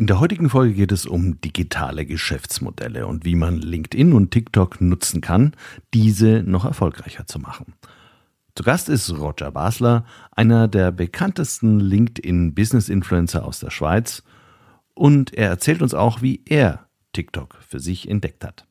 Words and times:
In 0.00 0.06
der 0.06 0.18
heutigen 0.18 0.48
Folge 0.48 0.72
geht 0.72 0.92
es 0.92 1.04
um 1.04 1.42
digitale 1.42 2.06
Geschäftsmodelle 2.06 3.06
und 3.06 3.26
wie 3.26 3.34
man 3.34 3.58
LinkedIn 3.58 4.14
und 4.14 4.30
TikTok 4.30 4.80
nutzen 4.80 5.20
kann, 5.20 5.52
diese 5.92 6.42
noch 6.42 6.64
erfolgreicher 6.64 7.26
zu 7.26 7.38
machen. 7.38 7.74
Zu 8.54 8.62
Gast 8.62 8.88
ist 8.88 9.10
Roger 9.10 9.50
Basler, 9.50 10.06
einer 10.30 10.68
der 10.68 10.90
bekanntesten 10.90 11.80
LinkedIn-Business-Influencer 11.80 13.44
aus 13.44 13.60
der 13.60 13.68
Schweiz. 13.68 14.22
Und 14.94 15.34
er 15.34 15.50
erzählt 15.50 15.82
uns 15.82 15.92
auch, 15.92 16.22
wie 16.22 16.40
er 16.46 16.86
TikTok 17.12 17.58
für 17.60 17.78
sich 17.78 18.08
entdeckt 18.08 18.42
hat. 18.42 18.64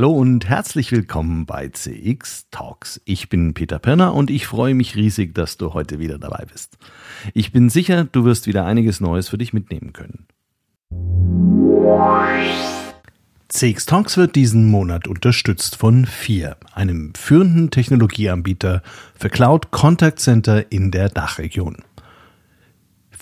Hallo 0.00 0.12
und 0.12 0.48
herzlich 0.48 0.92
willkommen 0.92 1.44
bei 1.44 1.68
CX 1.68 2.46
Talks. 2.50 3.02
Ich 3.04 3.28
bin 3.28 3.52
Peter 3.52 3.78
Pirner 3.78 4.14
und 4.14 4.30
ich 4.30 4.46
freue 4.46 4.72
mich 4.72 4.96
riesig, 4.96 5.34
dass 5.34 5.58
du 5.58 5.74
heute 5.74 5.98
wieder 5.98 6.18
dabei 6.18 6.46
bist. 6.50 6.78
Ich 7.34 7.52
bin 7.52 7.68
sicher, 7.68 8.04
du 8.04 8.24
wirst 8.24 8.46
wieder 8.46 8.64
einiges 8.64 9.02
Neues 9.02 9.28
für 9.28 9.36
dich 9.36 9.52
mitnehmen 9.52 9.92
können. 9.92 10.26
CX 13.50 13.84
Talks 13.84 14.16
wird 14.16 14.36
diesen 14.36 14.70
Monat 14.70 15.06
unterstützt 15.06 15.76
von 15.76 16.06
FIR, 16.06 16.56
einem 16.72 17.12
führenden 17.14 17.70
Technologieanbieter 17.70 18.82
für 19.18 19.28
Cloud 19.28 19.70
Contact 19.70 20.18
Center 20.18 20.72
in 20.72 20.90
der 20.92 21.10
Dachregion. 21.10 21.76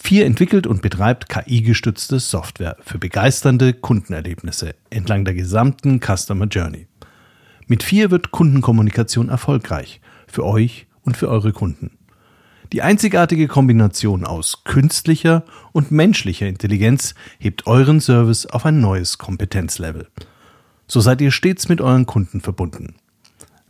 Vier 0.09 0.25
entwickelt 0.25 0.67
und 0.67 0.81
betreibt 0.81 1.29
KI-gestützte 1.29 2.19
Software 2.19 2.79
für 2.81 2.97
begeisternde 2.97 3.75
Kundenerlebnisse 3.75 4.75
entlang 4.89 5.27
der 5.27 5.35
gesamten 5.35 6.01
Customer 6.01 6.47
Journey. 6.47 6.87
Mit 7.67 7.83
vier 7.83 8.11
wird 8.11 8.31
Kundenkommunikation 8.31 9.29
erfolgreich 9.29 10.01
für 10.27 10.47
euch 10.47 10.87
und 11.03 11.19
für 11.19 11.29
eure 11.29 11.53
Kunden. 11.53 11.99
Die 12.73 12.81
einzigartige 12.81 13.49
Kombination 13.49 14.25
aus 14.25 14.65
künstlicher 14.65 15.45
und 15.73 15.91
menschlicher 15.91 16.47
Intelligenz 16.47 17.15
hebt 17.39 17.67
euren 17.67 18.01
Service 18.01 18.47
auf 18.47 18.65
ein 18.65 18.81
neues 18.81 19.19
Kompetenzlevel. 19.19 20.09
So 20.87 21.01
seid 21.01 21.21
ihr 21.21 21.33
stets 21.33 21.69
mit 21.69 21.83
euren 21.83 22.07
Kunden 22.07 22.41
verbunden. 22.41 22.95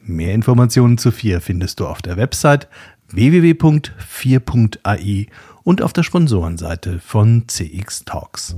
Mehr 0.00 0.34
Informationen 0.34 0.98
zu 0.98 1.10
4 1.10 1.40
findest 1.40 1.80
du 1.80 1.88
auf 1.88 2.00
der 2.00 2.16
Website 2.16 2.68
www.4.ai 3.10 5.26
und 5.68 5.82
auf 5.82 5.92
der 5.92 6.02
Sponsorenseite 6.02 6.98
von 6.98 7.46
CX 7.46 8.06
Talks. 8.06 8.56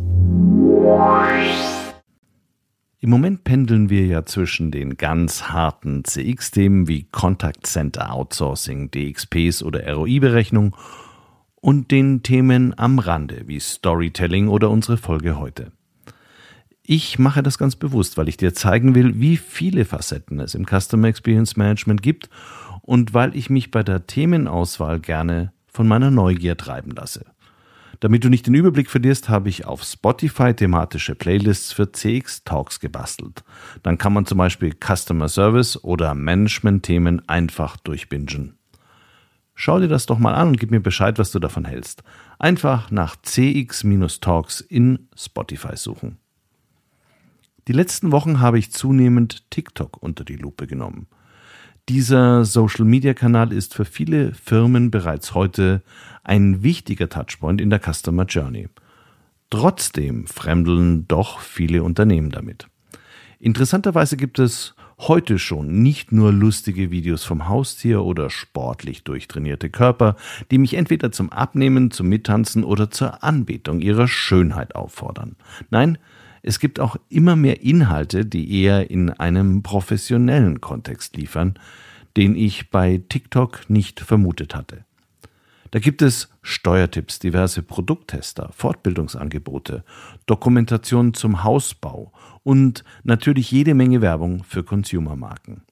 Im 3.01 3.11
Moment 3.11 3.43
pendeln 3.43 3.91
wir 3.91 4.07
ja 4.07 4.25
zwischen 4.25 4.71
den 4.71 4.97
ganz 4.97 5.49
harten 5.49 6.05
CX-Themen 6.05 6.87
wie 6.87 7.09
Contact 7.11 7.67
Center 7.67 8.13
Outsourcing, 8.13 8.93
DXPs 8.93 9.65
oder 9.65 9.93
ROI-Berechnung 9.93 10.77
und 11.57 11.91
den 11.91 12.23
Themen 12.23 12.79
am 12.79 13.01
Rande 13.01 13.43
wie 13.47 13.59
Storytelling 13.59 14.47
oder 14.47 14.71
unsere 14.71 14.97
Folge 14.97 15.37
heute. 15.37 15.73
Ich 16.85 17.19
mache 17.19 17.43
das 17.43 17.59
ganz 17.59 17.75
bewusst, 17.75 18.19
weil 18.19 18.29
ich 18.29 18.37
dir 18.37 18.55
zeigen 18.55 18.95
will, 18.95 19.19
wie 19.19 19.37
viele 19.37 19.85
Facetten 19.85 20.39
es 20.39 20.55
im 20.55 20.65
Customer 20.65 21.09
Experience 21.09 21.57
Management 21.57 22.03
gibt 22.05 22.31
und 22.83 23.15
weil 23.15 23.35
ich 23.35 23.51
mich 23.51 23.73
bei 23.73 23.83
der 23.83 24.07
Themenauswahl 24.07 25.01
gerne 25.01 25.53
von 25.73 25.89
meiner 25.89 26.11
Neugier 26.11 26.57
treiben 26.57 26.91
lasse. 26.91 27.27
Damit 28.01 28.25
du 28.25 28.31
nicht 28.31 28.47
den 28.47 28.55
Überblick 28.55 28.89
verlierst, 28.89 29.29
habe 29.29 29.51
ich 29.51 29.67
auf 29.67 29.83
Spotify 29.83 30.55
thematische 30.55 31.15
Playlists 31.15 31.73
für 31.73 31.93
CX 31.93 32.45
Talks 32.45 32.81
gebastelt. 32.81 33.45
Dann 33.83 33.99
kann 33.99 34.15
man 34.15 34.25
zum 34.25 34.39
Beispiel 34.39 34.75
Customer 34.75 35.29
Service 35.29 35.83
oder 35.85 36.15
Management-Themen 36.15 37.29
einfach 37.29 37.77
durchbingen. 37.77 38.57
Schau 39.55 39.79
dir 39.79 39.89
das 39.89 40.07
doch 40.07 40.19
mal 40.19 40.35
an 40.35 40.49
und 40.49 40.59
gib 40.59 40.71
mir 40.71 40.81
Bescheid, 40.81 41.19
was 41.19 41.31
du 41.33 41.39
davon 41.39 41.67
hältst. 41.67 42.03
Einfach 42.39 42.91
nach 42.91 43.17
CX-Talks 43.17 44.63
in 44.63 45.09
Spotify 45.15 45.77
suchen. 45.77 46.17
Die 47.69 47.75
letzten 47.75 48.11
Wochen 48.11 48.41
habe 48.41 48.59
ich 48.59 48.73
zunehmend 48.73 49.51
TikTok 49.51 50.03
unter 50.03 50.25
die 50.25 50.37
Lupe 50.37 50.67
genommen. 50.67 51.09
Dieser 51.91 52.45
Social-Media-Kanal 52.45 53.53
ist 53.53 53.75
für 53.75 53.85
viele 53.85 54.33
Firmen 54.33 54.93
bereits 54.93 55.35
heute 55.35 55.83
ein 56.23 56.63
wichtiger 56.63 57.09
Touchpoint 57.09 57.61
in 57.61 57.69
der 57.69 57.81
Customer 57.81 58.27
Journey. 58.27 58.69
Trotzdem 59.51 60.29
fremdeln 60.29 61.09
doch 61.09 61.41
viele 61.41 61.83
Unternehmen 61.83 62.31
damit. 62.31 62.69
Interessanterweise 63.41 64.17
gibt 64.17 64.39
es 64.39 64.77
heute 64.99 65.41
schon 65.41 65.83
nicht 65.83 66.13
nur 66.13 66.33
lustige 66.33 66.93
Videos 66.93 67.25
vom 67.25 67.49
Haustier 67.49 68.05
oder 68.05 68.31
sportlich 68.31 69.03
durchtrainierte 69.03 69.69
Körper, 69.69 70.15
die 70.53 70.59
mich 70.59 70.75
entweder 70.75 71.11
zum 71.11 71.31
Abnehmen, 71.31 71.91
zum 71.91 72.09
Mittanzen 72.09 72.63
oder 72.63 72.93
zur 72.93 73.25
Anbetung 73.25 73.81
ihrer 73.81 74.07
Schönheit 74.07 74.77
auffordern. 74.77 75.35
Nein, 75.71 75.99
es 76.43 76.59
gibt 76.59 76.81
auch 76.81 76.97
immer 77.09 77.37
mehr 77.37 77.63
Inhalte, 77.63 78.25
die 78.25 78.63
eher 78.63 78.91
in 78.91 79.11
einem 79.11 79.63
professionellen 79.63 80.61
Kontext 80.61 81.17
liefern, 81.17 81.55
den 82.17 82.35
ich 82.35 82.71
bei 82.71 83.03
TikTok 83.09 83.69
nicht 83.69 84.01
vermutet 84.01 84.55
hatte. 84.55 84.85
Da 85.71 85.79
gibt 85.79 86.03
es 86.03 86.29
Steuertipps, 86.43 87.21
diverse 87.21 87.63
Produkttester, 87.63 88.51
Fortbildungsangebote, 88.53 89.85
Dokumentation 90.27 91.15
zum 91.15 91.45
Hausbau 91.45 92.13
und 92.43 92.83
natürlich 93.05 93.53
jede 93.53 93.75
Menge 93.75 94.01
Werbung 94.01 94.43
für 94.43 94.65
Consumermarken. 94.65 95.63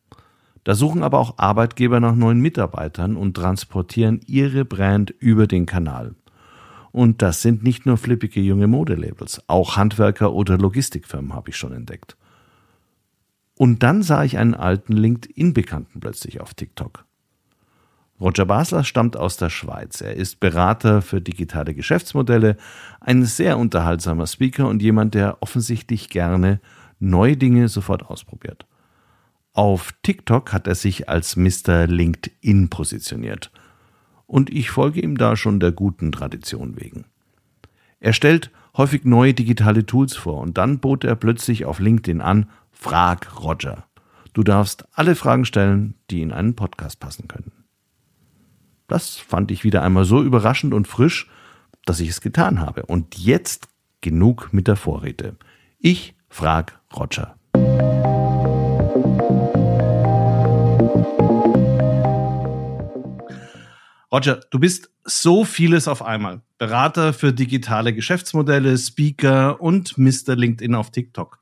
Da 0.62 0.74
suchen 0.74 1.02
aber 1.02 1.18
auch 1.18 1.38
Arbeitgeber 1.38 1.98
nach 1.98 2.14
neuen 2.14 2.40
Mitarbeitern 2.40 3.16
und 3.16 3.34
transportieren 3.34 4.20
ihre 4.26 4.64
Brand 4.64 5.10
über 5.18 5.46
den 5.46 5.66
Kanal. 5.66 6.14
Und 6.92 7.22
das 7.22 7.42
sind 7.42 7.62
nicht 7.62 7.86
nur 7.86 7.96
flippige 7.96 8.40
junge 8.40 8.66
Modelabels, 8.66 9.42
auch 9.46 9.76
Handwerker 9.76 10.32
oder 10.32 10.58
Logistikfirmen 10.58 11.34
habe 11.34 11.50
ich 11.50 11.56
schon 11.56 11.72
entdeckt. 11.72 12.16
Und 13.54 13.82
dann 13.82 14.02
sah 14.02 14.24
ich 14.24 14.38
einen 14.38 14.54
alten 14.54 14.92
LinkedIn-Bekannten 14.92 16.00
plötzlich 16.00 16.40
auf 16.40 16.54
TikTok. 16.54 17.04
Roger 18.20 18.46
Basler 18.46 18.82
stammt 18.84 19.16
aus 19.16 19.36
der 19.36 19.50
Schweiz. 19.50 20.00
Er 20.00 20.14
ist 20.14 20.40
Berater 20.40 21.02
für 21.02 21.20
digitale 21.20 21.74
Geschäftsmodelle, 21.74 22.56
ein 23.00 23.24
sehr 23.24 23.58
unterhaltsamer 23.58 24.26
Speaker 24.26 24.68
und 24.68 24.82
jemand, 24.82 25.14
der 25.14 25.40
offensichtlich 25.40 26.08
gerne 26.08 26.60
neue 26.98 27.36
Dinge 27.36 27.68
sofort 27.68 28.04
ausprobiert. 28.06 28.66
Auf 29.52 29.92
TikTok 30.02 30.52
hat 30.52 30.66
er 30.66 30.74
sich 30.74 31.08
als 31.08 31.36
Mr. 31.36 31.86
LinkedIn 31.86 32.70
positioniert 32.70 33.52
und 34.28 34.50
ich 34.50 34.70
folge 34.70 35.00
ihm 35.00 35.18
da 35.18 35.34
schon 35.34 35.58
der 35.58 35.72
guten 35.72 36.12
Tradition 36.12 36.80
wegen. 36.80 37.06
Er 37.98 38.12
stellt 38.12 38.52
häufig 38.76 39.04
neue 39.04 39.34
digitale 39.34 39.84
Tools 39.84 40.14
vor 40.14 40.40
und 40.40 40.56
dann 40.56 40.78
bot 40.78 41.02
er 41.02 41.16
plötzlich 41.16 41.64
auf 41.64 41.80
LinkedIn 41.80 42.20
an, 42.20 42.48
frag 42.70 43.42
Roger. 43.42 43.84
Du 44.34 44.44
darfst 44.44 44.86
alle 44.92 45.16
Fragen 45.16 45.44
stellen, 45.44 45.94
die 46.10 46.22
in 46.22 46.30
einen 46.30 46.54
Podcast 46.54 47.00
passen 47.00 47.26
können. 47.26 47.50
Das 48.86 49.16
fand 49.16 49.50
ich 49.50 49.64
wieder 49.64 49.82
einmal 49.82 50.04
so 50.04 50.22
überraschend 50.22 50.74
und 50.74 50.86
frisch, 50.86 51.28
dass 51.84 51.98
ich 51.98 52.08
es 52.08 52.20
getan 52.20 52.60
habe. 52.60 52.86
Und 52.86 53.18
jetzt 53.18 53.68
genug 54.00 54.50
mit 54.52 54.68
der 54.68 54.76
Vorrede. 54.76 55.36
Ich 55.78 56.14
frag 56.28 56.78
Roger. 56.94 57.34
Roger, 64.10 64.40
du 64.50 64.58
bist 64.58 64.90
so 65.04 65.44
vieles 65.44 65.86
auf 65.86 66.02
einmal. 66.02 66.40
Berater 66.56 67.12
für 67.12 67.32
digitale 67.32 67.92
Geschäftsmodelle, 67.92 68.76
Speaker 68.78 69.60
und 69.60 69.98
Mr. 69.98 70.34
LinkedIn 70.34 70.74
auf 70.74 70.90
TikTok. 70.90 71.38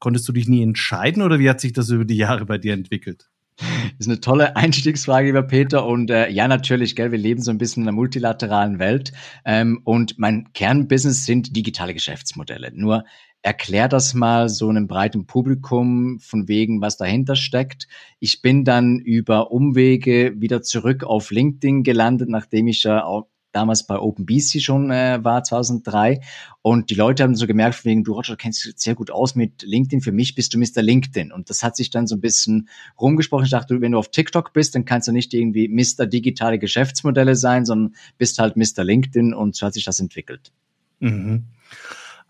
Konntest 0.00 0.28
du 0.28 0.32
dich 0.32 0.48
nie 0.48 0.62
entscheiden 0.62 1.22
oder 1.22 1.38
wie 1.38 1.48
hat 1.48 1.60
sich 1.60 1.72
das 1.72 1.90
über 1.90 2.04
die 2.04 2.16
Jahre 2.16 2.44
bei 2.44 2.58
dir 2.58 2.74
entwickelt? 2.74 3.28
Das 3.56 3.68
ist 4.00 4.08
eine 4.08 4.20
tolle 4.20 4.56
Einstiegsfrage, 4.56 5.28
lieber 5.28 5.44
Peter. 5.44 5.86
Und 5.86 6.10
äh, 6.10 6.28
ja, 6.28 6.48
natürlich, 6.48 6.96
gell, 6.96 7.12
wir 7.12 7.18
leben 7.18 7.40
so 7.40 7.52
ein 7.52 7.58
bisschen 7.58 7.84
in 7.84 7.88
einer 7.88 7.94
multilateralen 7.94 8.80
Welt. 8.80 9.12
Ähm, 9.44 9.80
und 9.84 10.18
mein 10.18 10.52
Kernbusiness 10.54 11.24
sind 11.24 11.54
digitale 11.54 11.94
Geschäftsmodelle. 11.94 12.72
Nur 12.74 13.04
erklär 13.42 13.88
das 13.88 14.14
mal 14.14 14.48
so 14.48 14.68
einem 14.68 14.86
breiten 14.86 15.26
Publikum 15.26 16.20
von 16.20 16.46
wegen, 16.48 16.80
was 16.80 16.96
dahinter 16.96 17.34
steckt. 17.34 17.88
Ich 18.20 18.40
bin 18.40 18.64
dann 18.64 19.00
über 19.00 19.50
Umwege 19.50 20.40
wieder 20.40 20.62
zurück 20.62 21.02
auf 21.02 21.30
LinkedIn 21.30 21.82
gelandet, 21.82 22.28
nachdem 22.28 22.68
ich 22.68 22.84
ja 22.84 23.04
auch 23.04 23.26
damals 23.50 23.86
bei 23.86 23.98
OpenBC 23.98 24.62
schon 24.62 24.90
äh, 24.90 25.18
war, 25.22 25.44
2003. 25.44 26.20
Und 26.62 26.88
die 26.88 26.94
Leute 26.94 27.22
haben 27.22 27.34
so 27.34 27.46
gemerkt, 27.46 27.74
von 27.74 27.90
wegen, 27.90 28.04
du 28.04 28.14
Roger, 28.14 28.36
kennst 28.36 28.64
dich 28.64 28.74
sehr 28.76 28.94
gut 28.94 29.10
aus 29.10 29.34
mit 29.34 29.62
LinkedIn. 29.62 30.00
Für 30.00 30.12
mich 30.12 30.34
bist 30.34 30.54
du 30.54 30.58
Mr. 30.58 30.80
LinkedIn. 30.80 31.32
Und 31.32 31.50
das 31.50 31.62
hat 31.62 31.76
sich 31.76 31.90
dann 31.90 32.06
so 32.06 32.14
ein 32.14 32.20
bisschen 32.20 32.68
rumgesprochen. 32.98 33.44
Ich 33.44 33.50
dachte, 33.50 33.80
wenn 33.80 33.92
du 33.92 33.98
auf 33.98 34.10
TikTok 34.10 34.52
bist, 34.54 34.74
dann 34.74 34.86
kannst 34.86 35.08
du 35.08 35.12
nicht 35.12 35.34
irgendwie 35.34 35.68
Mr. 35.68 36.06
digitale 36.06 36.58
Geschäftsmodelle 36.58 37.36
sein, 37.36 37.66
sondern 37.66 37.94
bist 38.16 38.38
halt 38.38 38.56
Mr. 38.56 38.84
LinkedIn. 38.84 39.34
Und 39.34 39.54
so 39.54 39.66
hat 39.66 39.74
sich 39.74 39.84
das 39.84 40.00
entwickelt. 40.00 40.52
Mhm. 41.00 41.44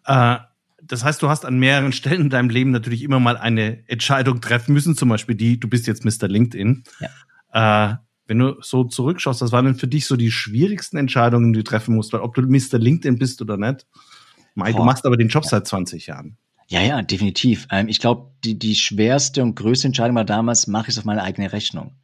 Äh 0.07 0.39
das 0.93 1.05
heißt, 1.05 1.23
du 1.23 1.31
hast 1.31 1.47
an 1.47 1.59
mehreren 1.59 1.93
Stellen 1.93 2.21
in 2.21 2.29
deinem 2.29 2.51
Leben 2.51 2.71
natürlich 2.71 3.03
immer 3.03 3.19
mal 3.19 3.39
eine 3.39 3.89
Entscheidung 3.89 4.43
treffen 4.43 4.75
müssen, 4.75 4.95
zum 4.95 5.09
Beispiel 5.09 5.35
die, 5.35 5.59
du 5.59 5.67
bist 5.67 5.87
jetzt 5.87 6.05
Mr. 6.05 6.29
LinkedIn. 6.29 6.85
Ja. 7.01 7.93
Äh, 7.93 7.97
wenn 8.27 8.39
du 8.39 8.57
so 8.61 8.85
zurückschaust, 8.85 9.41
was 9.41 9.53
waren 9.53 9.65
denn 9.65 9.75
für 9.75 9.89
dich 9.89 10.05
so 10.05 10.17
die 10.17 10.31
schwierigsten 10.31 10.99
Entscheidungen, 10.99 11.55
die 11.55 11.61
du 11.61 11.65
treffen 11.65 11.95
musst? 11.95 12.13
Weil 12.13 12.21
ob 12.21 12.35
du 12.35 12.43
Mr. 12.43 12.79
LinkedIn 12.79 13.19
bist 13.19 13.41
oder 13.41 13.57
nicht, 13.57 13.87
Mai, 14.55 14.75
du 14.75 14.85
machst 14.85 15.07
aber 15.07 15.17
den 15.17 15.29
Job 15.29 15.45
ja. 15.45 15.49
seit 15.49 15.67
20 15.67 16.09
Jahren. 16.09 16.37
Ja, 16.69 16.83
ja, 16.83 17.01
definitiv. 17.01 17.67
Ähm, 17.71 17.89
ich 17.89 17.99
glaube, 17.99 18.31
die, 18.45 18.59
die 18.59 18.75
schwerste 18.75 19.43
und 19.43 19.55
größte 19.55 19.87
Entscheidung 19.87 20.15
war 20.17 20.27
damals, 20.27 20.67
mache 20.67 20.89
ich 20.89 20.95
es 20.95 20.99
auf 20.99 21.07
meine 21.07 21.23
eigene 21.23 21.55
Rechnung. 21.55 21.97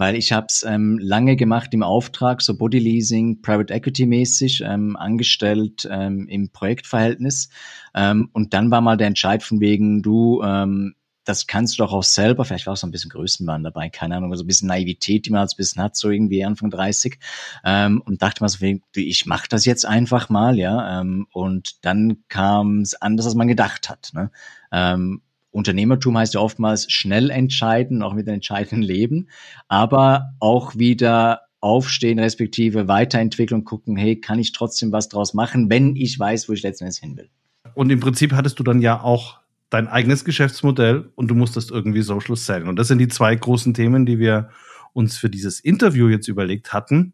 Weil 0.00 0.16
ich 0.16 0.32
habe 0.32 0.46
es 0.48 0.64
ähm, 0.66 0.98
lange 0.98 1.36
gemacht 1.36 1.74
im 1.74 1.82
Auftrag, 1.82 2.40
so 2.40 2.56
Bodyleasing, 2.56 3.42
Private 3.42 3.74
Equity 3.74 4.06
mäßig, 4.06 4.62
ähm, 4.64 4.96
angestellt 4.96 5.86
ähm, 5.90 6.26
im 6.26 6.48
Projektverhältnis. 6.48 7.50
Ähm, 7.94 8.30
und 8.32 8.54
dann 8.54 8.70
war 8.70 8.80
mal 8.80 8.96
der 8.96 9.08
Entscheid 9.08 9.42
von 9.42 9.60
wegen, 9.60 10.00
du, 10.00 10.42
ähm, 10.42 10.94
das 11.24 11.46
kannst 11.46 11.78
du 11.78 11.82
doch 11.82 11.92
auch 11.92 12.02
selber, 12.02 12.46
vielleicht 12.46 12.64
war 12.64 12.72
auch 12.72 12.78
so 12.78 12.86
ein 12.86 12.92
bisschen 12.92 13.10
Größenwahn 13.10 13.62
dabei, 13.62 13.90
keine 13.90 14.16
Ahnung, 14.16 14.30
so 14.30 14.36
also 14.36 14.44
ein 14.44 14.46
bisschen 14.46 14.68
Naivität, 14.68 15.26
die 15.26 15.30
man 15.32 15.42
als 15.42 15.54
bisschen 15.54 15.82
hat, 15.82 15.94
so 15.96 16.08
irgendwie 16.08 16.46
Anfang 16.46 16.70
30. 16.70 17.18
Ähm, 17.62 18.00
und 18.00 18.22
dachte 18.22 18.42
mal 18.42 18.48
so, 18.48 18.64
ich 18.96 19.26
mache 19.26 19.48
das 19.50 19.66
jetzt 19.66 19.84
einfach 19.84 20.30
mal, 20.30 20.56
ja. 20.56 21.02
Ähm, 21.02 21.26
und 21.30 21.84
dann 21.84 22.24
kam 22.28 22.80
es 22.80 22.94
anders, 22.94 23.26
als 23.26 23.34
man 23.34 23.48
gedacht 23.48 23.90
hat. 23.90 24.12
Ne? 24.14 24.30
Ähm, 24.72 25.20
Unternehmertum 25.50 26.16
heißt 26.16 26.34
ja 26.34 26.40
oftmals 26.40 26.90
schnell 26.90 27.30
entscheiden, 27.30 28.02
auch 28.02 28.14
mit 28.14 28.26
einem 28.26 28.36
entscheidenden 28.36 28.82
Leben, 28.82 29.28
aber 29.68 30.34
auch 30.38 30.76
wieder 30.76 31.42
aufstehen, 31.60 32.18
respektive 32.18 32.88
Weiterentwicklung, 32.88 33.64
gucken, 33.64 33.96
hey, 33.96 34.20
kann 34.20 34.38
ich 34.38 34.52
trotzdem 34.52 34.92
was 34.92 35.08
draus 35.08 35.34
machen, 35.34 35.68
wenn 35.68 35.96
ich 35.96 36.18
weiß, 36.18 36.48
wo 36.48 36.52
ich 36.52 36.62
letzten 36.62 36.84
Endes 36.84 36.98
hin 36.98 37.16
will. 37.16 37.28
Und 37.74 37.90
im 37.90 38.00
Prinzip 38.00 38.32
hattest 38.32 38.58
du 38.58 38.62
dann 38.62 38.80
ja 38.80 39.02
auch 39.02 39.40
dein 39.68 39.86
eigenes 39.86 40.24
Geschäftsmodell 40.24 41.10
und 41.14 41.28
du 41.28 41.34
musstest 41.34 41.70
irgendwie 41.70 42.02
Social 42.02 42.36
sellen. 42.36 42.68
Und 42.68 42.76
das 42.76 42.88
sind 42.88 42.98
die 42.98 43.08
zwei 43.08 43.34
großen 43.34 43.74
Themen, 43.74 44.06
die 44.06 44.18
wir 44.18 44.50
uns 44.92 45.16
für 45.16 45.30
dieses 45.30 45.60
Interview 45.60 46.08
jetzt 46.08 46.28
überlegt 46.28 46.72
hatten. 46.72 47.12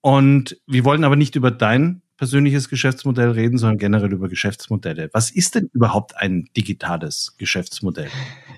Und 0.00 0.60
wir 0.66 0.84
wollen 0.84 1.02
aber 1.02 1.16
nicht 1.16 1.34
über 1.34 1.50
dein 1.50 2.02
persönliches 2.16 2.68
Geschäftsmodell 2.68 3.30
reden, 3.30 3.58
sondern 3.58 3.78
generell 3.78 4.12
über 4.12 4.28
Geschäftsmodelle. 4.28 5.10
Was 5.12 5.30
ist 5.30 5.54
denn 5.54 5.68
überhaupt 5.72 6.16
ein 6.16 6.48
digitales 6.56 7.34
Geschäftsmodell? 7.38 8.08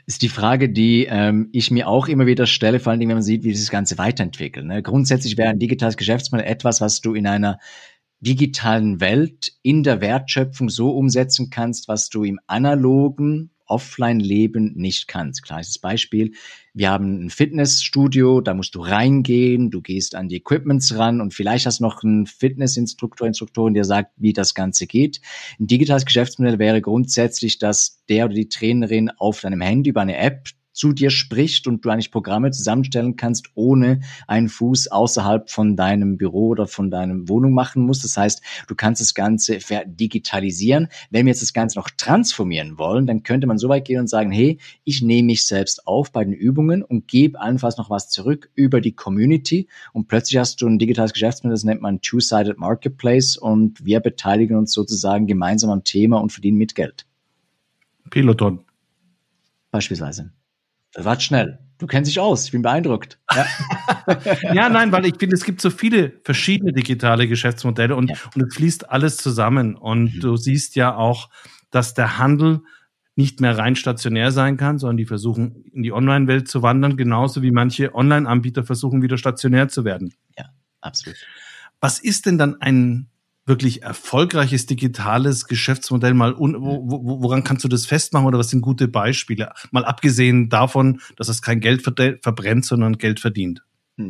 Ist 0.07 0.23
die 0.23 0.29
Frage, 0.29 0.69
die 0.69 1.07
ähm, 1.09 1.49
ich 1.53 1.71
mir 1.71 1.89
auch 1.89 2.09
immer 2.09 2.27
wieder 2.27 2.47
stelle, 2.47 2.81
vor 2.81 2.91
allen 2.91 3.01
Dingen, 3.01 3.11
wenn 3.11 3.17
man 3.17 3.23
sieht, 3.23 3.45
wie 3.45 3.49
dieses 3.49 3.71
Ganze 3.71 3.99
weiterentwickelt. 3.99 4.67
Ne? 4.67 4.83
Grundsätzlich 4.83 5.37
wäre 5.39 5.49
ein 5.49 5.59
digitales 5.59 5.97
Geschäftsmodell 5.97 6.47
etwas, 6.47 6.81
was 6.81 7.01
du 7.01 7.15
in 7.15 7.27
einer 7.27 7.59
digitalen 8.21 9.01
Welt 9.01 9.53
in 9.63 9.83
der 9.83 10.01
Wertschöpfung 10.01 10.69
so 10.69 10.91
umsetzen 10.91 11.51
kannst, 11.51 11.89
was 11.89 12.09
du 12.09 12.25
im 12.25 12.39
analogen 12.47 13.51
Offline-Leben 13.67 14.73
nicht 14.77 15.09
kannst. 15.09 15.43
Kleines 15.43 15.79
Beispiel. 15.79 16.33
Wir 16.75 16.91
haben 16.91 17.25
ein 17.25 17.31
Fitnessstudio, 17.31 18.41
da 18.41 18.53
musst 18.53 18.75
du 18.75 18.81
reingehen, 18.81 19.71
du 19.71 19.81
gehst 19.81 20.15
an 20.15 20.29
die 20.29 20.37
Equipments 20.37 20.97
ran 20.97 21.21
und 21.21 21.33
vielleicht 21.33 21.67
hast 21.67 21.81
noch 21.81 22.03
einen 22.03 22.27
Fitnessinstruktor, 22.27 23.27
Instruktorin, 23.27 23.75
der 23.75 23.85
sagt, 23.85 24.13
wie 24.17 24.33
das 24.33 24.55
Ganze 24.55 24.87
geht. 24.87 25.21
Ein 25.59 25.67
digitales 25.69 26.05
Geschäftsmodell 26.05 26.59
wäre 26.59 26.83
grundsätzlich, 26.83 27.59
dass 27.59 28.05
der 28.09 28.27
oder 28.27 28.35
die 28.35 28.49
Trainerin 28.49 29.11
auf 29.11 29.41
deinem 29.41 29.63
Handy 29.63 29.91
über 29.91 30.03
eine 30.03 30.19
App 30.19 30.49
zu 30.77 30.93
dir 30.93 31.11
spricht 31.11 31.67
und 31.67 31.85
du 31.85 31.89
eigentlich 31.89 32.11
Programme 32.11 32.51
zusammenstellen 32.51 33.17
kannst, 33.17 33.51
ohne 33.55 34.01
einen 34.27 34.49
Fuß 34.49 34.89
außerhalb 34.89 35.51
von 35.51 35.75
deinem 35.75 36.19
Büro 36.19 36.49
oder 36.49 36.67
von 36.67 36.91
deinem 36.91 37.29
Wohnung 37.29 37.55
machen 37.55 37.83
musst. 37.83 38.05
Das 38.05 38.17
heißt, 38.17 38.43
du 38.69 38.75
kannst 38.75 39.01
das 39.01 39.15
Ganze 39.15 39.59
digitalisieren. 39.87 40.89
Wenn 41.11 41.25
wir 41.25 41.31
jetzt 41.31 41.43
das 41.43 41.55
Ganze 41.55 41.79
noch 41.79 41.89
transformieren 41.97 42.79
wollen, 42.79 43.07
dann 43.07 43.23
könnte 43.23 43.47
man 43.47 43.57
so 43.57 43.71
weit 43.71 43.87
gehen 43.87 44.01
und 44.01 44.09
sagen, 44.09 44.31
hey, 44.31 44.59
ich 44.85 45.01
nehme 45.01 45.27
mich 45.27 45.47
selbst 45.47 45.87
auf 45.87 46.13
bei 46.13 46.23
den 46.23 46.35
Übungen 46.35 46.83
und 46.83 47.09
gebe 47.09 47.41
allenfalls 47.41 47.79
noch 47.79 47.89
was 47.89 48.11
zurück 48.11 48.51
über 48.55 48.83
die 48.83 48.93
Community 48.93 49.69
und 49.95 50.09
plötzlich 50.09 50.39
hast 50.39 50.61
du 50.61 50.67
ein 50.67 50.79
digitales 50.79 51.15
Geschäftsmodell, 51.15 51.55
das 51.55 51.65
nennt 51.65 51.81
man 51.81 52.03
Two-Sided 52.03 52.59
Marketplace 52.59 53.39
und 53.39 53.83
wir 53.85 54.01
beteiligen 54.01 54.57
uns 54.57 54.73
sozusagen 54.73 55.27
gemeinsam 55.27 55.71
am 55.71 55.85
Thema 55.85 56.19
und 56.19 56.33
verdienen 56.33 56.59
mit 56.59 56.75
Geld. 56.75 57.07
Peloton. 58.11 58.61
Beispielsweise. 59.71 60.36
Das 60.97 61.05
war 61.05 61.21
schnell. 61.21 61.59
Du 61.77 61.87
kennst 61.87 62.11
dich 62.11 62.19
aus. 62.19 62.47
Ich 62.47 62.53
bin 62.53 62.63
beeindruckt. 62.63 63.19
Ja, 63.35 63.47
ja 64.55 64.69
nein, 64.71 64.93
weil 64.93 65.05
ich 65.05 65.17
finde, 65.19 65.37
es 65.37 65.45
gibt 65.45 65.61
so 65.61 65.69
viele 65.69 66.15
verschiedene 66.25 66.73
digitale 66.73 67.29
Geschäftsmodelle 67.29 67.95
und, 67.95 68.09
ja. 68.09 68.17
und 68.35 68.45
es 68.45 68.55
fließt 68.55 68.89
alles 68.89 69.19
zusammen. 69.19 69.77
Und 69.77 70.15
mhm. 70.15 70.21
du 70.21 70.37
siehst 70.39 70.75
ja 70.75 70.97
auch, 70.97 71.29
dass 71.71 71.93
der 71.93 72.17
Handel 72.17 72.63
nicht 73.15 73.43
mehr 73.43 73.59
rein 73.59 73.77
stationär 73.77 74.33
sein 74.33 74.57
kann, 74.57 74.79
sondern 74.79 74.97
die 74.97 75.05
versuchen, 75.05 75.65
in 75.71 75.83
die 75.83 75.93
Online-Welt 75.93 76.49
zu 76.49 76.63
wandern, 76.63 76.97
genauso 76.97 77.43
wie 77.43 77.51
manche 77.51 77.95
Online-Anbieter 77.95 78.65
versuchen, 78.65 79.03
wieder 79.03 79.19
stationär 79.19 79.69
zu 79.69 79.85
werden. 79.85 80.15
Ja, 80.39 80.47
absolut. 80.81 81.19
Was 81.79 81.99
ist 81.99 82.25
denn 82.25 82.39
dann 82.39 82.59
ein 82.63 83.11
wirklich 83.47 83.83
erfolgreiches 83.83 84.67
digitales 84.67 85.47
Geschäftsmodell 85.47 86.15
mal, 86.15 86.35
un, 86.35 86.61
wo, 86.61 87.23
woran 87.23 87.45
kannst 87.45 87.65
du 87.65 87.69
das 87.69 87.87
festmachen 87.87 88.27
oder 88.27 88.39
was 88.39 88.51
sind 88.51 88.61
gute 88.61 88.89
Beispiele? 88.89 89.53
Mal 89.71 89.85
abgesehen 89.85 90.49
davon, 90.49 91.01
dass 91.17 91.29
es 91.29 91.43
kein 91.43 91.61
Geld 91.61 91.83
verbrennt, 91.83 92.67
sondern 92.67 92.99
Geld 92.99 93.21
verdient. 93.21 93.63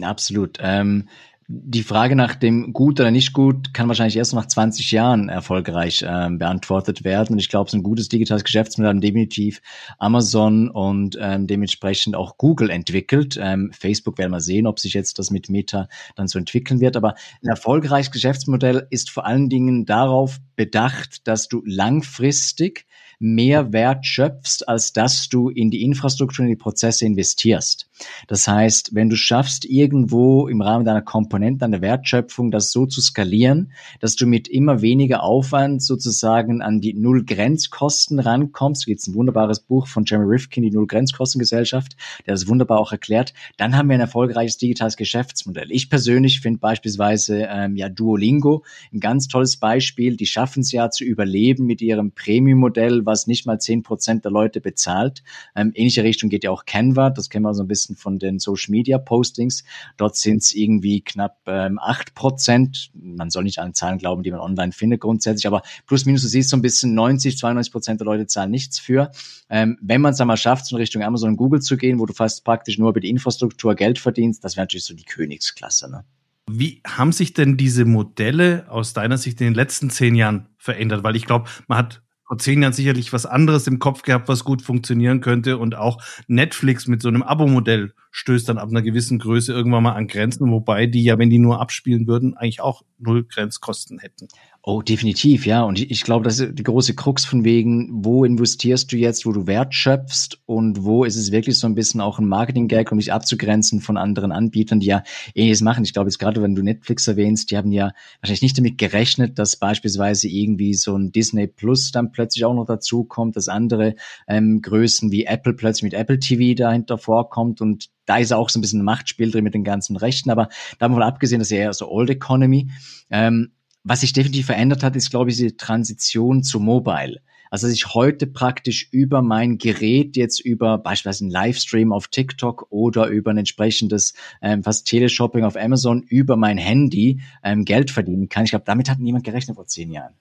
Absolut. 0.02 0.58
Ähm, 0.60 1.08
die 1.48 1.84
Frage 1.84 2.16
nach 2.16 2.34
dem 2.34 2.72
gut 2.72 2.98
oder 2.98 3.12
nicht 3.12 3.32
gut 3.32 3.72
kann 3.72 3.86
wahrscheinlich 3.86 4.16
erst 4.16 4.34
nach 4.34 4.46
20 4.46 4.90
Jahren 4.90 5.28
erfolgreich 5.28 6.04
ähm, 6.06 6.38
beantwortet 6.38 7.04
werden. 7.04 7.34
Und 7.34 7.38
ich 7.38 7.48
glaube, 7.48 7.68
ist 7.68 7.74
ein 7.74 7.84
gutes 7.84 8.08
digitales 8.08 8.42
Geschäftsmodell 8.42 8.90
haben 8.90 9.00
definitiv 9.00 9.60
Amazon 9.98 10.68
und 10.68 11.16
ähm, 11.20 11.46
dementsprechend 11.46 12.16
auch 12.16 12.36
Google 12.36 12.70
entwickelt. 12.70 13.38
Ähm, 13.40 13.70
Facebook 13.72 14.18
werden 14.18 14.32
wir 14.32 14.40
sehen, 14.40 14.66
ob 14.66 14.80
sich 14.80 14.94
jetzt 14.94 15.20
das 15.20 15.30
mit 15.30 15.48
Meta 15.48 15.88
dann 16.16 16.26
so 16.26 16.38
entwickeln 16.38 16.80
wird. 16.80 16.96
Aber 16.96 17.14
ein 17.42 17.48
erfolgreiches 17.48 18.10
Geschäftsmodell 18.10 18.86
ist 18.90 19.10
vor 19.10 19.24
allen 19.24 19.48
Dingen 19.48 19.86
darauf 19.86 20.38
bedacht, 20.56 21.28
dass 21.28 21.46
du 21.46 21.62
langfristig 21.64 22.86
mehr 23.18 23.72
Wert 23.72 24.06
schöpfst, 24.06 24.68
als 24.68 24.92
dass 24.92 25.28
du 25.28 25.48
in 25.48 25.70
die 25.70 25.82
Infrastruktur, 25.82 26.44
in 26.44 26.50
die 26.50 26.56
Prozesse 26.56 27.06
investierst. 27.06 27.88
Das 28.26 28.46
heißt, 28.46 28.94
wenn 28.94 29.08
du 29.08 29.16
schaffst, 29.16 29.64
irgendwo 29.64 30.48
im 30.48 30.60
Rahmen 30.60 30.84
deiner 30.84 31.02
Komponenten, 31.02 31.58
deiner 31.58 31.80
Wertschöpfung, 31.80 32.50
das 32.50 32.70
so 32.70 32.84
zu 32.86 33.00
skalieren, 33.00 33.72
dass 34.00 34.16
du 34.16 34.26
mit 34.26 34.48
immer 34.48 34.82
weniger 34.82 35.22
Aufwand 35.22 35.82
sozusagen 35.82 36.60
an 36.60 36.80
die 36.80 36.92
Null-Grenzkosten 36.92 38.18
rankommst, 38.18 38.86
gibt 38.86 39.06
ein 39.06 39.14
wunderbares 39.14 39.60
Buch 39.60 39.86
von 39.86 40.04
Jeremy 40.04 40.28
Rifkin, 40.28 40.62
die 40.62 40.70
Null-Grenzkostengesellschaft, 40.70 41.96
der 42.26 42.34
das 42.34 42.48
wunderbar 42.48 42.80
auch 42.80 42.92
erklärt, 42.92 43.32
dann 43.56 43.76
haben 43.76 43.88
wir 43.88 43.94
ein 43.94 44.00
erfolgreiches 44.00 44.58
digitales 44.58 44.96
Geschäftsmodell. 44.96 45.70
Ich 45.70 45.88
persönlich 45.88 46.40
finde 46.40 46.60
beispielsweise 46.60 47.46
ähm, 47.50 47.76
ja 47.76 47.88
Duolingo 47.88 48.64
ein 48.92 49.00
ganz 49.00 49.28
tolles 49.28 49.56
Beispiel. 49.56 50.16
Die 50.16 50.26
schaffen 50.26 50.60
es 50.60 50.72
ja 50.72 50.90
zu 50.90 51.04
überleben 51.04 51.64
mit 51.64 51.80
ihrem 51.80 52.12
Premium-Modell, 52.12 53.05
was 53.06 53.26
nicht 53.26 53.46
mal 53.46 53.58
zehn 53.60 53.82
Prozent 53.82 54.24
der 54.24 54.32
Leute 54.32 54.60
bezahlt. 54.60 55.22
Ähm, 55.54 55.72
ähnliche 55.74 56.04
Richtung 56.04 56.28
geht 56.28 56.44
ja 56.44 56.50
auch 56.50 56.64
Canva, 56.66 57.10
das 57.10 57.30
kennen 57.30 57.44
wir 57.44 57.54
so 57.54 57.62
ein 57.62 57.68
bisschen 57.68 57.96
von 57.96 58.18
den 58.18 58.38
Social 58.38 58.70
Media 58.72 58.98
Postings. 58.98 59.64
Dort 59.96 60.16
sind 60.16 60.42
es 60.42 60.54
irgendwie 60.54 61.00
knapp 61.00 61.38
ähm, 61.46 61.78
acht 61.78 62.14
Prozent. 62.14 62.90
Man 62.94 63.30
soll 63.30 63.44
nicht 63.44 63.58
an 63.58 63.74
Zahlen 63.74 63.98
glauben, 63.98 64.22
die 64.22 64.30
man 64.30 64.40
online 64.40 64.72
findet 64.72 65.00
grundsätzlich, 65.00 65.46
aber 65.46 65.62
plus 65.86 66.04
minus, 66.04 66.22
du 66.22 66.28
siehst 66.28 66.50
so 66.50 66.56
ein 66.56 66.62
bisschen 66.62 66.94
90, 66.94 67.38
92 67.38 67.72
Prozent 67.72 68.00
der 68.00 68.04
Leute 68.04 68.26
zahlen 68.26 68.50
nichts 68.50 68.78
für. 68.78 69.10
Ähm, 69.48 69.78
wenn 69.80 70.00
man 70.00 70.12
es 70.12 70.20
einmal 70.20 70.36
schafft, 70.36 70.66
so 70.66 70.76
in 70.76 70.80
Richtung 70.80 71.02
Amazon 71.02 71.30
und 71.30 71.36
Google 71.36 71.60
zu 71.60 71.76
gehen, 71.76 71.98
wo 71.98 72.06
du 72.06 72.12
fast 72.12 72.44
praktisch 72.44 72.78
nur 72.78 72.90
über 72.90 73.00
die 73.00 73.10
Infrastruktur 73.10 73.74
Geld 73.74 73.98
verdienst, 73.98 74.44
das 74.44 74.56
wäre 74.56 74.64
natürlich 74.64 74.84
so 74.84 74.94
die 74.94 75.04
Königsklasse. 75.04 75.90
Ne? 75.90 76.04
Wie 76.48 76.80
haben 76.86 77.12
sich 77.12 77.32
denn 77.32 77.56
diese 77.56 77.84
Modelle 77.84 78.66
aus 78.68 78.92
deiner 78.92 79.18
Sicht 79.18 79.40
in 79.40 79.48
den 79.48 79.54
letzten 79.54 79.90
zehn 79.90 80.14
Jahren 80.14 80.48
verändert? 80.58 81.02
Weil 81.02 81.16
ich 81.16 81.26
glaube, 81.26 81.48
man 81.66 81.78
hat 81.78 82.02
vor 82.26 82.38
zehn 82.38 82.62
Jahren 82.62 82.72
sicherlich 82.72 83.12
was 83.12 83.24
anderes 83.24 83.66
im 83.66 83.78
Kopf 83.78 84.02
gehabt, 84.02 84.28
was 84.28 84.44
gut 84.44 84.62
funktionieren 84.62 85.20
könnte. 85.20 85.58
Und 85.58 85.76
auch 85.76 86.02
Netflix 86.26 86.86
mit 86.88 87.00
so 87.00 87.08
einem 87.08 87.22
Abo-Modell 87.22 87.94
stößt 88.10 88.48
dann 88.48 88.58
ab 88.58 88.68
einer 88.70 88.82
gewissen 88.82 89.18
Größe 89.18 89.52
irgendwann 89.52 89.84
mal 89.84 89.92
an 89.92 90.08
Grenzen, 90.08 90.50
wobei 90.50 90.86
die 90.86 91.04
ja, 91.04 91.18
wenn 91.18 91.30
die 91.30 91.38
nur 91.38 91.60
abspielen 91.60 92.06
würden, 92.06 92.36
eigentlich 92.36 92.60
auch 92.60 92.82
null 92.98 93.24
Grenzkosten 93.24 93.98
hätten. 93.98 94.28
Oh, 94.68 94.82
definitiv, 94.82 95.46
ja. 95.46 95.62
Und 95.62 95.78
ich, 95.78 95.92
ich 95.92 96.02
glaube, 96.02 96.24
das 96.24 96.40
ist 96.40 96.58
die 96.58 96.64
große 96.64 96.96
Krux 96.96 97.24
von 97.24 97.44
wegen, 97.44 97.88
wo 98.04 98.24
investierst 98.24 98.90
du 98.90 98.96
jetzt, 98.96 99.24
wo 99.24 99.30
du 99.30 99.46
Wert 99.46 99.72
schöpfst 99.76 100.40
und 100.44 100.82
wo 100.82 101.04
ist 101.04 101.14
es 101.14 101.30
wirklich 101.30 101.56
so 101.60 101.68
ein 101.68 101.76
bisschen 101.76 102.00
auch 102.00 102.18
ein 102.18 102.26
Marketing-Gag, 102.26 102.90
um 102.90 102.98
dich 102.98 103.12
abzugrenzen 103.12 103.80
von 103.80 103.96
anderen 103.96 104.32
Anbietern, 104.32 104.80
die 104.80 104.88
ja 104.88 105.04
ähnliches 105.36 105.60
machen. 105.60 105.84
Ich 105.84 105.92
glaube 105.92 106.08
jetzt 106.08 106.18
gerade, 106.18 106.42
wenn 106.42 106.56
du 106.56 106.62
Netflix 106.62 107.06
erwähnst, 107.06 107.52
die 107.52 107.56
haben 107.56 107.70
ja 107.70 107.92
wahrscheinlich 108.20 108.42
nicht 108.42 108.58
damit 108.58 108.76
gerechnet, 108.76 109.38
dass 109.38 109.54
beispielsweise 109.54 110.26
irgendwie 110.26 110.74
so 110.74 110.96
ein 110.96 111.12
Disney 111.12 111.46
Plus 111.46 111.92
dann 111.92 112.10
plötzlich 112.10 112.44
auch 112.44 112.54
noch 112.54 112.66
dazu 112.66 113.04
kommt, 113.04 113.36
dass 113.36 113.46
andere 113.46 113.94
ähm, 114.26 114.62
Größen 114.62 115.12
wie 115.12 115.26
Apple 115.26 115.54
plötzlich 115.54 115.84
mit 115.84 115.94
Apple 115.94 116.18
TV 116.18 116.60
dahinter 116.60 116.98
vorkommt 116.98 117.60
und 117.60 117.90
da 118.04 118.16
ist 118.18 118.32
auch 118.32 118.48
so 118.48 118.58
ein 118.58 118.62
bisschen 118.62 118.80
ein 118.80 118.84
Machtspiel 118.84 119.30
drin 119.30 119.44
mit 119.44 119.54
den 119.54 119.64
ganzen 119.64 119.96
Rechten, 119.96 120.30
aber 120.30 120.48
da 120.78 120.88
mal 120.88 121.02
abgesehen, 121.02 121.38
das 121.38 121.52
ist 121.52 121.56
eher 121.56 121.72
so 121.72 121.88
Old 121.88 122.10
Economy. 122.10 122.70
Ähm, 123.10 123.52
was 123.86 124.00
sich 124.00 124.12
definitiv 124.12 124.46
verändert 124.46 124.82
hat, 124.82 124.96
ist, 124.96 125.10
glaube 125.10 125.30
ich, 125.30 125.36
die 125.36 125.56
Transition 125.56 126.42
zu 126.42 126.58
Mobile. 126.58 127.20
Also 127.50 127.68
dass 127.68 127.74
ich 127.74 127.94
heute 127.94 128.26
praktisch 128.26 128.88
über 128.90 129.22
mein 129.22 129.58
Gerät 129.58 130.16
jetzt 130.16 130.40
über 130.40 130.78
beispielsweise 130.78 131.24
einen 131.24 131.30
Livestream 131.30 131.92
auf 131.92 132.08
TikTok 132.08 132.66
oder 132.70 133.06
über 133.06 133.30
ein 133.30 133.38
entsprechendes 133.38 134.14
ähm, 134.42 134.64
fast 134.64 134.88
Teleshopping 134.88 135.44
auf 135.44 135.56
Amazon 135.56 136.02
über 136.02 136.36
mein 136.36 136.58
Handy 136.58 137.20
ähm, 137.44 137.64
Geld 137.64 137.92
verdienen 137.92 138.28
kann. 138.28 138.44
Ich 138.44 138.50
glaube, 138.50 138.64
damit 138.66 138.90
hat 138.90 138.98
niemand 138.98 139.22
gerechnet 139.22 139.54
vor 139.54 139.66
zehn 139.66 139.92
Jahren. 139.92 140.14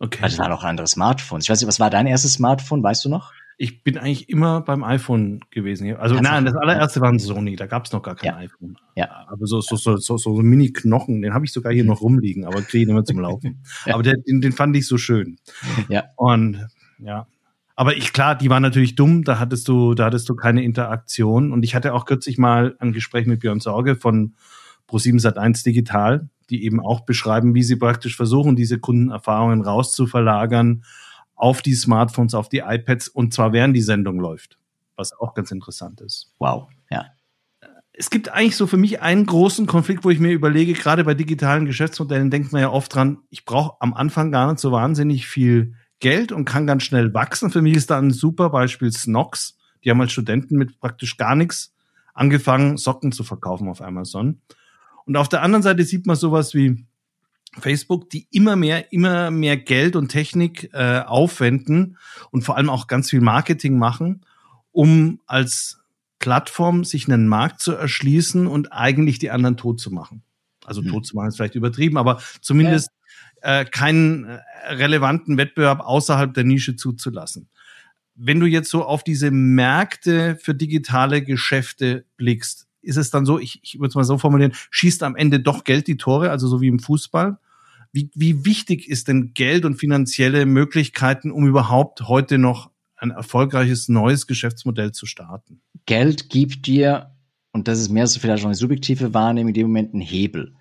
Okay. 0.00 0.20
Weil 0.20 0.30
das 0.30 0.38
waren 0.40 0.50
auch 0.50 0.64
andere 0.64 0.88
Smartphones. 0.88 1.44
Ich 1.44 1.50
weiß 1.50 1.60
nicht, 1.60 1.68
was 1.68 1.78
war 1.78 1.90
dein 1.90 2.08
erstes 2.08 2.32
Smartphone, 2.32 2.82
weißt 2.82 3.04
du 3.04 3.08
noch? 3.08 3.32
Ich 3.58 3.84
bin 3.84 3.98
eigentlich 3.98 4.28
immer 4.28 4.60
beim 4.60 4.82
iPhone 4.82 5.40
gewesen. 5.50 5.94
Also 5.96 6.14
Kannst 6.14 6.30
nein, 6.30 6.44
das 6.44 6.54
allererste 6.54 7.00
war 7.00 7.10
ein 7.10 7.18
Sony, 7.18 7.56
da 7.56 7.66
gab 7.66 7.84
es 7.84 7.92
noch 7.92 8.02
gar 8.02 8.16
kein 8.16 8.30
ja. 8.30 8.36
iPhone. 8.36 8.76
Ja. 8.96 9.26
Aber 9.28 9.46
so, 9.46 9.60
so, 9.60 9.76
so, 9.76 9.96
so, 9.96 10.16
so 10.16 10.34
Mini-Knochen, 10.34 11.22
den 11.22 11.34
habe 11.34 11.44
ich 11.44 11.52
sogar 11.52 11.72
hier 11.72 11.84
noch 11.84 12.00
rumliegen, 12.00 12.44
aber 12.44 12.62
kriege 12.62 12.84
ihn 12.84 12.90
immer 12.90 13.04
zum 13.04 13.20
Laufen. 13.20 13.62
ja. 13.86 13.94
Aber 13.94 14.02
der, 14.02 14.14
den, 14.16 14.40
den 14.40 14.52
fand 14.52 14.76
ich 14.76 14.86
so 14.86 14.98
schön. 14.98 15.38
Ja. 15.88 16.04
Und 16.16 16.66
ja. 16.98 17.26
Aber 17.74 17.96
ich, 17.96 18.12
klar, 18.12 18.36
die 18.36 18.50
waren 18.50 18.62
natürlich 18.62 18.94
dumm, 18.94 19.24
da 19.24 19.38
hattest 19.38 19.66
du, 19.68 19.94
da 19.94 20.06
hattest 20.06 20.28
du 20.28 20.34
keine 20.34 20.62
Interaktion. 20.62 21.52
Und 21.52 21.62
ich 21.64 21.74
hatte 21.74 21.94
auch 21.94 22.04
kürzlich 22.04 22.38
mal 22.38 22.76
ein 22.78 22.92
Gespräch 22.92 23.26
mit 23.26 23.40
Björn 23.40 23.60
Sorge 23.60 23.96
von 23.96 24.34
Pro7 24.88 25.20
Sat1 25.20 25.64
Digital, 25.64 26.28
die 26.50 26.64
eben 26.64 26.80
auch 26.80 27.00
beschreiben, 27.00 27.54
wie 27.54 27.62
sie 27.62 27.76
praktisch 27.76 28.16
versuchen, 28.16 28.56
diese 28.56 28.78
Kundenerfahrungen 28.78 29.62
rauszuverlagern 29.62 30.84
auf 31.42 31.60
die 31.60 31.74
Smartphones, 31.74 32.34
auf 32.34 32.48
die 32.48 32.60
iPads 32.60 33.08
und 33.08 33.34
zwar 33.34 33.52
während 33.52 33.74
die 33.74 33.82
Sendung 33.82 34.20
läuft, 34.20 34.58
was 34.94 35.12
auch 35.12 35.34
ganz 35.34 35.50
interessant 35.50 36.00
ist. 36.00 36.32
Wow, 36.38 36.68
ja. 36.88 37.06
Es 37.92 38.10
gibt 38.10 38.28
eigentlich 38.28 38.56
so 38.56 38.68
für 38.68 38.76
mich 38.76 39.02
einen 39.02 39.26
großen 39.26 39.66
Konflikt, 39.66 40.04
wo 40.04 40.10
ich 40.10 40.20
mir 40.20 40.30
überlege, 40.30 40.72
gerade 40.72 41.02
bei 41.02 41.14
digitalen 41.14 41.66
Geschäftsmodellen 41.66 42.30
denkt 42.30 42.52
man 42.52 42.60
ja 42.60 42.70
oft 42.70 42.94
dran, 42.94 43.18
ich 43.28 43.44
brauche 43.44 43.74
am 43.80 43.92
Anfang 43.92 44.30
gar 44.30 44.52
nicht 44.52 44.60
so 44.60 44.70
wahnsinnig 44.70 45.26
viel 45.26 45.74
Geld 45.98 46.30
und 46.30 46.44
kann 46.44 46.68
ganz 46.68 46.84
schnell 46.84 47.12
wachsen. 47.12 47.50
Für 47.50 47.60
mich 47.60 47.74
ist 47.74 47.90
da 47.90 47.98
ein 47.98 48.12
super 48.12 48.50
Beispiel 48.50 48.92
Snox. 48.92 49.58
Die 49.82 49.90
haben 49.90 50.00
als 50.00 50.12
Studenten 50.12 50.56
mit 50.56 50.78
praktisch 50.78 51.16
gar 51.16 51.34
nichts 51.34 51.74
angefangen, 52.14 52.76
Socken 52.76 53.10
zu 53.10 53.24
verkaufen 53.24 53.68
auf 53.68 53.82
Amazon. 53.82 54.40
Und 55.06 55.16
auf 55.16 55.28
der 55.28 55.42
anderen 55.42 55.64
Seite 55.64 55.82
sieht 55.82 56.06
man 56.06 56.14
sowas 56.14 56.54
wie 56.54 56.86
Facebook, 57.58 58.08
die 58.10 58.26
immer 58.30 58.56
mehr, 58.56 58.92
immer 58.92 59.30
mehr 59.30 59.56
Geld 59.56 59.96
und 59.96 60.08
Technik 60.08 60.70
äh, 60.72 61.00
aufwenden 61.00 61.98
und 62.30 62.42
vor 62.42 62.56
allem 62.56 62.70
auch 62.70 62.86
ganz 62.86 63.10
viel 63.10 63.20
Marketing 63.20 63.78
machen, 63.78 64.24
um 64.70 65.20
als 65.26 65.80
Plattform 66.18 66.84
sich 66.84 67.08
einen 67.08 67.26
Markt 67.26 67.60
zu 67.60 67.72
erschließen 67.72 68.46
und 68.46 68.72
eigentlich 68.72 69.18
die 69.18 69.30
anderen 69.30 69.56
tot 69.56 69.80
zu 69.80 69.90
machen. 69.90 70.22
Also 70.64 70.80
mhm. 70.80 70.88
tot 70.88 71.06
zu 71.06 71.16
machen 71.16 71.28
ist 71.28 71.36
vielleicht 71.36 71.56
übertrieben, 71.56 71.98
aber 71.98 72.22
zumindest 72.40 72.90
ja. 73.42 73.60
äh, 73.60 73.64
keinen 73.64 74.24
äh, 74.24 74.40
relevanten 74.68 75.36
Wettbewerb 75.36 75.80
außerhalb 75.80 76.32
der 76.32 76.44
Nische 76.44 76.76
zuzulassen. 76.76 77.48
Wenn 78.14 78.40
du 78.40 78.46
jetzt 78.46 78.70
so 78.70 78.84
auf 78.84 79.04
diese 79.04 79.30
Märkte 79.30 80.36
für 80.36 80.54
digitale 80.54 81.22
Geschäfte 81.22 82.04
blickst, 82.16 82.68
ist 82.82 82.96
es 82.96 83.10
dann 83.10 83.26
so, 83.26 83.38
ich, 83.38 83.60
ich 83.62 83.78
würde 83.78 83.88
es 83.88 83.94
mal 83.94 84.04
so 84.04 84.18
formulieren, 84.18 84.52
schießt 84.70 85.02
am 85.02 85.16
Ende 85.16 85.40
doch 85.40 85.64
Geld 85.64 85.86
die 85.86 85.96
Tore, 85.96 86.30
also 86.30 86.46
so 86.46 86.60
wie 86.60 86.68
im 86.68 86.78
Fußball? 86.78 87.38
Wie, 87.92 88.10
wie 88.14 88.46
wichtig 88.46 88.88
ist 88.88 89.08
denn 89.08 89.34
Geld 89.34 89.66
und 89.66 89.76
finanzielle 89.76 90.46
Möglichkeiten, 90.46 91.30
um 91.30 91.46
überhaupt 91.46 92.08
heute 92.08 92.38
noch 92.38 92.70
ein 92.96 93.10
erfolgreiches 93.10 93.88
neues 93.88 94.26
Geschäftsmodell 94.26 94.92
zu 94.92 95.04
starten? 95.04 95.60
Geld 95.84 96.30
gibt 96.30 96.66
dir, 96.66 97.10
und 97.52 97.68
das 97.68 97.78
ist 97.78 97.90
mehr 97.90 98.06
so 98.06 98.18
vielleicht 98.18 98.46
eine 98.46 98.54
subjektive 98.54 99.12
Wahrnehmung, 99.12 99.48
in 99.48 99.54
dem 99.54 99.66
Moment 99.66 99.92
einen 99.92 100.00
Hebel. 100.00 100.54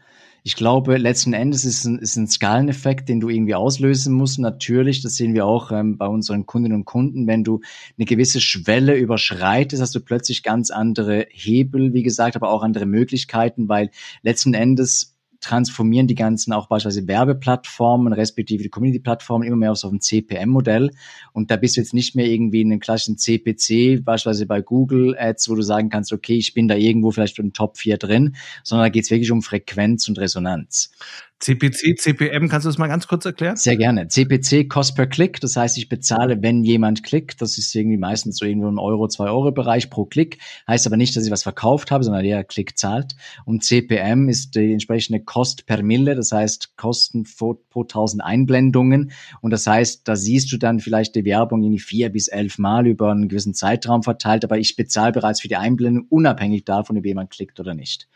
Ich 0.44 0.56
glaube, 0.56 0.98
letzten 0.98 1.34
Endes 1.34 1.64
ist 1.64 1.86
ein, 1.86 2.00
ist 2.00 2.18
ein 2.18 2.28
Skaleneffekt, 2.28 3.08
den 3.08 3.22
du 3.22 3.30
irgendwie 3.30 3.56
auslösen 3.56 4.14
musst. 4.14 4.40
Natürlich, 4.40 5.02
das 5.02 5.16
sehen 5.16 5.34
wir 5.34 5.46
auch 5.46 5.72
ähm, 5.72 5.98
bei 5.98 6.08
unseren 6.08 6.46
Kundinnen 6.48 6.80
und 6.80 6.86
Kunden, 6.86 7.28
wenn 7.28 7.44
du 7.44 7.62
eine 7.98 8.06
gewisse 8.06 8.42
Schwelle 8.42 8.98
überschreitest, 8.98 9.82
hast 9.82 9.96
du 9.96 10.02
plötzlich 10.02 10.44
ganz 10.44 10.72
andere 10.72 11.28
Hebel, 11.30 11.94
wie 11.94 12.04
gesagt, 12.04 12.36
aber 12.36 12.50
auch 12.50 12.64
andere 12.64 12.88
Möglichkeiten, 12.88 13.70
weil 13.70 13.92
letzten 14.24 14.56
Endes 14.56 15.16
transformieren 15.42 16.08
die 16.08 16.16
ganzen 16.16 16.54
auch 16.54 16.68
beispielsweise 16.68 17.08
Werbeplattformen, 17.08 18.14
respektive 18.14 18.64
die 18.64 18.70
Community-Plattformen 18.70 19.46
immer 19.46 19.58
mehr 19.58 19.72
auf 19.72 19.78
so 19.78 19.90
ein 19.90 20.00
CPM-Modell. 20.00 20.92
Und 21.34 21.52
da 21.52 21.58
bist 21.58 21.76
du 21.76 21.82
jetzt 21.82 21.94
nicht 21.94 22.16
mehr 22.16 22.28
irgendwie 22.28 22.62
in 22.62 22.72
einem 22.72 22.80
klassischen 22.80 23.18
CPC, 23.18 24.06
beispielsweise 24.06 24.46
bei 24.46 24.62
Google 24.62 25.18
Ads, 25.18 25.50
wo 25.50 25.56
du 25.56 25.64
sagen 25.64 25.90
kannst, 25.90 26.14
okay, 26.14 26.36
ich 26.36 26.54
bin 26.54 26.68
da 26.68 26.76
irgendwo 26.76 27.12
vielleicht 27.12 27.40
in 27.40 27.48
den 27.48 27.54
Top 27.54 27.78
4 27.78 27.98
drin, 27.98 28.36
sondern 28.64 28.86
da 28.86 28.90
geht 28.90 29.04
es 29.04 29.12
wirklich 29.12 29.32
um 29.32 29.42
Frequenz 29.42 30.08
und 30.08 30.20
Resonanz. 30.20 30.92
CPC, 31.42 31.98
CPM, 31.98 32.50
kannst 32.50 32.66
du 32.66 32.70
das 32.70 32.78
mal 32.78 32.88
ganz 32.88 33.08
kurz 33.08 33.26
erklären? 33.26 33.56
Sehr 33.56 33.76
gerne. 33.76 34.08
CPC, 34.08 34.70
Cost 34.70 34.96
per 34.96 35.08
Klick, 35.08 35.40
das 35.40 35.56
heißt, 35.56 35.76
ich 35.80 35.90
bezahle, 35.90 36.44
wenn 36.44 36.64
jemand 36.64 37.02
klickt, 37.02 37.42
das 37.42 37.58
ist 37.58 37.74
irgendwie 37.74 37.98
meistens 37.98 38.38
so 38.38 38.46
irgendwo 38.46 38.68
im 38.68 38.78
Euro, 38.78 39.08
zwei 39.08 39.26
Euro 39.26 39.52
Bereich 39.52 39.90
pro 39.90 40.06
Klick, 40.06 40.38
heißt 40.68 40.86
aber 40.86 40.98
nicht, 40.98 41.16
dass 41.16 41.26
ich 41.26 41.32
was 41.32 41.42
verkauft 41.42 41.90
habe, 41.90 42.04
sondern 42.04 42.24
der 42.24 42.44
Klick 42.44 42.78
zahlt. 42.78 43.16
Und 43.44 43.64
CPM 43.64 44.30
ist 44.30 44.54
die 44.54 44.72
entsprechende 44.72 45.20
Cost 45.20 45.66
per 45.66 45.82
Mille, 45.82 46.14
das 46.14 46.32
heißt 46.32 46.78
Kosten 46.78 47.24
pro, 47.24 47.56
pro 47.70 47.82
1000 47.82 48.24
Einblendungen. 48.24 49.12
Und 49.42 49.50
das 49.50 49.66
heißt, 49.66 50.08
da 50.08 50.16
siehst 50.16 50.52
du 50.52 50.58
dann 50.58 50.80
vielleicht 50.80 51.16
die 51.16 51.26
Werbung 51.26 51.64
in 51.64 51.72
die 51.72 51.80
vier 51.80 52.10
bis 52.10 52.28
elf 52.28 52.60
Mal 52.60 52.86
über 52.86 53.10
einen 53.10 53.30
gewissen 53.30 53.56
Zeitraum 53.56 54.04
verteilt, 54.04 54.44
aber 54.44 54.60
ich 54.60 54.76
bezahle 54.76 55.12
bereits 55.12 55.42
für 55.42 55.48
die 55.48 55.56
Einblendung, 55.58 56.06
unabhängig 56.08 56.66
davon, 56.66 57.00
ob 57.00 57.06
jemand 57.06 57.32
klickt 57.32 57.60
oder 57.60 57.74
nicht. 57.74 58.08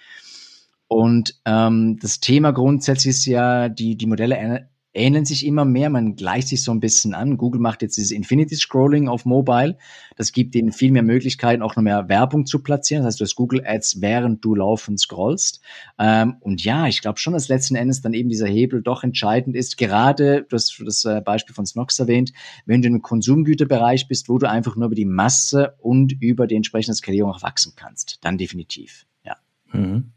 Und 0.88 1.40
ähm, 1.46 1.98
das 2.02 2.20
Thema 2.20 2.52
grundsätzlich 2.52 3.12
ist 3.12 3.26
ja, 3.26 3.70
die, 3.70 3.98
die 3.98 4.06
Modelle 4.06 4.68
ähneln 4.96 5.26
sich 5.26 5.46
immer 5.46 5.66
mehr, 5.66 5.90
man 5.90 6.16
gleicht 6.16 6.48
sich 6.48 6.64
so 6.64 6.72
ein 6.72 6.80
bisschen 6.80 7.14
an. 7.14 7.38
Google 7.38 7.62
macht 7.62 7.82
jetzt 7.82 7.98
dieses 7.98 8.12
Infinity 8.12 8.56
Scrolling 8.56 9.08
auf 9.08 9.26
Mobile. 9.26 9.78
Das 10.16 10.32
gibt 10.32 10.56
ihnen 10.56 10.72
viel 10.72 10.92
mehr 10.92 11.04
Möglichkeiten, 11.04 11.62
auch 11.62 11.76
noch 11.76 11.84
mehr 11.84 12.08
Werbung 12.08 12.46
zu 12.46 12.64
platzieren. 12.64 13.04
Das 13.04 13.14
heißt, 13.14 13.20
du 13.20 13.26
hast 13.26 13.36
Google 13.36 13.64
Ads, 13.66 14.02
während 14.02 14.44
du 14.44 14.56
laufend 14.56 15.00
scrollst. 15.00 15.62
Ähm, 16.00 16.38
und 16.40 16.64
ja, 16.64 16.88
ich 16.88 17.02
glaube 17.02 17.20
schon, 17.20 17.34
dass 17.34 17.50
letzten 17.50 17.76
Endes 17.76 18.02
dann 18.02 18.14
eben 18.14 18.30
dieser 18.30 18.48
Hebel 18.48 18.82
doch 18.82 19.04
entscheidend 19.04 19.56
ist. 19.56 19.78
Gerade, 19.78 20.46
du 20.48 20.56
hast 20.56 20.82
das 20.86 21.04
äh, 21.04 21.22
Beispiel 21.22 21.54
von 21.54 21.66
Snox 21.66 22.00
erwähnt, 22.00 22.32
wenn 22.66 22.82
du 22.82 22.88
im 22.88 23.02
Konsumgüterbereich 23.02 24.08
bist, 24.08 24.30
wo 24.30 24.38
du 24.38 24.50
einfach 24.50 24.76
nur 24.76 24.88
über 24.88 24.96
die 24.96 25.06
Masse 25.06 25.76
und 25.80 26.14
über 26.22 26.48
die 26.48 26.56
entsprechende 26.56 26.96
Skalierung 26.96 27.32
auch 27.32 27.44
wachsen 27.44 27.74
kannst. 27.76 28.20
Dann 28.22 28.38
definitiv, 28.38 29.06
ja. 29.24 29.36
Mhm. 29.74 30.15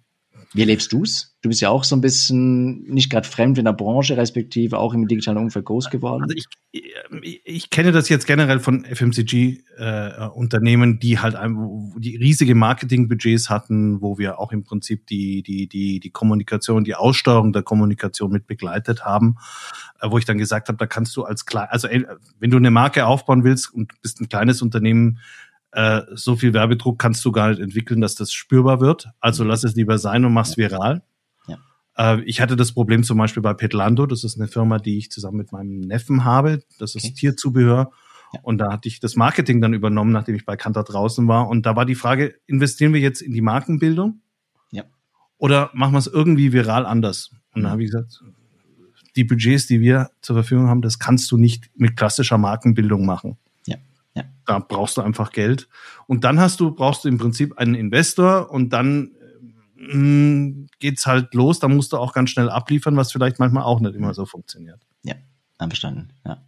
Wie 0.55 0.62
erlebst 0.62 0.90
du's? 0.93 1.37
Du 1.43 1.50
bist 1.50 1.61
ja 1.61 1.69
auch 1.69 1.85
so 1.85 1.95
ein 1.95 2.00
bisschen 2.00 2.85
nicht 2.85 3.11
gerade 3.11 3.28
fremd 3.28 3.59
in 3.59 3.67
der 3.67 3.75
Branche, 3.75 4.17
respektive 4.17 4.78
auch 4.78 4.95
im 4.95 5.07
digitalen 5.07 5.37
Umfeld 5.37 5.67
groß 5.67 5.90
geworden. 5.90 6.23
Also 6.23 6.35
ich, 6.35 6.47
ich, 7.23 7.43
ich 7.45 7.69
kenne 7.71 7.93
das 7.93 8.09
jetzt 8.09 8.26
generell 8.26 8.59
von 8.59 8.85
FMCG-Unternehmen, 8.85 10.95
äh, 10.95 10.99
die 10.99 11.19
halt 11.19 11.37
ein, 11.37 11.93
die 11.99 12.17
riesige 12.17 12.55
Marketingbudgets 12.55 13.50
hatten, 13.50 14.00
wo 14.00 14.17
wir 14.17 14.40
auch 14.40 14.52
im 14.52 14.64
Prinzip 14.64 15.07
die, 15.07 15.43
die, 15.43 15.69
die, 15.69 16.00
die 16.00 16.11
Kommunikation, 16.11 16.83
die 16.83 16.95
Aussteuerung 16.95 17.52
der 17.52 17.62
Kommunikation 17.62 18.33
mit 18.33 18.47
begleitet 18.47 19.05
haben, 19.05 19.37
äh, 20.00 20.11
wo 20.11 20.17
ich 20.17 20.25
dann 20.25 20.38
gesagt 20.38 20.69
habe, 20.69 20.78
da 20.78 20.87
kannst 20.87 21.14
du 21.17 21.25
als 21.25 21.45
klein, 21.45 21.69
also 21.71 21.88
äh, 21.88 22.07
wenn 22.40 22.50
du 22.50 22.57
eine 22.57 22.71
Marke 22.71 23.05
aufbauen 23.05 23.45
willst 23.45 23.73
und 23.73 24.00
bist 24.00 24.19
ein 24.21 24.31
kleines 24.31 24.62
Unternehmen, 24.62 25.19
äh, 25.73 26.03
so 26.15 26.37
viel 26.37 26.55
Werbedruck 26.55 26.99
kannst 26.99 27.25
du 27.25 27.33
gar 27.33 27.51
nicht 27.51 27.61
entwickeln, 27.61 28.01
dass 28.01 28.15
das 28.15 28.33
spürbar 28.33 28.81
wird. 28.81 29.09
Also 29.21 29.45
lass 29.45 29.65
es 29.65 29.75
lieber 29.75 29.99
sein 29.99 30.25
und 30.25 30.33
mach's 30.33 30.57
viral. 30.57 31.03
Ja. 31.47 31.59
Äh, 31.97 32.23
ich 32.23 32.41
hatte 32.41 32.57
das 32.57 32.73
Problem 32.73 33.03
zum 33.03 33.19
Beispiel 33.19 33.43
bei 33.43 33.55
Petlando. 33.55 34.07
Das 34.07 34.25
ist 34.25 34.39
eine 34.39 34.49
Firma, 34.49 34.79
die 34.79 34.99
ich 34.99 35.11
zusammen 35.11 35.37
mit 35.37 35.53
meinem 35.53 35.81
Neffen 35.81 36.25
habe. 36.25 36.63
Das 36.79 36.95
ist 36.95 37.05
okay. 37.05 37.15
Tierzubehör. 37.15 37.91
Ja. 38.33 38.41
Und 38.43 38.59
da 38.59 38.73
hatte 38.73 38.89
ich 38.89 39.01
das 39.01 39.17
Marketing 39.17 39.61
dann 39.61 39.75
übernommen, 39.75 40.13
nachdem 40.13 40.35
ich 40.35 40.45
bei 40.45 40.57
Kantar 40.57 40.85
draußen 40.85 41.29
war. 41.29 41.49
Und 41.49 41.67
da 41.67 41.77
war 41.77 41.85
die 41.85 41.95
Frage, 41.95 42.35
investieren 42.47 42.93
wir 42.93 43.01
jetzt 43.01 43.21
in 43.21 43.33
die 43.33 43.41
Markenbildung? 43.41 44.21
Ja. 44.71 44.85
Oder 45.37 45.71
machen 45.75 45.93
wir 45.93 45.99
es 45.99 46.07
irgendwie 46.07 46.53
viral 46.53 46.87
anders? 46.87 47.31
Und 47.55 47.61
mhm. 47.61 47.65
da 47.65 47.71
habe 47.71 47.83
ich 47.83 47.91
gesagt, 47.91 48.23
die 49.17 49.25
Budgets, 49.25 49.67
die 49.67 49.81
wir 49.81 50.11
zur 50.21 50.37
Verfügung 50.37 50.69
haben, 50.69 50.83
das 50.83 50.99
kannst 50.99 51.31
du 51.31 51.37
nicht 51.37 51.71
mit 51.75 51.97
klassischer 51.97 52.39
Markenbildung 52.39 53.05
machen. 53.05 53.37
Ja. 54.19 54.25
Da 54.47 54.59
brauchst 54.59 54.97
du 54.97 55.01
einfach 55.01 55.31
Geld. 55.31 55.69
Und 56.07 56.25
dann 56.25 56.41
hast 56.41 56.59
du, 56.59 56.73
brauchst 56.73 57.05
du 57.05 57.09
im 57.09 57.19
Prinzip 57.19 57.57
einen 57.57 57.75
Investor 57.75 58.51
und 58.51 58.71
dann 58.71 59.13
mh, 59.77 59.95
mm, 59.95 60.67
geht's 60.81 61.07
halt 61.07 61.35
los. 61.35 61.61
Da 61.61 61.69
musst 61.69 61.93
du 61.93 61.99
auch 61.99 62.13
ganz 62.13 62.31
schnell 62.31 62.51
abliefern, 62.51 62.97
was 62.97 63.13
vielleicht 63.13 63.39
manchmal 63.39 63.63
auch 63.63 63.81
nicht 63.81 63.95
immer 63.95 64.15
so 64.15 64.27
funktioniert. 64.27 64.81
Ja, 65.03 65.15
einverstanden, 65.59 66.13
ja. 66.27 66.43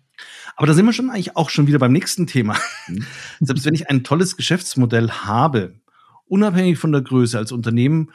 Aber 0.57 0.67
da 0.67 0.75
sind 0.75 0.85
wir 0.85 0.93
schon 0.93 1.11
eigentlich 1.11 1.37
auch 1.37 1.49
schon 1.49 1.67
wieder 1.67 1.79
beim 1.79 1.93
nächsten 1.93 2.27
Thema. 2.27 2.57
Mhm. 2.89 3.07
Selbst 3.41 3.65
wenn 3.65 3.75
ich 3.75 3.89
ein 3.89 4.05
tolles 4.05 4.37
Geschäftsmodell 4.37 5.11
habe, 5.11 5.75
unabhängig 6.27 6.79
von 6.79 6.93
der 6.93 7.03
Größe 7.03 7.39
als 7.39 7.53
Unternehmen, 7.53 8.11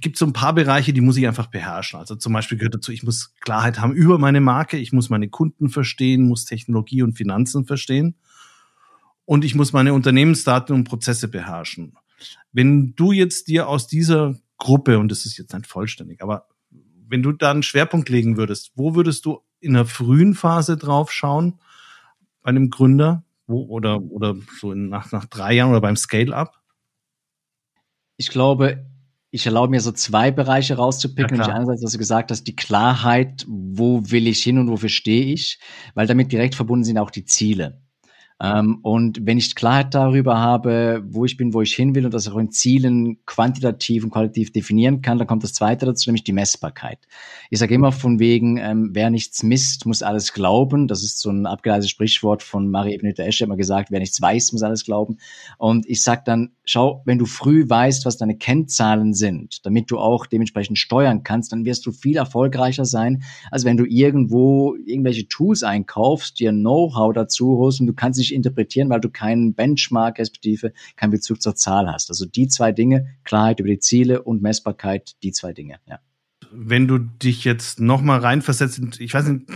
gibt 0.00 0.16
es 0.16 0.20
so 0.20 0.26
ein 0.26 0.32
paar 0.32 0.54
Bereiche, 0.54 0.92
die 0.92 1.00
muss 1.00 1.16
ich 1.16 1.26
einfach 1.26 1.46
beherrschen. 1.46 1.98
Also 1.98 2.14
zum 2.14 2.32
Beispiel 2.32 2.58
gehört 2.58 2.74
dazu, 2.74 2.92
ich 2.92 3.02
muss 3.02 3.34
Klarheit 3.40 3.80
haben 3.80 3.92
über 3.92 4.18
meine 4.18 4.40
Marke, 4.40 4.76
ich 4.76 4.92
muss 4.92 5.10
meine 5.10 5.28
Kunden 5.28 5.70
verstehen, 5.70 6.28
muss 6.28 6.44
Technologie 6.44 7.02
und 7.02 7.14
Finanzen 7.14 7.64
verstehen 7.64 8.14
und 9.30 9.44
ich 9.44 9.54
muss 9.54 9.72
meine 9.72 9.94
Unternehmensdaten 9.94 10.74
und 10.74 10.82
Prozesse 10.82 11.28
beherrschen. 11.28 11.96
Wenn 12.50 12.96
du 12.96 13.12
jetzt 13.12 13.46
dir 13.46 13.68
aus 13.68 13.86
dieser 13.86 14.34
Gruppe, 14.58 14.98
und 14.98 15.08
das 15.08 15.24
ist 15.24 15.38
jetzt 15.38 15.54
nicht 15.54 15.68
vollständig, 15.68 16.20
aber 16.20 16.48
wenn 17.06 17.22
du 17.22 17.30
da 17.30 17.52
einen 17.52 17.62
Schwerpunkt 17.62 18.08
legen 18.08 18.36
würdest, 18.36 18.72
wo 18.74 18.96
würdest 18.96 19.24
du 19.26 19.38
in 19.60 19.74
der 19.74 19.86
frühen 19.86 20.34
Phase 20.34 20.76
drauf 20.76 21.12
schauen? 21.12 21.60
bei 22.42 22.48
einem 22.48 22.70
Gründer 22.70 23.22
wo, 23.46 23.66
oder, 23.66 24.02
oder 24.02 24.34
so 24.58 24.72
in, 24.72 24.88
nach, 24.88 25.12
nach 25.12 25.26
drei 25.26 25.52
Jahren 25.52 25.70
oder 25.70 25.80
beim 25.80 25.96
Scale-Up? 25.96 26.60
Ich 28.16 28.30
glaube, 28.30 28.84
ich 29.30 29.46
erlaube 29.46 29.70
mir 29.70 29.80
so 29.80 29.92
zwei 29.92 30.32
Bereiche 30.32 30.74
rauszupicken. 30.74 31.36
Nämlich 31.36 31.54
einerseits, 31.54 31.82
dass 31.82 31.92
du 31.92 31.98
gesagt 31.98 32.32
hast, 32.32 32.48
die 32.48 32.56
Klarheit, 32.56 33.46
wo 33.48 34.10
will 34.10 34.26
ich 34.26 34.42
hin 34.42 34.58
und 34.58 34.68
wofür 34.70 34.88
stehe 34.88 35.32
ich, 35.32 35.60
weil 35.94 36.08
damit 36.08 36.32
direkt 36.32 36.56
verbunden 36.56 36.82
sind 36.82 36.98
auch 36.98 37.12
die 37.12 37.24
Ziele. 37.24 37.80
Ähm, 38.42 38.78
und 38.82 39.26
wenn 39.26 39.36
ich 39.36 39.54
Klarheit 39.54 39.94
darüber 39.94 40.38
habe, 40.38 41.02
wo 41.06 41.26
ich 41.26 41.36
bin, 41.36 41.52
wo 41.52 41.60
ich 41.60 41.74
hin 41.74 41.94
will 41.94 42.06
und 42.06 42.14
das 42.14 42.28
auch 42.28 42.38
in 42.38 42.50
Zielen 42.50 43.18
quantitativ 43.26 44.02
und 44.02 44.10
qualitativ 44.10 44.50
definieren 44.52 45.02
kann, 45.02 45.18
dann 45.18 45.26
kommt 45.26 45.44
das 45.44 45.52
Zweite 45.52 45.84
dazu, 45.84 46.08
nämlich 46.08 46.24
die 46.24 46.32
Messbarkeit. 46.32 46.98
Ich 47.50 47.58
sage 47.58 47.74
immer 47.74 47.92
von 47.92 48.18
wegen, 48.18 48.56
ähm, 48.56 48.90
wer 48.94 49.10
nichts 49.10 49.42
misst, 49.42 49.84
muss 49.84 50.02
alles 50.02 50.32
glauben. 50.32 50.88
Das 50.88 51.02
ist 51.02 51.20
so 51.20 51.30
ein 51.30 51.44
abgeleitetes 51.44 51.90
Sprichwort 51.90 52.42
von 52.42 52.70
Marie 52.70 52.94
Ebnete 52.94 53.24
Esche 53.24 53.44
immer 53.44 53.56
gesagt, 53.56 53.90
wer 53.90 54.00
nichts 54.00 54.20
weiß, 54.20 54.52
muss 54.52 54.62
alles 54.62 54.84
glauben. 54.84 55.18
Und 55.58 55.86
ich 55.86 56.02
sage 56.02 56.22
dann, 56.24 56.52
schau, 56.70 57.02
wenn 57.04 57.18
du 57.18 57.26
früh 57.26 57.68
weißt, 57.68 58.06
was 58.06 58.16
deine 58.16 58.36
Kennzahlen 58.36 59.12
sind, 59.12 59.66
damit 59.66 59.90
du 59.90 59.98
auch 59.98 60.26
dementsprechend 60.26 60.78
steuern 60.78 61.24
kannst, 61.24 61.52
dann 61.52 61.64
wirst 61.64 61.84
du 61.84 61.92
viel 61.92 62.16
erfolgreicher 62.16 62.84
sein, 62.84 63.24
als 63.50 63.64
wenn 63.64 63.76
du 63.76 63.84
irgendwo 63.84 64.76
irgendwelche 64.76 65.26
Tools 65.26 65.64
einkaufst, 65.64 66.38
dir 66.38 66.52
Know-how 66.52 67.12
dazu 67.12 67.58
holst 67.58 67.80
und 67.80 67.88
du 67.88 67.94
kannst 67.94 68.18
nicht 68.18 68.32
interpretieren, 68.32 68.88
weil 68.88 69.00
du 69.00 69.10
keinen 69.10 69.54
Benchmark, 69.54 70.18
respektive 70.18 70.72
keinen 70.94 71.10
Bezug 71.10 71.42
zur 71.42 71.56
Zahl 71.56 71.92
hast. 71.92 72.08
Also 72.08 72.24
die 72.24 72.46
zwei 72.46 72.70
Dinge, 72.70 73.06
Klarheit 73.24 73.58
über 73.58 73.68
die 73.68 73.80
Ziele 73.80 74.22
und 74.22 74.40
Messbarkeit, 74.40 75.16
die 75.22 75.32
zwei 75.32 75.52
Dinge, 75.52 75.76
ja 75.88 75.98
wenn 76.52 76.88
du 76.88 76.98
dich 76.98 77.44
jetzt 77.44 77.80
nochmal 77.80 78.20
reinversetzt, 78.20 78.80
ich 78.98 79.14
weiß 79.14 79.28
nicht, 79.28 79.46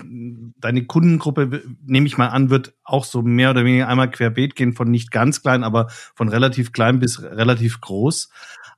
deine 0.59 0.85
Kundengruppe, 0.85 1.63
nehme 1.85 2.07
ich 2.07 2.19
mal 2.19 2.29
an, 2.29 2.51
wird 2.51 2.75
auch 2.85 3.05
so 3.05 3.23
mehr 3.23 3.51
oder 3.51 3.65
weniger 3.65 3.89
einmal 3.89 4.11
querbeet 4.11 4.55
gehen, 4.55 4.75
von 4.75 4.91
nicht 4.91 5.11
ganz 5.11 5.43
klein, 5.43 5.65
aber 5.65 5.89
von 6.15 6.29
relativ 6.29 6.73
klein 6.73 7.01
bis 7.01 7.23
relativ 7.23 7.81
groß. 7.81 8.29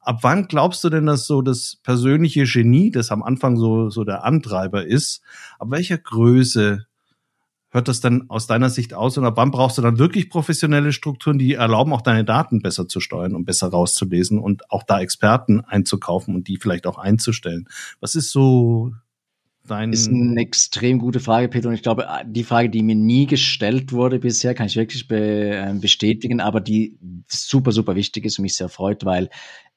Ab 0.00 0.20
wann 0.22 0.46
glaubst 0.46 0.84
du 0.84 0.88
denn, 0.88 1.06
dass 1.06 1.26
so 1.26 1.42
das 1.42 1.78
persönliche 1.82 2.44
Genie, 2.44 2.90
das 2.90 3.10
am 3.10 3.22
Anfang 3.22 3.56
so, 3.56 3.90
so 3.90 4.04
der 4.04 4.24
Antreiber 4.24 4.86
ist, 4.86 5.22
ab 5.58 5.70
welcher 5.70 5.98
Größe 5.98 6.86
hört 7.76 7.88
das 7.88 8.00
dann 8.00 8.28
aus 8.28 8.46
deiner 8.46 8.70
Sicht 8.70 8.94
aus? 8.94 9.16
Und 9.16 9.24
ab 9.24 9.34
wann 9.36 9.50
brauchst 9.50 9.78
du 9.78 9.82
dann 9.82 9.98
wirklich 9.98 10.28
professionelle 10.28 10.92
Strukturen, 10.92 11.38
die 11.38 11.54
erlauben, 11.54 11.92
auch 11.92 12.02
deine 12.02 12.24
Daten 12.24 12.60
besser 12.60 12.88
zu 12.88 13.00
steuern 13.00 13.34
und 13.34 13.44
besser 13.44 13.68
rauszulesen 13.68 14.38
und 14.38 14.70
auch 14.70 14.82
da 14.82 15.00
Experten 15.00 15.60
einzukaufen 15.60 16.34
und 16.34 16.48
die 16.48 16.56
vielleicht 16.56 16.86
auch 16.86 16.98
einzustellen? 16.98 17.68
Was 18.00 18.14
ist 18.14 18.32
so 18.32 18.92
dein. 19.66 19.92
Ist 19.92 20.08
eine 20.08 20.40
extrem 20.40 20.98
gute 20.98 21.20
Frage, 21.20 21.48
Peter. 21.48 21.68
Und 21.68 21.74
ich 21.74 21.82
glaube, 21.82 22.06
die 22.26 22.44
Frage, 22.44 22.70
die 22.70 22.82
mir 22.82 22.94
nie 22.94 23.26
gestellt 23.26 23.92
wurde 23.92 24.18
bisher, 24.18 24.54
kann 24.54 24.66
ich 24.66 24.76
wirklich 24.76 25.08
be 25.08 25.16
ähm, 25.18 25.80
bestätigen, 25.80 26.40
aber 26.40 26.60
die 26.60 26.98
super, 27.28 27.72
super 27.72 27.94
wichtig 27.94 28.24
ist 28.24 28.38
und 28.38 28.42
mich 28.42 28.56
sehr 28.56 28.68
freut, 28.68 29.04
weil 29.04 29.28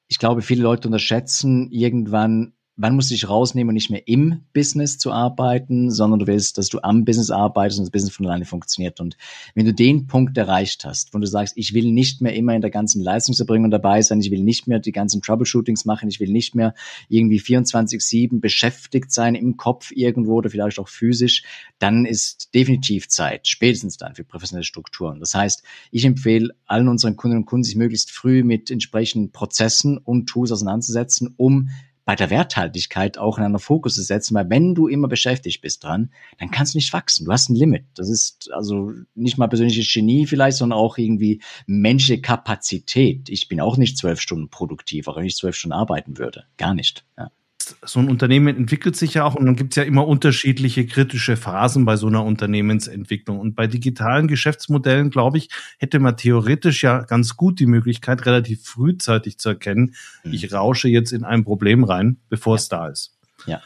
ich 0.08 0.18
glaube, 0.18 0.42
viele 0.42 0.62
Leute 0.62 0.88
unterschätzen 0.88 1.70
irgendwann, 1.70 2.52
wann 2.80 2.94
musst 2.94 3.10
du 3.10 3.14
dich 3.14 3.28
rausnehmen 3.28 3.68
und 3.68 3.74
nicht 3.74 3.90
mehr 3.90 4.08
im 4.08 4.40
Business 4.54 4.96
zu 4.96 5.12
arbeiten, 5.12 5.90
sondern 5.90 6.20
du 6.20 6.26
willst, 6.26 6.56
dass 6.56 6.68
du 6.68 6.82
am 6.82 7.04
Business 7.04 7.30
arbeitest 7.30 7.78
und 7.78 7.84
das 7.84 7.90
Business 7.90 8.14
von 8.14 8.26
alleine 8.26 8.46
funktioniert. 8.46 9.00
Und 9.00 9.18
wenn 9.54 9.66
du 9.66 9.74
den 9.74 10.06
Punkt 10.06 10.36
erreicht 10.38 10.86
hast, 10.86 11.12
wo 11.12 11.18
du 11.18 11.26
sagst, 11.26 11.58
ich 11.58 11.74
will 11.74 11.92
nicht 11.92 12.22
mehr 12.22 12.34
immer 12.34 12.54
in 12.54 12.62
der 12.62 12.70
ganzen 12.70 13.02
Leistungserbringung 13.02 13.70
dabei 13.70 14.00
sein, 14.00 14.20
ich 14.20 14.30
will 14.30 14.42
nicht 14.42 14.66
mehr 14.66 14.78
die 14.78 14.92
ganzen 14.92 15.20
Troubleshootings 15.20 15.84
machen, 15.84 16.08
ich 16.08 16.20
will 16.20 16.30
nicht 16.30 16.54
mehr 16.54 16.74
irgendwie 17.08 17.38
24-7 17.38 18.40
beschäftigt 18.40 19.12
sein 19.12 19.34
im 19.34 19.58
Kopf 19.58 19.90
irgendwo 19.90 20.36
oder 20.36 20.48
vielleicht 20.48 20.78
auch 20.78 20.88
physisch, 20.88 21.42
dann 21.78 22.06
ist 22.06 22.54
definitiv 22.54 23.08
Zeit, 23.08 23.46
spätestens 23.46 23.98
dann 23.98 24.14
für 24.14 24.24
professionelle 24.24 24.64
Strukturen. 24.64 25.20
Das 25.20 25.34
heißt, 25.34 25.62
ich 25.90 26.06
empfehle 26.06 26.54
allen 26.64 26.88
unseren 26.88 27.16
Kunden 27.16 27.36
und 27.36 27.44
Kunden, 27.44 27.64
sich 27.64 27.76
möglichst 27.76 28.10
früh 28.10 28.42
mit 28.42 28.70
entsprechenden 28.70 29.32
Prozessen 29.32 29.98
und 29.98 30.26
Tools 30.26 30.50
auseinanderzusetzen, 30.50 31.34
um 31.36 31.68
bei 32.10 32.16
der 32.16 32.30
Werthaltigkeit 32.30 33.18
auch 33.18 33.38
in 33.38 33.44
einer 33.44 33.60
Fokus 33.60 33.94
zu 33.94 34.02
setzen, 34.02 34.34
weil 34.34 34.50
wenn 34.50 34.74
du 34.74 34.88
immer 34.88 35.06
beschäftigt 35.06 35.62
bist 35.62 35.84
dran, 35.84 36.10
dann 36.40 36.50
kannst 36.50 36.74
du 36.74 36.78
nicht 36.78 36.92
wachsen. 36.92 37.24
Du 37.24 37.30
hast 37.30 37.48
ein 37.48 37.54
Limit. 37.54 37.84
Das 37.94 38.10
ist 38.10 38.50
also 38.52 38.90
nicht 39.14 39.38
mal 39.38 39.46
persönliches 39.46 39.92
Genie 39.94 40.26
vielleicht, 40.26 40.56
sondern 40.56 40.76
auch 40.76 40.98
irgendwie 40.98 41.40
menschliche 41.68 42.20
Kapazität. 42.20 43.28
Ich 43.28 43.46
bin 43.46 43.60
auch 43.60 43.76
nicht 43.76 43.96
zwölf 43.96 44.20
Stunden 44.20 44.50
produktiv, 44.50 45.06
auch 45.06 45.18
wenn 45.18 45.24
ich 45.24 45.36
zwölf 45.36 45.54
Stunden 45.54 45.74
arbeiten 45.74 46.18
würde. 46.18 46.46
Gar 46.56 46.74
nicht. 46.74 47.04
Ja 47.16 47.30
so 47.62 48.00
ein 48.00 48.08
Unternehmen 48.08 48.56
entwickelt 48.56 48.96
sich 48.96 49.14
ja 49.14 49.24
auch 49.24 49.34
und 49.34 49.46
dann 49.46 49.56
gibt 49.56 49.72
es 49.72 49.76
ja 49.76 49.82
immer 49.82 50.06
unterschiedliche 50.06 50.86
kritische 50.86 51.36
Phasen 51.36 51.84
bei 51.84 51.96
so 51.96 52.06
einer 52.06 52.24
Unternehmensentwicklung. 52.24 53.38
Und 53.38 53.54
bei 53.54 53.66
digitalen 53.66 54.28
Geschäftsmodellen, 54.28 55.10
glaube 55.10 55.38
ich, 55.38 55.48
hätte 55.78 55.98
man 55.98 56.16
theoretisch 56.16 56.82
ja 56.82 57.02
ganz 57.02 57.36
gut 57.36 57.60
die 57.60 57.66
Möglichkeit, 57.66 58.26
relativ 58.26 58.64
frühzeitig 58.64 59.38
zu 59.38 59.50
erkennen, 59.50 59.94
mhm. 60.24 60.32
ich 60.32 60.52
rausche 60.52 60.88
jetzt 60.88 61.12
in 61.12 61.24
ein 61.24 61.44
Problem 61.44 61.84
rein, 61.84 62.18
bevor 62.28 62.54
ja. 62.54 62.58
es 62.58 62.68
da 62.68 62.88
ist. 62.88 63.18
Ja. 63.46 63.60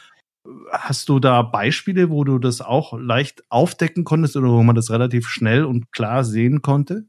Hast 0.71 1.09
du 1.09 1.19
da 1.19 1.41
Beispiele, 1.41 2.09
wo 2.09 2.23
du 2.23 2.37
das 2.37 2.61
auch 2.61 2.97
leicht 2.99 3.43
aufdecken 3.49 4.03
konntest 4.03 4.37
oder 4.37 4.49
wo 4.49 4.61
man 4.61 4.75
das 4.75 4.91
relativ 4.91 5.27
schnell 5.27 5.65
und 5.65 5.91
klar 5.91 6.23
sehen 6.23 6.61
konnte? 6.61 7.05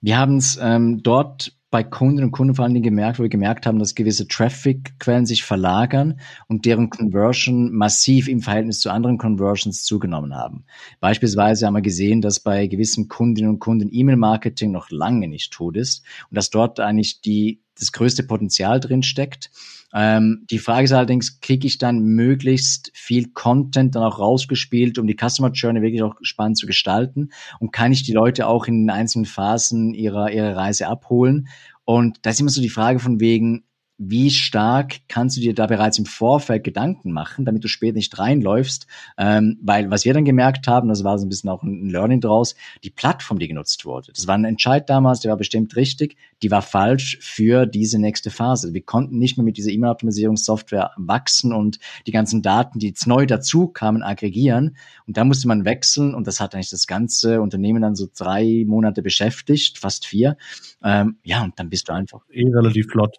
Wir 0.00 0.18
haben 0.18 0.36
es 0.38 0.58
ähm, 0.60 1.02
dort 1.02 1.52
bei 1.74 1.82
Kunden 1.82 2.22
und 2.22 2.30
Kunden 2.30 2.54
vor 2.54 2.64
allen 2.64 2.74
Dingen 2.74 2.84
gemerkt, 2.84 3.18
wo 3.18 3.24
wir 3.24 3.28
gemerkt 3.28 3.66
haben, 3.66 3.80
dass 3.80 3.96
gewisse 3.96 4.28
Traffic-Quellen 4.28 5.26
sich 5.26 5.42
verlagern 5.42 6.20
und 6.46 6.66
deren 6.66 6.88
Conversion 6.88 7.72
massiv 7.72 8.28
im 8.28 8.42
Verhältnis 8.42 8.78
zu 8.78 8.90
anderen 8.90 9.18
Conversions 9.18 9.82
zugenommen 9.82 10.36
haben. 10.36 10.66
Beispielsweise 11.00 11.66
haben 11.66 11.74
wir 11.74 11.82
gesehen, 11.82 12.20
dass 12.20 12.38
bei 12.38 12.68
gewissen 12.68 13.08
Kundinnen 13.08 13.50
und 13.50 13.58
Kunden 13.58 13.88
E-Mail-Marketing 13.90 14.70
noch 14.70 14.92
lange 14.92 15.26
nicht 15.26 15.52
tot 15.52 15.76
ist 15.76 16.04
und 16.30 16.36
dass 16.36 16.48
dort 16.48 16.78
eigentlich 16.78 17.20
die, 17.22 17.63
das 17.78 17.92
größte 17.92 18.22
Potenzial 18.22 18.80
drin 18.80 19.02
steckt. 19.02 19.50
Ähm, 19.94 20.44
die 20.50 20.58
Frage 20.58 20.84
ist 20.84 20.92
allerdings, 20.92 21.40
kriege 21.40 21.66
ich 21.66 21.78
dann 21.78 22.00
möglichst 22.00 22.90
viel 22.94 23.30
Content 23.32 23.94
dann 23.94 24.02
auch 24.02 24.18
rausgespielt, 24.18 24.98
um 24.98 25.06
die 25.06 25.16
Customer 25.16 25.50
Journey 25.50 25.82
wirklich 25.82 26.02
auch 26.02 26.16
spannend 26.22 26.58
zu 26.58 26.66
gestalten? 26.66 27.30
Und 27.60 27.72
kann 27.72 27.92
ich 27.92 28.02
die 28.02 28.12
Leute 28.12 28.48
auch 28.48 28.66
in 28.66 28.82
den 28.82 28.90
einzelnen 28.90 29.26
Phasen 29.26 29.94
ihrer, 29.94 30.32
ihrer 30.32 30.56
Reise 30.56 30.88
abholen? 30.88 31.48
Und 31.84 32.18
da 32.22 32.30
ist 32.30 32.40
immer 32.40 32.50
so 32.50 32.60
die 32.60 32.70
Frage 32.70 32.98
von 32.98 33.20
wegen, 33.20 33.64
wie 33.96 34.30
stark 34.30 35.00
kannst 35.08 35.36
du 35.36 35.40
dir 35.40 35.54
da 35.54 35.66
bereits 35.66 35.98
im 35.98 36.06
Vorfeld 36.06 36.64
Gedanken 36.64 37.12
machen, 37.12 37.44
damit 37.44 37.62
du 37.62 37.68
später 37.68 37.94
nicht 37.94 38.18
reinläufst. 38.18 38.86
Ähm, 39.16 39.58
weil 39.62 39.90
was 39.90 40.04
wir 40.04 40.14
dann 40.14 40.24
gemerkt 40.24 40.66
haben, 40.66 40.88
das 40.88 41.04
war 41.04 41.18
so 41.18 41.26
ein 41.26 41.28
bisschen 41.28 41.50
auch 41.50 41.62
ein 41.62 41.88
Learning 41.90 42.20
draus, 42.20 42.56
die 42.82 42.90
Plattform, 42.90 43.38
die 43.38 43.46
genutzt 43.46 43.84
wurde. 43.84 44.12
Das 44.12 44.26
war 44.26 44.34
ein 44.34 44.44
Entscheid 44.44 44.90
damals, 44.90 45.20
der 45.20 45.30
war 45.30 45.38
bestimmt 45.38 45.76
richtig, 45.76 46.16
die 46.42 46.50
war 46.50 46.62
falsch 46.62 47.18
für 47.20 47.66
diese 47.66 48.00
nächste 48.00 48.30
Phase. 48.30 48.74
Wir 48.74 48.82
konnten 48.82 49.18
nicht 49.18 49.36
mehr 49.36 49.44
mit 49.44 49.56
dieser 49.56 49.70
E-Mail-Optimisierungssoftware 49.70 50.90
wachsen 50.96 51.52
und 51.52 51.78
die 52.06 52.12
ganzen 52.12 52.42
Daten, 52.42 52.80
die 52.80 52.88
jetzt 52.88 53.06
neu 53.06 53.26
dazu 53.26 53.68
kamen, 53.68 54.02
aggregieren. 54.02 54.76
Und 55.06 55.16
da 55.16 55.24
musste 55.24 55.46
man 55.46 55.64
wechseln 55.64 56.14
und 56.14 56.26
das 56.26 56.40
hat 56.40 56.54
eigentlich 56.54 56.70
das 56.70 56.86
ganze 56.86 57.40
Unternehmen 57.40 57.82
dann 57.82 57.94
so 57.94 58.08
drei 58.16 58.64
Monate 58.66 59.02
beschäftigt, 59.02 59.78
fast 59.78 60.06
vier. 60.06 60.36
Ähm, 60.82 61.18
ja, 61.22 61.44
und 61.44 61.58
dann 61.58 61.70
bist 61.70 61.88
du 61.88 61.92
einfach. 61.92 62.22
Eh 62.30 62.42
relativ 62.52 62.88
flott. 62.88 63.18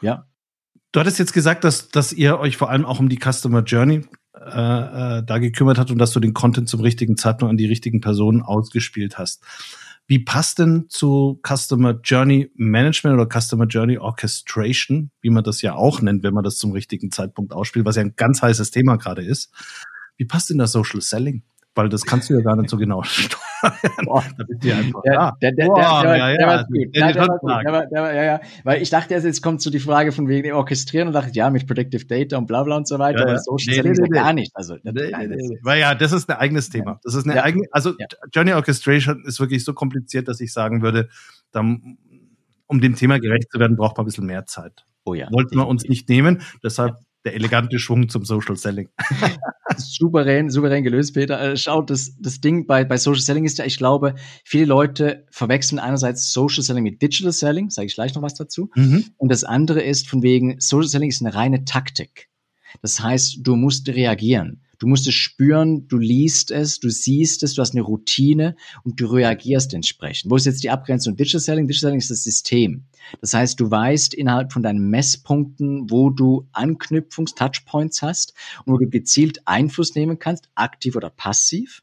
Ja. 0.00 0.26
Du 0.92 1.00
hattest 1.00 1.18
jetzt 1.18 1.32
gesagt, 1.32 1.64
dass, 1.64 1.88
dass 1.88 2.12
ihr 2.12 2.38
euch 2.38 2.56
vor 2.56 2.70
allem 2.70 2.84
auch 2.84 2.98
um 2.98 3.08
die 3.08 3.18
Customer 3.18 3.62
Journey 3.62 4.04
äh, 4.34 5.18
äh, 5.18 5.22
da 5.24 5.38
gekümmert 5.38 5.78
habt 5.78 5.90
und 5.90 5.98
dass 5.98 6.12
du 6.12 6.20
den 6.20 6.34
Content 6.34 6.68
zum 6.68 6.80
richtigen 6.80 7.16
Zeitpunkt 7.16 7.50
an 7.50 7.56
die 7.56 7.66
richtigen 7.66 8.00
Personen 8.00 8.42
ausgespielt 8.42 9.18
hast. 9.18 9.44
Wie 10.06 10.18
passt 10.18 10.58
denn 10.58 10.86
zu 10.88 11.40
Customer 11.46 12.00
Journey 12.02 12.50
Management 12.56 13.14
oder 13.14 13.40
Customer 13.40 13.66
Journey 13.66 13.98
Orchestration, 13.98 15.12
wie 15.20 15.30
man 15.30 15.44
das 15.44 15.62
ja 15.62 15.74
auch 15.74 16.02
nennt, 16.02 16.24
wenn 16.24 16.34
man 16.34 16.42
das 16.42 16.56
zum 16.56 16.72
richtigen 16.72 17.12
Zeitpunkt 17.12 17.52
ausspielt, 17.52 17.86
was 17.86 17.96
ja 17.96 18.02
ein 18.02 18.14
ganz 18.16 18.42
heißes 18.42 18.72
Thema 18.72 18.96
gerade 18.96 19.22
ist? 19.22 19.52
Wie 20.16 20.24
passt 20.24 20.50
denn 20.50 20.58
das 20.58 20.72
Social 20.72 21.00
Selling? 21.00 21.44
Weil 21.74 21.88
das 21.88 22.04
kannst 22.04 22.28
du 22.28 22.34
ja 22.34 22.40
gar 22.40 22.56
nicht 22.56 22.68
so 22.68 22.76
genau 22.76 23.02
steuern. 23.04 23.40
Boah. 24.04 24.24
Da 24.36 24.44
bist 24.44 24.64
du 24.64 24.68
ja 24.68 24.78
einfach 24.78 25.00
da. 25.04 25.36
Der, 25.40 25.52
der, 25.52 25.66
der, 25.66 25.66
Boah, 25.66 26.02
der, 26.02 26.16
der, 26.16 26.36
der, 26.36 26.46
war 26.46 26.64
gut. 26.64 26.96
Der, 26.96 27.02
war 27.02 27.38
gut. 27.38 27.50
Der 27.50 27.72
war, 27.72 27.86
der 27.86 28.02
war, 28.02 28.14
ja, 28.14 28.24
ja. 28.24 28.40
Weil 28.64 28.82
ich 28.82 28.90
dachte, 28.90 29.14
jetzt 29.14 29.42
kommt 29.42 29.62
so 29.62 29.70
die 29.70 29.78
Frage 29.78 30.12
von 30.12 30.28
wegen 30.28 30.52
Orchestrieren 30.52 31.08
und 31.08 31.14
dachte, 31.14 31.32
ja, 31.34 31.50
mit 31.50 31.66
Predictive 31.66 32.06
Data 32.06 32.38
und 32.38 32.46
bla 32.46 32.62
bla 32.62 32.76
und 32.76 32.88
so 32.88 32.98
weiter, 32.98 33.20
ja, 33.20 33.26
aber 33.26 33.38
so 33.38 33.56
nee, 33.66 33.80
nee, 33.82 33.92
nee, 33.92 34.08
gar 34.08 34.32
nicht. 34.32 34.50
Also, 34.54 34.76
nee, 34.82 34.92
nee. 34.92 35.58
Weil 35.62 35.80
ja, 35.80 35.94
das 35.94 36.12
ist 36.12 36.28
ein 36.28 36.36
eigenes 36.36 36.70
Thema. 36.70 37.00
Das 37.04 37.14
ist 37.14 37.24
eine 37.24 37.36
ja. 37.36 37.44
eigene, 37.44 37.66
also 37.70 37.90
ja. 37.98 38.06
Journey 38.32 38.52
Orchestration 38.52 39.22
ist 39.26 39.40
wirklich 39.40 39.64
so 39.64 39.72
kompliziert, 39.74 40.28
dass 40.28 40.40
ich 40.40 40.52
sagen 40.52 40.82
würde, 40.82 41.08
dann, 41.52 41.98
um 42.66 42.80
dem 42.80 42.94
Thema 42.94 43.20
gerecht 43.20 43.50
zu 43.50 43.58
werden, 43.58 43.76
braucht 43.76 43.96
man 43.96 44.04
ein 44.04 44.06
bisschen 44.06 44.26
mehr 44.26 44.46
Zeit. 44.46 44.86
Oh 45.04 45.14
ja. 45.14 45.28
Wollten 45.30 45.56
wir 45.56 45.66
uns 45.66 45.84
nicht 45.84 46.08
nehmen, 46.08 46.42
deshalb 46.62 46.96
der 47.24 47.34
elegante 47.34 47.78
Schwung 47.78 48.08
zum 48.08 48.24
Social 48.24 48.56
Selling. 48.56 48.88
souverän, 49.76 50.50
souverän 50.50 50.82
gelöst, 50.82 51.14
Peter. 51.14 51.40
Äh, 51.40 51.56
schau, 51.56 51.82
das, 51.82 52.16
das 52.18 52.40
Ding 52.40 52.66
bei, 52.66 52.84
bei 52.84 52.96
Social 52.96 53.20
Selling 53.20 53.44
ist 53.44 53.58
ja, 53.58 53.64
ich 53.64 53.76
glaube, 53.76 54.14
viele 54.44 54.64
Leute 54.64 55.26
verwechseln 55.30 55.78
einerseits 55.78 56.32
Social 56.32 56.62
Selling 56.62 56.84
mit 56.84 57.02
Digital 57.02 57.32
Selling, 57.32 57.70
sage 57.70 57.86
ich 57.86 57.94
gleich 57.94 58.14
noch 58.14 58.22
was 58.22 58.34
dazu. 58.34 58.70
Mhm. 58.74 59.06
Und 59.16 59.30
das 59.30 59.44
andere 59.44 59.82
ist 59.82 60.08
von 60.08 60.22
wegen, 60.22 60.60
Social 60.60 60.88
Selling 60.88 61.10
ist 61.10 61.22
eine 61.22 61.34
reine 61.34 61.64
Taktik. 61.64 62.28
Das 62.82 63.00
heißt, 63.00 63.38
du 63.42 63.56
musst 63.56 63.88
reagieren. 63.88 64.62
Du 64.80 64.86
musst 64.86 65.06
es 65.06 65.14
spüren, 65.14 65.86
du 65.88 65.98
liest 65.98 66.50
es, 66.50 66.80
du 66.80 66.88
siehst 66.88 67.42
es, 67.42 67.52
du 67.52 67.60
hast 67.60 67.72
eine 67.72 67.82
Routine 67.82 68.56
und 68.82 68.98
du 68.98 69.06
reagierst 69.06 69.74
entsprechend. 69.74 70.30
Wo 70.30 70.36
ist 70.36 70.46
jetzt 70.46 70.62
die 70.62 70.70
Abgrenzung 70.70 71.16
Digital 71.16 71.40
Selling? 71.40 71.68
Digital 71.68 71.88
Selling 71.88 72.00
ist 72.00 72.10
das 72.10 72.24
System. 72.24 72.86
Das 73.20 73.34
heißt, 73.34 73.60
du 73.60 73.70
weißt 73.70 74.14
innerhalb 74.14 74.54
von 74.54 74.62
deinen 74.62 74.88
Messpunkten, 74.88 75.90
wo 75.90 76.08
du 76.08 76.48
Anknüpfungs-, 76.52 77.36
Touchpoints 77.36 78.00
hast 78.00 78.32
und 78.64 78.72
wo 78.72 78.78
du 78.78 78.88
gezielt 78.88 79.46
Einfluss 79.46 79.94
nehmen 79.94 80.18
kannst, 80.18 80.48
aktiv 80.54 80.96
oder 80.96 81.10
passiv. 81.10 81.82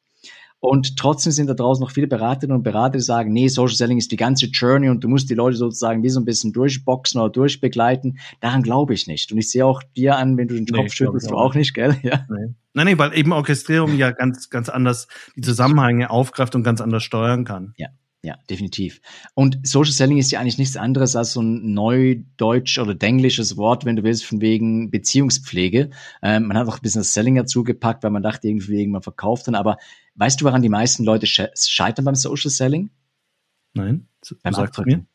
Und 0.59 0.97
trotzdem 0.97 1.31
sind 1.31 1.47
da 1.47 1.53
draußen 1.53 1.81
noch 1.81 1.91
viele 1.91 2.07
Beraterinnen 2.07 2.57
und 2.57 2.63
Berater, 2.63 2.97
die 2.97 3.03
sagen, 3.03 3.31
nee, 3.31 3.47
Social 3.47 3.75
Selling 3.75 3.99
ist 3.99 4.11
die 4.11 4.17
ganze 4.17 4.47
Journey 4.47 4.89
und 4.89 5.03
du 5.03 5.07
musst 5.07 5.29
die 5.29 5.35
Leute 5.35 5.55
sozusagen 5.55 6.01
wie 6.01 6.09
so 6.09 6.19
ein 6.19 6.25
bisschen 6.25 6.51
durchboxen 6.51 7.21
oder 7.21 7.29
durchbegleiten. 7.29 8.17
Daran 8.39 8.63
glaube 8.63 8.95
ich 8.95 9.05
nicht. 9.05 9.31
Und 9.31 9.37
ich 9.37 9.51
sehe 9.51 9.65
auch 9.65 9.83
dir 9.95 10.17
an, 10.17 10.35
wenn 10.37 10.47
du 10.47 10.55
den 10.55 10.65
nee, 10.65 10.77
Kopf 10.77 10.93
schüttelst, 10.93 11.29
du 11.29 11.35
auch 11.35 11.53
nicht, 11.53 11.73
gell? 11.73 11.95
Ja. 12.01 12.25
Nee. 12.29 12.53
Nein, 12.73 12.85
nee, 12.85 12.97
weil 12.97 13.17
eben 13.17 13.33
Orchestrierung 13.33 13.97
ja 13.97 14.11
ganz, 14.11 14.49
ganz 14.49 14.69
anders 14.69 15.07
die 15.35 15.41
Zusammenhänge 15.41 16.09
aufgreift 16.09 16.55
und 16.55 16.63
ganz 16.63 16.81
anders 16.81 17.03
steuern 17.03 17.43
kann. 17.43 17.73
Ja. 17.77 17.89
Ja, 18.23 18.35
definitiv. 18.49 18.99
Und 19.35 19.59
Social 19.65 19.93
Selling 19.93 20.17
ist 20.17 20.31
ja 20.31 20.39
eigentlich 20.39 20.57
nichts 20.57 20.75
anderes 20.75 21.15
als 21.15 21.33
so 21.33 21.41
ein 21.41 21.73
neudeutsch 21.73 22.79
oder 22.79 22.95
denglisches 22.95 23.57
Wort, 23.57 23.85
wenn 23.85 23.95
du 23.95 24.03
willst, 24.03 24.25
von 24.25 24.41
wegen 24.41 24.89
Beziehungspflege. 24.89 25.91
Ähm, 26.23 26.47
man 26.47 26.57
hat 26.57 26.67
auch 26.67 26.77
ein 26.77 26.81
bisschen 26.81 27.01
das 27.01 27.13
Selling 27.13 27.35
dazu 27.35 27.63
gepackt, 27.63 28.03
weil 28.03 28.11
man 28.11 28.23
dachte, 28.23 28.47
irgendwie 28.47 28.87
man 28.87 29.03
verkauft 29.03 29.47
dann. 29.47 29.55
Aber 29.55 29.77
weißt 30.15 30.41
du, 30.41 30.45
woran 30.45 30.63
die 30.63 30.69
meisten 30.69 31.03
Leute 31.03 31.27
scheitern 31.27 32.05
beim 32.05 32.15
Social 32.15 32.49
Selling? 32.49 32.89
Nein. 33.73 34.07
Beim 34.41 34.55
Abdrücken. 34.55 35.07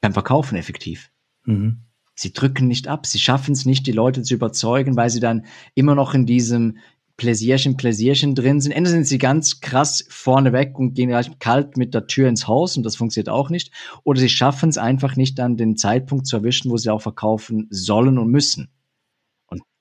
Beim 0.00 0.12
Verkaufen 0.12 0.56
effektiv. 0.56 1.10
Mhm. 1.44 1.78
Sie 2.14 2.32
drücken 2.32 2.68
nicht 2.68 2.86
ab. 2.86 3.06
Sie 3.06 3.18
schaffen 3.18 3.52
es 3.52 3.64
nicht, 3.64 3.86
die 3.86 3.92
Leute 3.92 4.22
zu 4.22 4.34
überzeugen, 4.34 4.96
weil 4.96 5.10
sie 5.10 5.20
dann 5.20 5.46
immer 5.74 5.94
noch 5.94 6.14
in 6.14 6.26
diesem 6.26 6.78
Pläsierchen, 7.16 7.76
Pläsierchen 7.76 8.34
drin 8.34 8.60
sind. 8.60 8.72
Entweder 8.72 8.90
sind 8.90 9.06
sie 9.06 9.18
ganz 9.18 9.60
krass 9.60 10.04
vorneweg 10.08 10.78
und 10.78 10.94
gehen 10.94 11.10
gleich 11.10 11.38
kalt 11.38 11.76
mit 11.76 11.94
der 11.94 12.06
Tür 12.06 12.28
ins 12.28 12.48
Haus 12.48 12.76
und 12.76 12.82
das 12.82 12.96
funktioniert 12.96 13.28
auch 13.28 13.50
nicht. 13.50 13.72
Oder 14.02 14.20
sie 14.20 14.28
schaffen 14.28 14.68
es 14.68 14.78
einfach 14.78 15.16
nicht 15.16 15.38
dann 15.38 15.56
den 15.56 15.76
Zeitpunkt 15.76 16.26
zu 16.26 16.36
erwischen, 16.36 16.70
wo 16.70 16.76
sie 16.76 16.90
auch 16.90 17.02
verkaufen 17.02 17.68
sollen 17.70 18.18
und 18.18 18.30
müssen. 18.30 18.68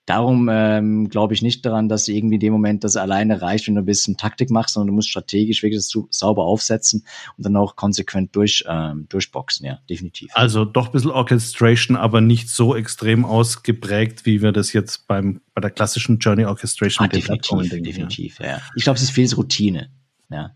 Darum 0.06 0.50
ähm, 0.52 1.08
glaube 1.08 1.34
ich 1.34 1.42
nicht 1.42 1.66
daran, 1.66 1.88
dass 1.88 2.10
irgendwie 2.10 2.36
in 2.36 2.42
dem 2.42 2.52
Moment 2.52 2.84
das 2.84 2.98
alleine 2.98 3.42
reicht, 3.42 3.68
wenn 3.68 3.76
du 3.76 3.82
ein 3.82 3.86
bisschen 3.86 4.18
Taktik 4.18 4.50
machst, 4.50 4.74
sondern 4.74 4.88
du 4.88 4.94
musst 4.94 5.10
strategisch 5.10 5.64
wirklich 5.64 5.80
das 5.80 5.94
sauber 6.10 6.44
aufsetzen 6.44 7.06
und 7.38 7.46
dann 7.46 7.56
auch 7.56 7.78
konsequent 7.78 8.36
durch, 8.36 8.66
ähm, 8.68 9.08
durchboxen, 9.08 9.66
ja, 9.66 9.80
definitiv. 9.90 10.30
Also 10.34 10.66
doch 10.66 10.88
ein 10.88 10.92
bisschen 10.92 11.12
Orchestration, 11.12 11.96
aber 11.96 12.20
nicht 12.20 12.50
so 12.50 12.76
extrem 12.76 13.24
ausgeprägt, 13.24 14.26
wie 14.26 14.42
wir 14.42 14.52
das 14.52 14.74
jetzt 14.74 15.08
beim, 15.08 15.40
bei 15.54 15.62
der 15.62 15.72
klassischen 15.72 16.20
Journey 16.20 16.44
Orchestration 16.44 17.06
ah, 17.06 17.10
definitiv, 17.10 17.70
denken, 17.70 17.84
definitiv, 17.84 18.40
ja. 18.40 18.48
ja. 18.48 18.62
Ich 18.76 18.84
glaube, 18.84 18.98
es 18.98 19.04
ist 19.04 19.12
vieles 19.12 19.38
Routine, 19.38 19.90
ja. 20.30 20.52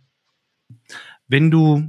Wenn 1.29 1.51
du 1.51 1.83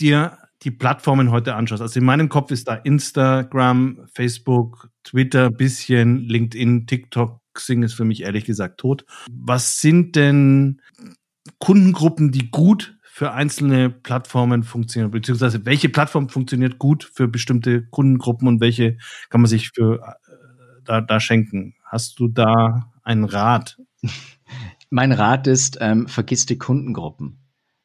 dir 0.00 0.38
die 0.64 0.70
Plattformen 0.70 1.30
heute 1.30 1.54
anschaust, 1.54 1.82
also 1.82 2.00
in 2.00 2.06
meinem 2.06 2.28
Kopf 2.28 2.50
ist 2.50 2.68
da 2.68 2.74
Instagram, 2.74 4.00
Facebook, 4.12 4.88
Twitter, 5.04 5.50
bisschen, 5.50 6.20
LinkedIn, 6.28 6.86
TikTok, 6.86 7.40
Xing 7.52 7.82
ist 7.82 7.94
für 7.94 8.04
mich 8.04 8.22
ehrlich 8.22 8.44
gesagt 8.44 8.78
tot. 8.80 9.04
Was 9.30 9.80
sind 9.80 10.16
denn 10.16 10.80
Kundengruppen, 11.58 12.32
die 12.32 12.50
gut 12.50 12.98
für 13.02 13.32
einzelne 13.32 13.90
Plattformen 13.90 14.64
funktionieren, 14.64 15.12
beziehungsweise 15.12 15.64
welche 15.66 15.88
Plattform 15.88 16.28
funktioniert 16.28 16.78
gut 16.78 17.04
für 17.04 17.28
bestimmte 17.28 17.86
Kundengruppen 17.86 18.48
und 18.48 18.60
welche 18.60 18.96
kann 19.28 19.40
man 19.40 19.48
sich 19.48 19.70
für 19.70 20.00
äh, 20.02 20.32
da, 20.84 21.00
da 21.00 21.20
schenken? 21.20 21.74
Hast 21.84 22.18
du 22.18 22.26
da 22.26 22.90
einen 23.04 23.24
Rat? 23.24 23.78
Mein 24.90 25.12
Rat 25.12 25.46
ist, 25.46 25.78
ähm, 25.80 26.08
vergiss 26.08 26.46
die 26.46 26.58
Kundengruppen. 26.58 27.43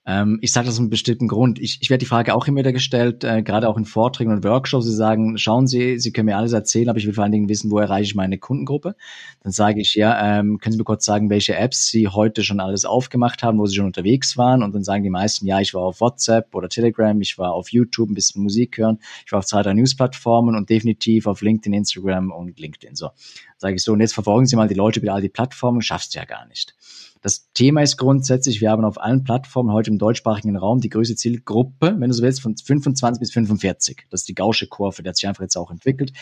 Ähm, 0.10 0.39
ich 0.41 0.52
sage 0.52 0.65
das 0.65 0.74
aus 0.74 0.80
einem 0.80 0.89
bestimmten 0.89 1.28
Grund. 1.28 1.60
Ich, 1.60 1.78
ich 1.82 1.91
werde 1.91 2.00
die 2.00 2.08
Frage 2.08 2.34
auch 2.34 2.48
immer 2.48 2.62
wieder 2.62 2.74
gestellt, 2.74 3.24
äh, 3.24 3.43
gerade 3.43 3.69
auch 3.69 3.78
in 3.78 3.86
Vorträgen 3.86 4.32
und 4.32 4.43
Workshops. 4.43 4.88
Sie 4.88 4.95
sagen, 4.95 5.38
schauen 5.38 5.67
Sie, 5.67 6.00
Sie 6.00 6.12
können 6.12 6.26
mir 6.26 6.38
alles 6.38 6.52
erzählen, 6.52 6.89
aber 6.89 6.98
ich 6.98 7.06
will 7.06 7.13
vor 7.13 7.24
allen 7.24 7.32
Dingen 7.32 7.48
wissen, 7.48 7.69
wo 7.69 7.78
erreiche 7.78 8.06
ich 8.06 8.15
meine 8.15 8.39
Kundengruppe. 8.39 8.95
Dann 9.43 9.52
sage 9.52 9.82
ich, 9.82 9.93
ja, 9.93 10.39
ähm, 10.39 10.58
können 10.58 10.72
Sie 10.72 10.80
mir 10.80 10.84
kurz 10.84 11.06
sagen, 11.06 11.30
welche 11.30 11.56
Apps 11.56 11.89
Sie 11.89 12.08
heute 12.08 12.43
schon 12.43 12.60
alles 12.60 12.86
aufgemacht 12.86 13.43
haben, 13.43 13.60
wo 13.60 13.67
Sie 13.67 13.76
schon 13.76 13.86
unterwegs 13.86 14.36
waren? 14.36 14.63
Und 14.63 14.74
dann 14.74 14.84
sagen 14.84 15.04
die 15.04 15.12
meisten, 15.12 15.45
ja, 15.45 15.60
ich 15.60 15.76
war 15.76 15.84
auf 15.84 16.02
WhatsApp 16.02 16.56
oder 16.56 16.69
Telegram, 16.69 17.22
ich 17.22 17.38
war 17.38 17.54
auf 17.54 17.69
YouTube, 17.69 18.10
ein 18.10 18.15
bisschen 18.15 18.41
Musik 18.41 18.80
hören, 18.80 18.98
ich 19.28 19.32
war 19.32 19.39
auf 19.39 19.45
zwei, 19.45 19.62
drei 19.62 19.76
Newsplattformen 19.76 20.56
und 20.56 20.72
definitiv 20.72 21.28
auf 21.28 21.41
LinkedIn, 21.41 21.74
Instagram 21.74 22.32
und 22.32 22.60
LinkedIn. 22.60 22.95
So, 22.95 23.10
sage 23.58 23.76
ich 23.76 23.84
so, 23.84 23.93
und 23.93 24.00
jetzt 24.00 24.15
verfolgen 24.15 24.48
Sie 24.48 24.56
mal 24.56 24.67
die 24.67 24.74
Leute 24.74 25.02
über 25.02 25.13
all 25.13 25.22
die 25.22 25.30
Plattformen, 25.30 25.84
schaffst 25.84 26.15
du 26.15 26.19
ja 26.19 26.26
gar 26.26 26.48
nicht. 26.48 26.74
Das 27.21 27.51
Thema 27.53 27.82
ist 27.82 27.97
grundsätzlich, 27.97 28.62
wir 28.62 28.71
haben 28.71 28.86
auf 28.86 28.99
allen 28.99 29.25
Plattformen 29.25 29.73
heute 29.73 29.91
im 29.91 29.97
deutschsprachigen 29.97 30.55
Raum 30.55 30.79
die 30.79 30.89
größte 30.89 31.15
Zielgruppe, 31.15 31.95
wenn 31.97 32.10
du 32.10 32.13
so 32.13 32.23
willst, 32.23 32.41
von 32.41 32.55
25 32.55 33.19
bis 33.19 33.32
45. 33.32 34.08
Das 34.10 34.21
ist 34.21 34.29
die 34.29 34.36
gausche 34.36 34.67
Kurve, 34.67 35.03
die 35.03 35.10
hat 35.10 35.17
sich 35.17 35.27
einfach 35.27 35.43
jetzt 35.43 35.58
auch 35.58 35.69
entwickelt. 35.69 36.13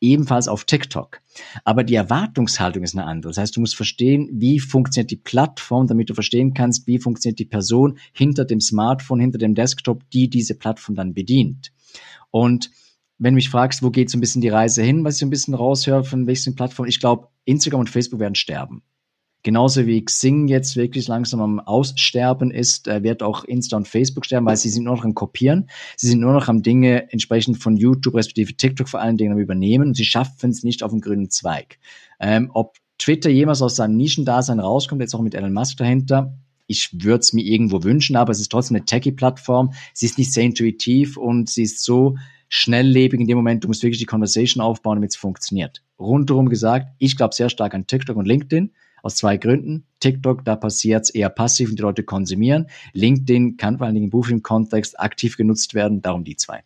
Ebenfalls 0.00 0.46
auf 0.46 0.64
TikTok. 0.64 1.22
Aber 1.64 1.82
die 1.82 1.94
Erwartungshaltung 1.94 2.84
ist 2.84 2.94
eine 2.94 3.06
andere. 3.06 3.30
Das 3.30 3.38
heißt, 3.38 3.56
du 3.56 3.60
musst 3.60 3.74
verstehen, 3.74 4.28
wie 4.32 4.60
funktioniert 4.60 5.10
die 5.10 5.16
Plattform, 5.16 5.88
damit 5.88 6.10
du 6.10 6.14
verstehen 6.14 6.54
kannst, 6.54 6.86
wie 6.86 6.98
funktioniert 6.98 7.38
die 7.38 7.46
Person 7.46 7.98
hinter 8.12 8.44
dem 8.44 8.60
Smartphone, 8.60 9.20
hinter 9.20 9.38
dem 9.38 9.54
Desktop, 9.54 10.08
die 10.10 10.28
diese 10.30 10.54
Plattform 10.54 10.94
dann 10.94 11.14
bedient. 11.14 11.72
Und 12.30 12.70
wenn 13.18 13.34
du 13.34 13.36
mich 13.36 13.50
fragst, 13.50 13.82
wo 13.82 13.90
geht 13.90 14.10
so 14.10 14.18
ein 14.18 14.20
bisschen 14.20 14.42
die 14.42 14.48
Reise 14.48 14.82
hin, 14.82 15.04
was 15.04 15.14
ich 15.14 15.20
so 15.20 15.26
ein 15.26 15.30
bisschen 15.30 15.54
raushöre 15.54 16.04
von 16.04 16.26
welchen 16.26 16.54
Plattformen, 16.54 16.88
ich 16.88 17.00
glaube, 17.00 17.28
Instagram 17.44 17.80
und 17.80 17.90
Facebook 17.90 18.20
werden 18.20 18.34
sterben. 18.34 18.82
Genauso 19.44 19.86
wie 19.86 20.02
Xing 20.02 20.48
jetzt 20.48 20.74
wirklich 20.74 21.06
langsam 21.06 21.42
am 21.42 21.60
Aussterben 21.60 22.50
ist, 22.50 22.88
äh, 22.88 23.02
wird 23.02 23.22
auch 23.22 23.44
Insta 23.44 23.76
und 23.76 23.86
Facebook 23.86 24.24
sterben, 24.24 24.46
weil 24.46 24.56
sie 24.56 24.70
sind 24.70 24.84
nur 24.84 24.96
noch 24.96 25.04
am 25.04 25.14
Kopieren. 25.14 25.68
Sie 25.96 26.08
sind 26.08 26.20
nur 26.20 26.32
noch 26.32 26.48
am 26.48 26.62
Dinge 26.62 27.12
entsprechend 27.12 27.58
von 27.62 27.76
YouTube 27.76 28.14
respektive 28.14 28.54
TikTok 28.54 28.88
vor 28.88 29.00
allen 29.00 29.18
Dingen 29.18 29.34
am 29.34 29.38
Übernehmen 29.38 29.88
und 29.88 29.96
sie 29.96 30.06
schaffen 30.06 30.48
es 30.48 30.64
nicht 30.64 30.82
auf 30.82 30.92
dem 30.92 31.02
grünen 31.02 31.28
Zweig. 31.28 31.78
Ähm, 32.18 32.50
ob 32.54 32.78
Twitter 32.96 33.28
jemals 33.28 33.60
aus 33.60 33.76
seinem 33.76 33.98
Nischendasein 33.98 34.60
rauskommt, 34.60 35.02
jetzt 35.02 35.14
auch 35.14 35.20
mit 35.20 35.34
Elon 35.34 35.52
Musk 35.52 35.76
dahinter, 35.76 36.38
ich 36.66 36.90
würde 36.94 37.20
es 37.20 37.34
mir 37.34 37.44
irgendwo 37.44 37.82
wünschen, 37.82 38.16
aber 38.16 38.32
es 38.32 38.40
ist 38.40 38.50
trotzdem 38.50 38.76
eine 38.76 38.86
Techie-Plattform. 38.86 39.74
Sie 39.92 40.06
ist 40.06 40.16
nicht 40.16 40.32
sehr 40.32 40.44
intuitiv 40.44 41.18
und 41.18 41.50
sie 41.50 41.64
ist 41.64 41.84
so 41.84 42.16
schnelllebig 42.48 43.20
in 43.20 43.26
dem 43.26 43.36
Moment, 43.36 43.64
du 43.64 43.68
musst 43.68 43.82
wirklich 43.82 43.98
die 43.98 44.06
Conversation 44.06 44.62
aufbauen, 44.62 44.96
damit 44.96 45.10
es 45.10 45.16
funktioniert. 45.16 45.82
Rundherum 45.98 46.48
gesagt, 46.48 46.94
ich 46.98 47.16
glaube 47.16 47.34
sehr 47.34 47.50
stark 47.50 47.74
an 47.74 47.86
TikTok 47.86 48.16
und 48.16 48.26
LinkedIn. 48.26 48.72
Aus 49.04 49.16
zwei 49.16 49.36
Gründen. 49.36 49.84
TikTok, 50.00 50.46
da 50.46 50.56
passiert 50.56 51.04
es 51.04 51.10
eher 51.10 51.28
passiv 51.28 51.68
und 51.68 51.78
die 51.78 51.82
Leute 51.82 52.04
konsumieren. 52.04 52.68
LinkedIn 52.94 53.58
kann 53.58 53.76
vor 53.76 53.86
allen 53.86 53.94
Dingen 53.94 54.06
im 54.06 54.10
Beruflichen-Kontext 54.10 54.98
aktiv 54.98 55.36
genutzt 55.36 55.74
werden, 55.74 56.00
darum 56.00 56.24
die 56.24 56.36
zwei. 56.36 56.64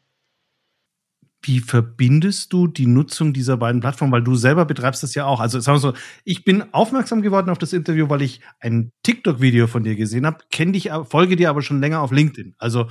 Wie 1.42 1.58
verbindest 1.58 2.52
du 2.52 2.68
die 2.68 2.86
Nutzung 2.86 3.32
dieser 3.32 3.56
beiden 3.56 3.80
Plattformen? 3.80 4.12
Weil 4.12 4.22
du 4.22 4.36
selber 4.36 4.66
betreibst 4.66 5.02
das 5.02 5.16
ja 5.16 5.24
auch. 5.24 5.40
Also 5.40 5.58
sagen 5.58 5.76
wir 5.76 5.80
so, 5.80 5.94
ich 6.24 6.44
bin 6.44 6.72
aufmerksam 6.72 7.22
geworden 7.22 7.50
auf 7.50 7.58
das 7.58 7.72
Interview, 7.72 8.08
weil 8.08 8.22
ich 8.22 8.40
ein 8.60 8.92
TikTok-Video 9.02 9.66
von 9.66 9.82
dir 9.82 9.96
gesehen 9.96 10.24
habe, 10.24 10.38
kenne 10.52 10.72
dich, 10.72 10.90
folge 11.08 11.34
dir 11.34 11.50
aber 11.50 11.62
schon 11.62 11.80
länger 11.80 12.02
auf 12.02 12.12
LinkedIn. 12.12 12.54
Also 12.58 12.86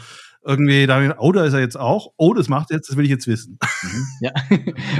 irgendwie 0.47 0.87
da, 0.87 1.13
oh, 1.19 1.33
da 1.33 1.43
ist 1.43 1.51
er 1.51 1.59
jetzt 1.59 1.77
auch, 1.77 2.13
oh, 2.15 2.33
das 2.33 2.47
macht 2.47 2.71
er 2.71 2.77
jetzt, 2.77 2.89
das 2.89 2.95
will 2.95 3.03
ich 3.03 3.11
jetzt 3.11 3.27
wissen. 3.27 3.59
Mhm, 3.83 4.05
ja, 4.21 4.31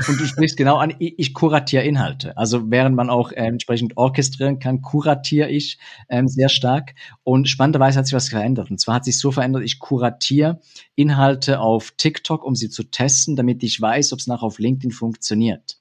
und 0.10 0.20
du 0.20 0.26
sprichst 0.26 0.58
genau 0.58 0.76
an, 0.76 0.94
ich, 1.00 1.34
kuratiere 1.34 1.84
Inhalte. 1.84 2.36
Also 2.36 2.70
während 2.70 2.98
man 2.98 3.10
auch 3.10 3.32
äh, 3.32 3.46
entsprechend 3.48 3.96
orchestrieren 3.96 4.60
kann, 4.60 4.82
kuratiere 4.82 5.50
ich 5.50 5.80
ähm, 6.10 6.28
sehr 6.28 6.50
stark. 6.50 6.96
Und 7.24 7.48
spannenderweise 7.48 7.98
hat 7.98 8.08
sich 8.08 8.14
was 8.14 8.28
verändert. 8.28 8.70
Und 8.70 8.82
zwar 8.82 8.96
hat 8.96 9.06
sich 9.06 9.18
so 9.18 9.32
verändert, 9.32 9.64
ich 9.64 9.80
kuratiere 9.80 10.60
Inhalte 10.96 11.62
auf 11.62 11.92
TikTok, 11.96 12.44
um 12.44 12.54
sie 12.54 12.70
zu 12.70 12.84
testen, 12.84 13.38
damit 13.38 13.64
ich 13.64 13.80
weiß, 13.80 14.12
ob 14.12 14.20
es 14.20 14.28
nachher 14.28 14.44
auf 14.44 14.60
LinkedIn 14.60 14.92
funktioniert. 14.92 15.80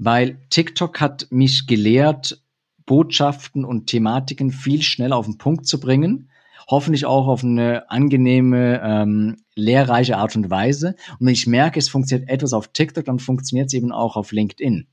Weil 0.00 0.40
TikTok 0.50 1.00
hat 1.00 1.28
mich 1.30 1.68
gelehrt, 1.68 2.42
Botschaften 2.84 3.64
und 3.64 3.86
Thematiken 3.86 4.50
viel 4.50 4.82
schneller 4.82 5.16
auf 5.16 5.26
den 5.26 5.38
Punkt 5.38 5.66
zu 5.66 5.78
bringen 5.78 6.30
hoffentlich 6.66 7.06
auch 7.06 7.26
auf 7.26 7.44
eine 7.44 7.90
angenehme, 7.90 8.80
ähm, 8.82 9.36
lehrreiche 9.54 10.16
Art 10.16 10.36
und 10.36 10.50
Weise. 10.50 10.96
Und 11.18 11.26
wenn 11.26 11.34
ich 11.34 11.46
merke, 11.46 11.78
es 11.78 11.88
funktioniert 11.88 12.28
etwas 12.28 12.52
auf 12.52 12.68
TikTok, 12.68 13.04
dann 13.04 13.18
funktioniert 13.18 13.68
es 13.68 13.74
eben 13.74 13.92
auch 13.92 14.16
auf 14.16 14.32
LinkedIn. 14.32 14.86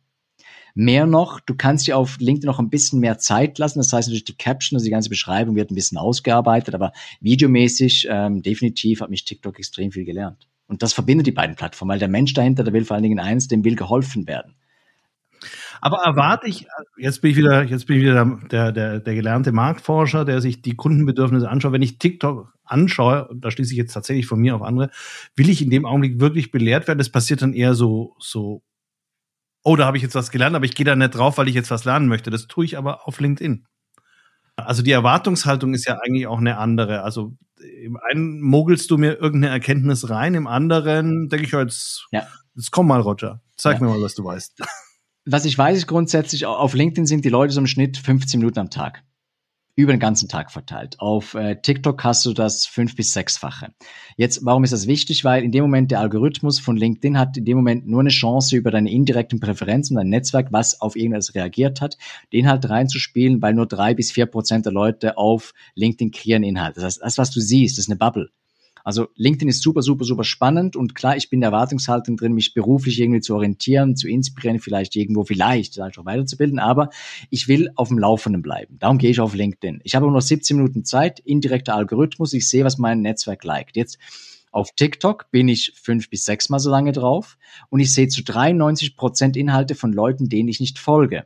Mehr 0.76 1.06
noch, 1.06 1.40
du 1.40 1.54
kannst 1.56 1.86
dir 1.86 1.98
auf 1.98 2.18
LinkedIn 2.20 2.48
noch 2.48 2.60
ein 2.60 2.70
bisschen 2.70 3.00
mehr 3.00 3.20
Zeit 3.20 3.60
lassen. 3.60 3.80
Das 3.80 3.94
heißt 3.94 4.08
natürlich, 4.08 4.26
die 4.26 4.38
Caption, 4.38 4.76
also 4.76 4.86
die 4.86 4.92
ganze 4.92 5.10
Beschreibung 5.10 5.56
wird 5.56 5.70
ein 5.70 5.76
bisschen 5.76 6.00
ausgearbeitet, 6.00 6.74
aber 6.74 6.94
videomäßig 7.22 8.08
ähm, 8.10 8.42
definitiv 8.42 9.02
hat 9.02 9.12
mich 9.12 9.24
TikTok 9.24 9.60
extrem 9.60 9.92
viel 9.92 10.06
gelernt. 10.06 10.48
Und 10.66 10.82
das 10.82 10.94
verbindet 10.94 11.28
die 11.28 11.32
beiden 11.32 11.56
Plattformen, 11.56 11.92
weil 11.92 12.00
der 12.00 12.08
Mensch 12.08 12.34
dahinter, 12.34 12.64
der 12.64 12.74
will 12.74 12.86
vor 12.86 12.96
allen 12.96 13.04
Dingen 13.04 13.20
eins, 13.20 13.48
dem 13.48 13.64
will 13.64 13.76
geholfen 13.76 14.28
werden. 14.28 14.56
Aber 15.82 15.98
erwarte 16.04 16.48
ich, 16.48 16.68
jetzt 16.98 17.22
bin 17.22 17.32
ich 17.32 17.38
wieder, 17.38 17.64
jetzt 17.64 17.88
bin 17.88 17.98
ich 17.98 18.04
wieder 18.04 18.40
der, 18.52 18.72
der, 18.72 19.00
der 19.00 19.16
gelernte 19.16 19.52
Marktforscher, 19.52 20.26
der 20.26 20.42
sich 20.42 20.62
die 20.62 20.76
Kundenbedürfnisse 20.76 21.50
anschaut. 21.50 21.74
Wenn 21.74 21.82
ich 21.82 22.00
TikTok 22.00 22.54
anschaue, 22.64 23.28
und 23.28 23.44
da 23.44 23.52
schließe 23.52 23.72
ich 23.72 23.78
jetzt 23.78 23.94
tatsächlich 23.94 24.28
von 24.28 24.40
mir 24.40 24.56
auf 24.56 24.62
andere, 24.62 24.90
will 25.36 25.50
ich 25.50 25.62
in 25.62 25.70
dem 25.70 25.86
Augenblick 25.86 26.20
wirklich 26.20 26.52
belehrt 26.52 26.88
werden. 26.88 27.00
Das 27.00 27.10
passiert 27.10 27.42
dann 27.42 27.54
eher 27.54 27.74
so, 27.74 28.16
so 28.20 28.64
oh, 29.64 29.76
da 29.76 29.86
habe 29.86 29.98
ich 29.98 30.04
jetzt 30.04 30.16
was 30.16 30.32
gelernt, 30.32 30.56
aber 30.56 30.66
ich 30.66 30.76
gehe 30.76 30.86
da 30.86 30.96
nicht 30.96 31.16
drauf, 31.16 31.38
weil 31.38 31.48
ich 31.48 31.56
jetzt 31.56 31.72
was 31.72 31.86
lernen 31.86 32.08
möchte. 32.08 32.30
Das 32.30 32.48
tue 32.48 32.66
ich 32.66 32.78
aber 32.78 33.08
auf 33.08 33.20
LinkedIn. 33.20 33.66
Also 34.56 34.84
die 34.84 34.92
Erwartungshaltung 34.92 35.74
ist 35.74 35.86
ja 35.86 36.00
eigentlich 36.00 36.28
auch 36.28 36.38
eine 36.38 36.58
andere. 36.58 37.02
Also 37.02 37.36
im 37.82 37.98
einen 37.98 38.42
mogelst 38.42 38.92
du 38.92 38.98
mir 38.98 39.14
irgendeine 39.14 39.54
Erkenntnis 39.54 40.10
rein, 40.10 40.36
im 40.36 40.48
anderen 40.48 41.30
denke 41.30 41.46
ich, 41.46 41.54
jetzt, 41.54 42.08
ja. 42.12 42.28
jetzt 42.56 42.72
komm 42.72 42.88
mal, 42.88 43.02
Roger, 43.02 43.42
zeig 43.56 43.80
ja. 43.80 43.86
mir 43.86 43.94
mal, 43.94 44.02
was 44.02 44.16
du 44.16 44.24
weißt. 44.24 44.62
Was 45.26 45.46
ich 45.46 45.58
weiß, 45.58 45.78
ist 45.78 45.88
grundsätzlich, 45.88 46.46
auf 46.46 46.74
LinkedIn 46.74 47.06
sind 47.06 47.24
die 47.24 47.30
Leute 47.30 47.54
so 47.54 47.62
im 47.62 47.68
Schnitt 47.68 47.98
15 47.98 48.40
Minuten 48.40 48.60
am 48.60 48.70
Tag 48.70 49.04
über 49.76 49.92
den 49.92 50.00
ganzen 50.00 50.30
Tag 50.30 50.52
verteilt. 50.52 51.00
Auf 51.00 51.34
äh, 51.34 51.56
TikTok 51.60 52.04
hast 52.04 52.26
du 52.26 52.34
das 52.34 52.66
fünf 52.66 52.96
bis 52.96 53.14
sechsfache. 53.14 53.74
Jetzt, 54.18 54.46
warum 54.46 54.64
ist 54.64 54.74
das 54.74 54.86
wichtig? 54.86 55.24
Weil 55.24 55.44
in 55.44 55.52
dem 55.52 55.64
Moment 55.64 55.90
der 55.90 56.00
Algorithmus 56.00 56.60
von 56.60 56.78
LinkedIn 56.78 57.18
hat 57.18 57.38
in 57.38 57.46
dem 57.46 57.58
Moment 57.58 57.88
nur 57.88 58.02
eine 58.02 58.10
Chance 58.10 58.56
über 58.56 58.70
deine 58.70 58.92
indirekten 58.92 59.40
Präferenzen, 59.40 59.96
dein 59.96 60.10
Netzwerk, 60.10 60.50
was 60.52 60.80
auf 60.80 60.96
irgendwas 60.96 61.34
reagiert 61.34 61.82
hat, 61.82 61.98
den 62.34 62.48
halt 62.48 62.70
reinzuspielen, 62.70 63.42
weil 63.42 63.56
nur 63.56 63.66
drei 63.66 63.96
bis 63.96 64.12
vier 64.12 64.28
Prozent 64.28 64.66
der 64.66 64.74
Leute 64.74 65.18
auf 65.18 65.54
LinkedIn 65.74 66.12
kreieren 66.12 66.44
Inhalt. 66.44 66.78
Das 66.78 66.84
heißt, 66.84 67.02
das, 67.02 67.18
was 67.18 67.32
du 67.32 67.40
siehst, 67.40 67.80
ist 67.80 67.90
eine 67.90 67.98
Bubble. 67.98 68.30
Also 68.84 69.08
LinkedIn 69.16 69.48
ist 69.48 69.62
super, 69.62 69.82
super, 69.82 70.04
super 70.04 70.24
spannend 70.24 70.76
und 70.76 70.94
klar, 70.94 71.16
ich 71.16 71.30
bin 71.30 71.40
der 71.40 71.50
Erwartungshaltung 71.52 72.18
drin, 72.18 72.34
mich 72.34 72.54
beruflich 72.54 73.00
irgendwie 73.00 73.22
zu 73.22 73.34
orientieren, 73.36 73.96
zu 73.96 74.08
inspirieren, 74.08 74.60
vielleicht 74.60 74.96
irgendwo, 74.96 75.24
vielleicht, 75.24 75.76
vielleicht 75.76 75.98
auch 75.98 76.06
weiterzubilden, 76.06 76.60
aber 76.60 76.90
ich 77.30 77.48
will 77.48 77.70
auf 77.76 77.88
dem 77.88 78.00
Laufenden 78.00 78.42
bleiben. 78.42 78.78
Darum 78.80 78.98
gehe 78.98 79.10
ich 79.10 79.20
auf 79.20 79.34
LinkedIn. 79.34 79.82
Ich 79.84 79.96
habe 79.96 80.06
nur 80.06 80.14
noch 80.14 80.22
17 80.22 80.58
Minuten 80.58 80.84
Zeit, 80.84 81.20
indirekter 81.20 81.76
Algorithmus, 81.76 82.34
ich 82.34 82.50
sehe, 82.50 82.66
was 82.66 82.78
mein 82.78 83.02
Netzwerk 83.02 83.44
liked. 83.44 83.78
Jetzt 83.78 83.98
auf 84.52 84.70
TikTok 84.76 85.32
bin 85.32 85.48
ich 85.48 85.74
fünf 85.82 86.10
bis 86.10 86.26
sechsmal 86.26 86.60
so 86.60 86.70
lange 86.70 86.92
drauf 86.92 87.38
und 87.70 87.80
ich 87.80 87.92
sehe 87.94 88.08
zu 88.08 88.24
93 88.24 88.96
Prozent 88.96 89.36
Inhalte 89.36 89.76
von 89.76 89.92
Leuten, 89.92 90.30
denen 90.30 90.48
ich 90.48 90.60
nicht 90.60 90.78
folge. 90.78 91.26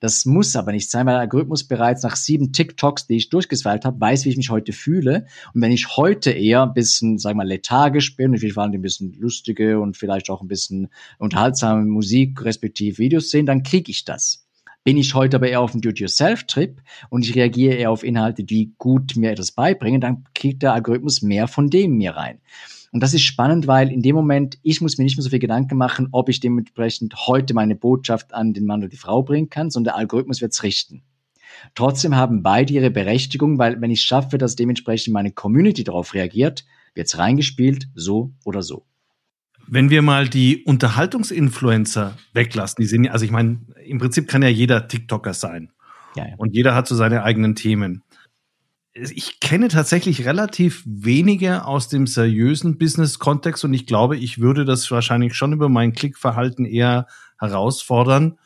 Das 0.00 0.24
muss 0.24 0.56
aber 0.56 0.72
nicht 0.72 0.90
sein, 0.90 1.06
weil 1.06 1.14
der 1.14 1.20
Algorithmus 1.20 1.64
bereits 1.64 2.02
nach 2.02 2.16
sieben 2.16 2.52
TikToks, 2.52 3.06
die 3.06 3.16
ich 3.16 3.28
durchgesweilt 3.28 3.84
habe, 3.84 4.00
weiß, 4.00 4.24
wie 4.24 4.30
ich 4.30 4.36
mich 4.38 4.50
heute 4.50 4.72
fühle. 4.72 5.26
Und 5.52 5.60
wenn 5.60 5.72
ich 5.72 5.96
heute 5.96 6.30
eher 6.30 6.62
ein 6.62 6.72
bisschen, 6.72 7.18
wir 7.18 7.34
mal, 7.34 7.46
lethargisch 7.46 8.16
bin, 8.16 8.32
ich 8.32 8.40
will 8.40 8.52
vor 8.52 8.62
allem 8.62 8.72
ein 8.72 8.82
bisschen 8.82 9.12
lustige 9.12 9.78
und 9.78 9.98
vielleicht 9.98 10.30
auch 10.30 10.40
ein 10.40 10.48
bisschen 10.48 10.88
unterhaltsame 11.18 11.84
Musik 11.84 12.42
respektive 12.42 12.98
Videos 12.98 13.30
sehen, 13.30 13.44
dann 13.44 13.62
kriege 13.62 13.90
ich 13.90 14.06
das. 14.06 14.46
Bin 14.82 14.96
ich 14.96 15.14
heute 15.14 15.36
aber 15.36 15.48
eher 15.48 15.60
auf 15.60 15.72
dem 15.72 15.82
Do-it-yourself-Trip 15.82 16.80
und 17.10 17.26
ich 17.26 17.34
reagiere 17.34 17.74
eher 17.74 17.90
auf 17.90 18.02
Inhalte, 18.02 18.44
die 18.44 18.72
gut 18.78 19.14
mir 19.16 19.32
etwas 19.32 19.52
beibringen, 19.52 20.00
dann 20.00 20.24
kriegt 20.34 20.62
der 20.62 20.72
Algorithmus 20.72 21.20
mehr 21.20 21.46
von 21.46 21.68
dem 21.68 21.98
mir 21.98 22.12
rein. 22.12 22.40
Und 22.92 23.00
das 23.00 23.14
ist 23.14 23.22
spannend, 23.22 23.66
weil 23.66 23.92
in 23.92 24.02
dem 24.02 24.16
Moment, 24.16 24.58
ich 24.62 24.80
muss 24.80 24.98
mir 24.98 25.04
nicht 25.04 25.16
mehr 25.16 25.22
so 25.22 25.30
viel 25.30 25.38
Gedanken 25.38 25.76
machen, 25.76 26.08
ob 26.10 26.28
ich 26.28 26.40
dementsprechend 26.40 27.14
heute 27.26 27.54
meine 27.54 27.76
Botschaft 27.76 28.34
an 28.34 28.52
den 28.52 28.66
Mann 28.66 28.80
oder 28.80 28.88
die 28.88 28.96
Frau 28.96 29.22
bringen 29.22 29.48
kann, 29.48 29.70
sondern 29.70 29.92
der 29.92 29.98
Algorithmus 29.98 30.40
wird 30.40 30.52
es 30.52 30.62
richten. 30.62 31.02
Trotzdem 31.74 32.16
haben 32.16 32.42
beide 32.42 32.72
ihre 32.72 32.90
Berechtigung, 32.90 33.58
weil 33.58 33.80
wenn 33.80 33.90
ich 33.90 34.02
schaffe, 34.02 34.38
dass 34.38 34.56
dementsprechend 34.56 35.12
meine 35.12 35.30
Community 35.30 35.84
darauf 35.84 36.14
reagiert, 36.14 36.64
wird 36.94 37.06
es 37.06 37.18
reingespielt, 37.18 37.88
so 37.94 38.32
oder 38.44 38.62
so. 38.62 38.84
Wenn 39.68 39.90
wir 39.90 40.02
mal 40.02 40.28
die 40.28 40.64
Unterhaltungsinfluencer 40.64 42.16
weglassen, 42.32 42.82
die 42.82 42.88
sind 42.88 43.04
ja, 43.04 43.12
also 43.12 43.24
ich 43.24 43.30
meine, 43.30 43.60
im 43.84 43.98
Prinzip 43.98 44.26
kann 44.26 44.42
ja 44.42 44.48
jeder 44.48 44.88
TikToker 44.88 45.32
sein. 45.32 45.70
Ja, 46.16 46.26
ja. 46.26 46.34
Und 46.38 46.56
jeder 46.56 46.74
hat 46.74 46.88
so 46.88 46.96
seine 46.96 47.22
eigenen 47.22 47.54
Themen 47.54 48.02
ich 48.94 49.38
kenne 49.40 49.68
tatsächlich 49.68 50.26
relativ 50.26 50.82
wenige 50.84 51.64
aus 51.64 51.88
dem 51.88 52.06
seriösen 52.06 52.76
Business-Kontext 52.76 53.64
und 53.64 53.72
ich 53.72 53.86
glaube, 53.86 54.16
ich 54.16 54.40
würde 54.40 54.64
das 54.64 54.90
wahrscheinlich 54.90 55.34
schon 55.34 55.52
über 55.52 55.68
mein 55.68 55.92
Klickverhalten 55.92 56.64
eher 56.64 57.06
herausfordern, 57.38 58.38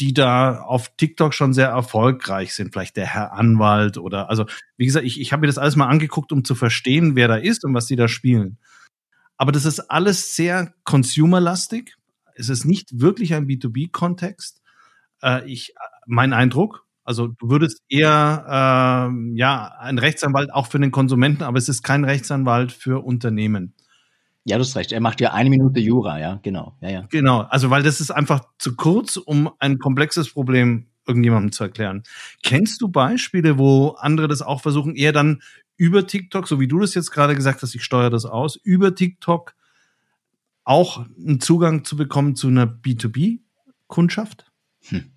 die 0.00 0.12
da 0.12 0.60
auf 0.60 0.96
TikTok 0.96 1.34
schon 1.34 1.52
sehr 1.52 1.68
erfolgreich 1.68 2.54
sind. 2.54 2.72
Vielleicht 2.72 2.96
der 2.96 3.06
Herr 3.06 3.32
Anwalt 3.32 3.98
oder, 3.98 4.28
also, 4.28 4.46
wie 4.76 4.86
gesagt, 4.86 5.06
ich, 5.06 5.20
ich 5.20 5.32
habe 5.32 5.42
mir 5.42 5.46
das 5.46 5.58
alles 5.58 5.76
mal 5.76 5.86
angeguckt, 5.86 6.32
um 6.32 6.44
zu 6.44 6.56
verstehen, 6.56 7.14
wer 7.14 7.28
da 7.28 7.36
ist 7.36 7.64
und 7.64 7.74
was 7.74 7.86
die 7.86 7.96
da 7.96 8.08
spielen. 8.08 8.58
Aber 9.36 9.52
das 9.52 9.64
ist 9.64 9.80
alles 9.90 10.34
sehr 10.34 10.74
consumerlastig. 10.84 11.96
Es 12.34 12.48
ist 12.48 12.64
nicht 12.64 13.00
wirklich 13.00 13.34
ein 13.34 13.46
B2B-Kontext. 13.46 14.62
Äh, 15.22 15.48
ich, 15.48 15.74
mein 16.06 16.32
Eindruck, 16.32 16.86
also 17.04 17.28
du 17.28 17.50
würdest 17.50 17.82
eher 17.88 18.44
äh, 18.46 19.36
ja 19.36 19.72
ein 19.80 19.98
Rechtsanwalt 19.98 20.52
auch 20.52 20.66
für 20.66 20.78
den 20.78 20.90
Konsumenten, 20.90 21.42
aber 21.42 21.58
es 21.58 21.68
ist 21.68 21.82
kein 21.82 22.04
Rechtsanwalt 22.04 22.72
für 22.72 23.04
Unternehmen. 23.04 23.74
Ja, 24.44 24.56
du 24.56 24.64
hast 24.64 24.74
recht. 24.76 24.92
Er 24.92 25.00
macht 25.00 25.20
ja 25.20 25.32
eine 25.32 25.50
Minute 25.50 25.80
Jura, 25.80 26.18
ja, 26.18 26.40
genau. 26.42 26.76
Ja, 26.80 26.90
ja. 26.90 27.06
Genau, 27.10 27.40
also 27.42 27.70
weil 27.70 27.82
das 27.82 28.00
ist 28.00 28.10
einfach 28.10 28.42
zu 28.58 28.74
kurz, 28.74 29.16
um 29.16 29.50
ein 29.58 29.78
komplexes 29.78 30.32
Problem 30.32 30.88
irgendjemandem 31.06 31.52
zu 31.52 31.64
erklären. 31.64 32.02
Kennst 32.42 32.80
du 32.80 32.88
Beispiele, 32.88 33.58
wo 33.58 33.90
andere 33.90 34.28
das 34.28 34.42
auch 34.42 34.60
versuchen, 34.60 34.94
eher 34.94 35.12
dann 35.12 35.42
über 35.76 36.06
TikTok, 36.06 36.48
so 36.48 36.60
wie 36.60 36.68
du 36.68 36.78
das 36.80 36.94
jetzt 36.94 37.10
gerade 37.10 37.34
gesagt 37.34 37.62
hast, 37.62 37.74
ich 37.74 37.84
steuere 37.84 38.10
das 38.10 38.24
aus, 38.24 38.56
über 38.56 38.94
TikTok 38.94 39.54
auch 40.64 41.06
einen 41.18 41.40
Zugang 41.40 41.84
zu 41.84 41.96
bekommen 41.96 42.36
zu 42.36 42.48
einer 42.48 42.66
B2B-Kundschaft? 42.66 44.50
Hm. 44.88 45.11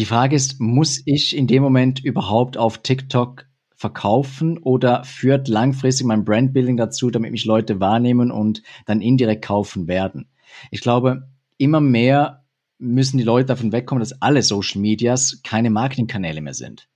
Die 0.00 0.06
Frage 0.06 0.34
ist, 0.34 0.60
muss 0.60 1.02
ich 1.04 1.36
in 1.36 1.46
dem 1.46 1.62
Moment 1.62 2.02
überhaupt 2.02 2.56
auf 2.56 2.78
TikTok 2.78 3.44
verkaufen 3.76 4.56
oder 4.56 5.04
führt 5.04 5.46
langfristig 5.46 6.06
mein 6.06 6.24
Brandbuilding 6.24 6.78
dazu, 6.78 7.10
damit 7.10 7.32
mich 7.32 7.44
Leute 7.44 7.80
wahrnehmen 7.80 8.30
und 8.30 8.62
dann 8.86 9.02
indirekt 9.02 9.44
kaufen 9.44 9.88
werden? 9.88 10.30
Ich 10.70 10.80
glaube, 10.80 11.28
immer 11.58 11.82
mehr 11.82 12.46
müssen 12.78 13.18
die 13.18 13.24
Leute 13.24 13.48
davon 13.48 13.72
wegkommen, 13.72 14.00
dass 14.00 14.22
alle 14.22 14.40
Social 14.40 14.80
Medias 14.80 15.42
keine 15.44 15.68
Marketingkanäle 15.68 16.40
mehr 16.40 16.54
sind. 16.54 16.88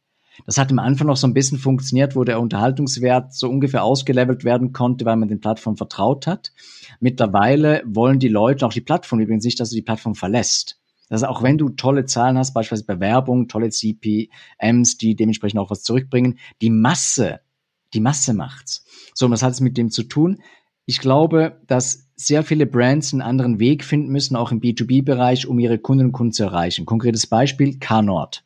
Das 0.46 0.56
hat 0.56 0.70
am 0.70 0.78
Anfang 0.78 1.08
noch 1.08 1.18
so 1.18 1.26
ein 1.26 1.34
bisschen 1.34 1.58
funktioniert, 1.58 2.16
wo 2.16 2.24
der 2.24 2.40
Unterhaltungswert 2.40 3.34
so 3.34 3.50
ungefähr 3.50 3.84
ausgelevelt 3.84 4.44
werden 4.44 4.72
konnte, 4.72 5.04
weil 5.04 5.16
man 5.16 5.28
den 5.28 5.40
Plattformen 5.40 5.76
vertraut 5.76 6.26
hat. 6.26 6.52
Mittlerweile 7.00 7.82
wollen 7.84 8.18
die 8.18 8.28
Leute, 8.28 8.64
auch 8.64 8.72
die 8.72 8.80
Plattform 8.80 9.20
übrigens 9.20 9.44
nicht, 9.44 9.60
dass 9.60 9.68
du 9.68 9.76
die 9.76 9.82
Plattform 9.82 10.14
verlässt. 10.14 10.80
Also 11.10 11.26
auch 11.26 11.42
wenn 11.42 11.58
du 11.58 11.70
tolle 11.70 12.06
Zahlen 12.06 12.38
hast, 12.38 12.54
beispielsweise 12.54 12.86
bei 12.86 13.00
Werbung, 13.00 13.48
tolle 13.48 13.70
CPMs, 13.70 14.96
die 14.96 15.14
dementsprechend 15.14 15.60
auch 15.60 15.70
was 15.70 15.82
zurückbringen, 15.82 16.38
die 16.62 16.70
Masse, 16.70 17.40
die 17.92 18.00
Masse 18.00 18.34
macht's. 18.34 18.84
So, 19.14 19.26
und 19.26 19.32
was 19.32 19.42
hat 19.42 19.52
es 19.52 19.60
mit 19.60 19.76
dem 19.76 19.90
zu 19.90 20.04
tun? 20.04 20.42
Ich 20.86 21.00
glaube, 21.00 21.60
dass 21.66 22.08
sehr 22.16 22.42
viele 22.42 22.66
Brands 22.66 23.12
einen 23.12 23.22
anderen 23.22 23.58
Weg 23.58 23.84
finden 23.84 24.10
müssen, 24.10 24.36
auch 24.36 24.52
im 24.52 24.60
B2B-Bereich, 24.60 25.46
um 25.46 25.58
ihre 25.58 25.78
Kunden 25.78 26.06
und 26.06 26.12
Kunden 26.12 26.32
zu 26.32 26.44
erreichen. 26.44 26.86
Konkretes 26.86 27.26
Beispiel, 27.26 27.78
Carnord. 27.78 28.44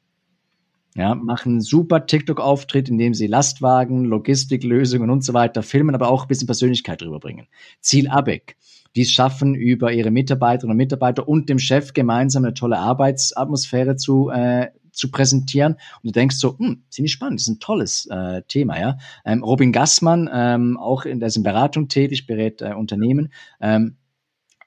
Ja, 0.95 1.15
machen 1.15 1.53
einen 1.53 1.61
super 1.61 2.07
TikTok-Auftritt, 2.07 2.89
in 2.89 2.99
dem 2.99 3.15
sie 3.15 3.29
Lastwagen, 3.29 4.05
Logistiklösungen 4.05 5.11
und 5.11 5.23
so 5.23 5.33
weiter 5.33 5.63
filmen, 5.63 5.95
aber 5.95 6.11
auch 6.11 6.23
ein 6.23 6.29
bisschen 6.29 6.47
Persönlichkeit 6.47 7.03
rüberbringen. 7.03 7.47
Ziel 7.81 8.09
ABEC 8.09 8.57
die 8.97 9.03
es 9.03 9.11
schaffen, 9.11 9.55
über 9.55 9.93
ihre 9.93 10.11
Mitarbeiterinnen 10.11 10.73
und 10.73 10.77
Mitarbeiter 10.77 11.29
und 11.29 11.49
dem 11.49 11.59
Chef 11.59 11.93
gemeinsam 11.93 12.45
eine 12.45 12.55
tolle 12.55 12.79
Arbeitsatmosphäre 12.79 13.97
zu, 13.97 14.31
äh, 14.31 14.69
zu 14.93 15.11
präsentieren. 15.11 15.75
Und 15.75 16.05
du 16.05 16.11
denkst 16.11 16.37
so, 16.37 16.59
hm, 16.59 16.83
ziemlich 16.91 17.13
spannend, 17.13 17.41
das 17.41 17.49
ist 17.49 17.55
ein 17.55 17.61
tolles 17.61 18.07
äh, 18.07 18.43
Thema, 18.49 18.81
ja. 18.81 18.99
Ähm, 19.25 19.43
Robin 19.43 19.73
Gassmann, 19.73 20.29
ähm, 20.33 20.77
auch 20.77 21.05
in 21.05 21.21
der 21.21 21.31
Beratung 21.39 21.89
tätig, 21.89 22.27
berät 22.27 22.63
äh, 22.63 22.73
Unternehmen, 22.75 23.33
ähm, 23.61 23.97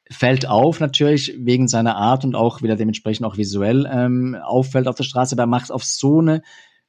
fällt 0.09 0.47
auf 0.47 0.79
natürlich 0.79 1.33
wegen 1.37 1.67
seiner 1.67 1.95
Art 1.95 2.25
und 2.25 2.35
auch 2.35 2.61
wieder 2.61 2.75
dementsprechend 2.75 3.25
auch 3.25 3.37
visuell 3.37 3.89
ähm, 3.91 4.35
auffällt 4.35 4.87
auf 4.87 4.95
der 4.95 5.03
Straße, 5.03 5.35
aber 5.35 5.43
er 5.43 5.47
macht 5.47 5.71
auf 5.71 5.83
so 5.83 6.19
eine 6.19 6.41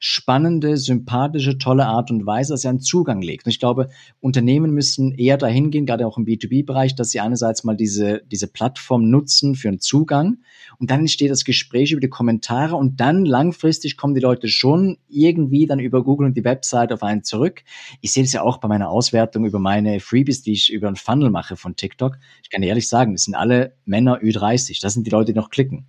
spannende, 0.05 0.75
sympathische, 0.75 1.57
tolle 1.57 1.85
Art 1.85 2.11
und 2.11 2.25
Weise, 2.25 2.51
dass 2.51 2.65
er 2.65 2.71
einen 2.71 2.81
Zugang 2.81 3.21
legt. 3.21 3.45
Und 3.45 3.51
ich 3.51 3.59
glaube, 3.59 3.87
Unternehmen 4.19 4.71
müssen 4.71 5.13
eher 5.13 5.37
dahin 5.37 5.71
gehen, 5.71 5.85
gerade 5.85 6.05
auch 6.05 6.17
im 6.17 6.25
B2B-Bereich, 6.25 6.93
dass 6.95 7.11
sie 7.11 7.21
einerseits 7.21 7.63
mal 7.63 7.77
diese, 7.77 8.21
diese 8.29 8.47
Plattform 8.47 9.09
nutzen 9.09 9.55
für 9.55 9.69
einen 9.69 9.79
Zugang 9.79 10.39
und 10.77 10.91
dann 10.91 10.99
entsteht 10.99 11.31
das 11.31 11.45
Gespräch 11.45 11.93
über 11.93 12.01
die 12.01 12.09
Kommentare 12.09 12.75
und 12.75 12.99
dann 12.99 13.23
langfristig 13.23 13.95
kommen 13.95 14.13
die 14.13 14.19
Leute 14.19 14.49
schon 14.49 14.97
irgendwie 15.07 15.67
dann 15.67 15.79
über 15.79 16.03
Google 16.03 16.27
und 16.27 16.35
die 16.35 16.43
Website 16.43 16.91
auf 16.91 17.01
einen 17.01 17.23
zurück. 17.23 17.63
Ich 18.01 18.11
sehe 18.11 18.23
das 18.23 18.33
ja 18.33 18.41
auch 18.41 18.57
bei 18.57 18.67
meiner 18.67 18.89
Auswertung 18.89 19.45
über 19.45 19.59
meine 19.59 20.01
Freebies, 20.01 20.41
die 20.41 20.51
ich 20.51 20.69
über 20.69 20.87
einen 20.87 20.97
Funnel 20.97 21.29
mache 21.29 21.55
von 21.55 21.77
TikTok. 21.77 22.17
Ich 22.43 22.49
kann 22.49 22.61
ehrlich 22.61 22.89
sagen, 22.89 23.13
das 23.13 23.23
sind 23.23 23.35
alle 23.35 23.77
Männer 23.85 24.19
Ü30. 24.19 24.81
Das 24.81 24.95
sind 24.95 25.07
die 25.07 25.11
Leute, 25.11 25.31
die 25.31 25.39
noch 25.39 25.49
klicken. 25.49 25.85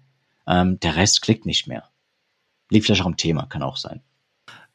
Ähm, 0.46 0.79
der 0.79 0.94
Rest 0.94 1.20
klickt 1.20 1.46
nicht 1.46 1.66
mehr. 1.66 1.83
Liegt 2.70 2.87
vielleicht 2.87 3.03
auch 3.03 3.07
am 3.07 3.16
Thema, 3.16 3.46
kann 3.46 3.62
auch 3.62 3.77
sein. 3.77 4.00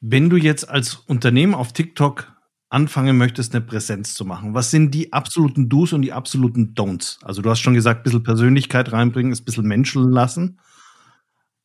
Wenn 0.02 0.30
du 0.30 0.38
jetzt 0.38 0.70
als 0.70 0.96
Unternehmen 0.96 1.54
auf 1.54 1.74
TikTok 1.74 2.32
anfangen 2.70 3.18
möchtest, 3.18 3.54
eine 3.54 3.66
Präsenz 3.66 4.14
zu 4.14 4.26
machen, 4.26 4.54
was 4.54 4.72
sind 4.72 4.94
die 4.94 5.12
absoluten 5.12 5.70
Do's 5.70 5.92
und 5.92 6.04
die 6.04 6.14
absoluten 6.14 6.74
Don'ts? 6.74 7.24
Also 7.24 7.42
du 7.42 7.50
hast 7.50 7.60
schon 7.60 7.74
gesagt, 7.74 8.02
ein 8.02 8.04
bisschen 8.04 8.24
Persönlichkeit 8.24 8.92
reinbringen, 8.92 9.34
ein 9.34 9.44
bisschen 9.44 9.68
menscheln 9.68 10.12
lassen. 10.12 10.60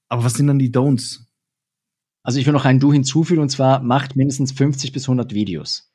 Aber 0.09 0.25
was 0.25 0.35
sind 0.35 0.47
dann 0.47 0.59
die 0.59 0.73
Don'ts? 0.73 1.21
Also 2.23 2.39
ich 2.39 2.47
will 2.47 2.55
noch 2.55 2.65
ein 2.65 2.81
Do 2.81 2.93
hinzufügen 2.93 3.43
und 3.43 3.51
zwar 3.51 3.81
macht 3.83 4.17
mindestens 4.17 4.53
50 4.53 4.93
bis 4.93 5.05
100 5.05 5.35
Videos. 5.35 5.93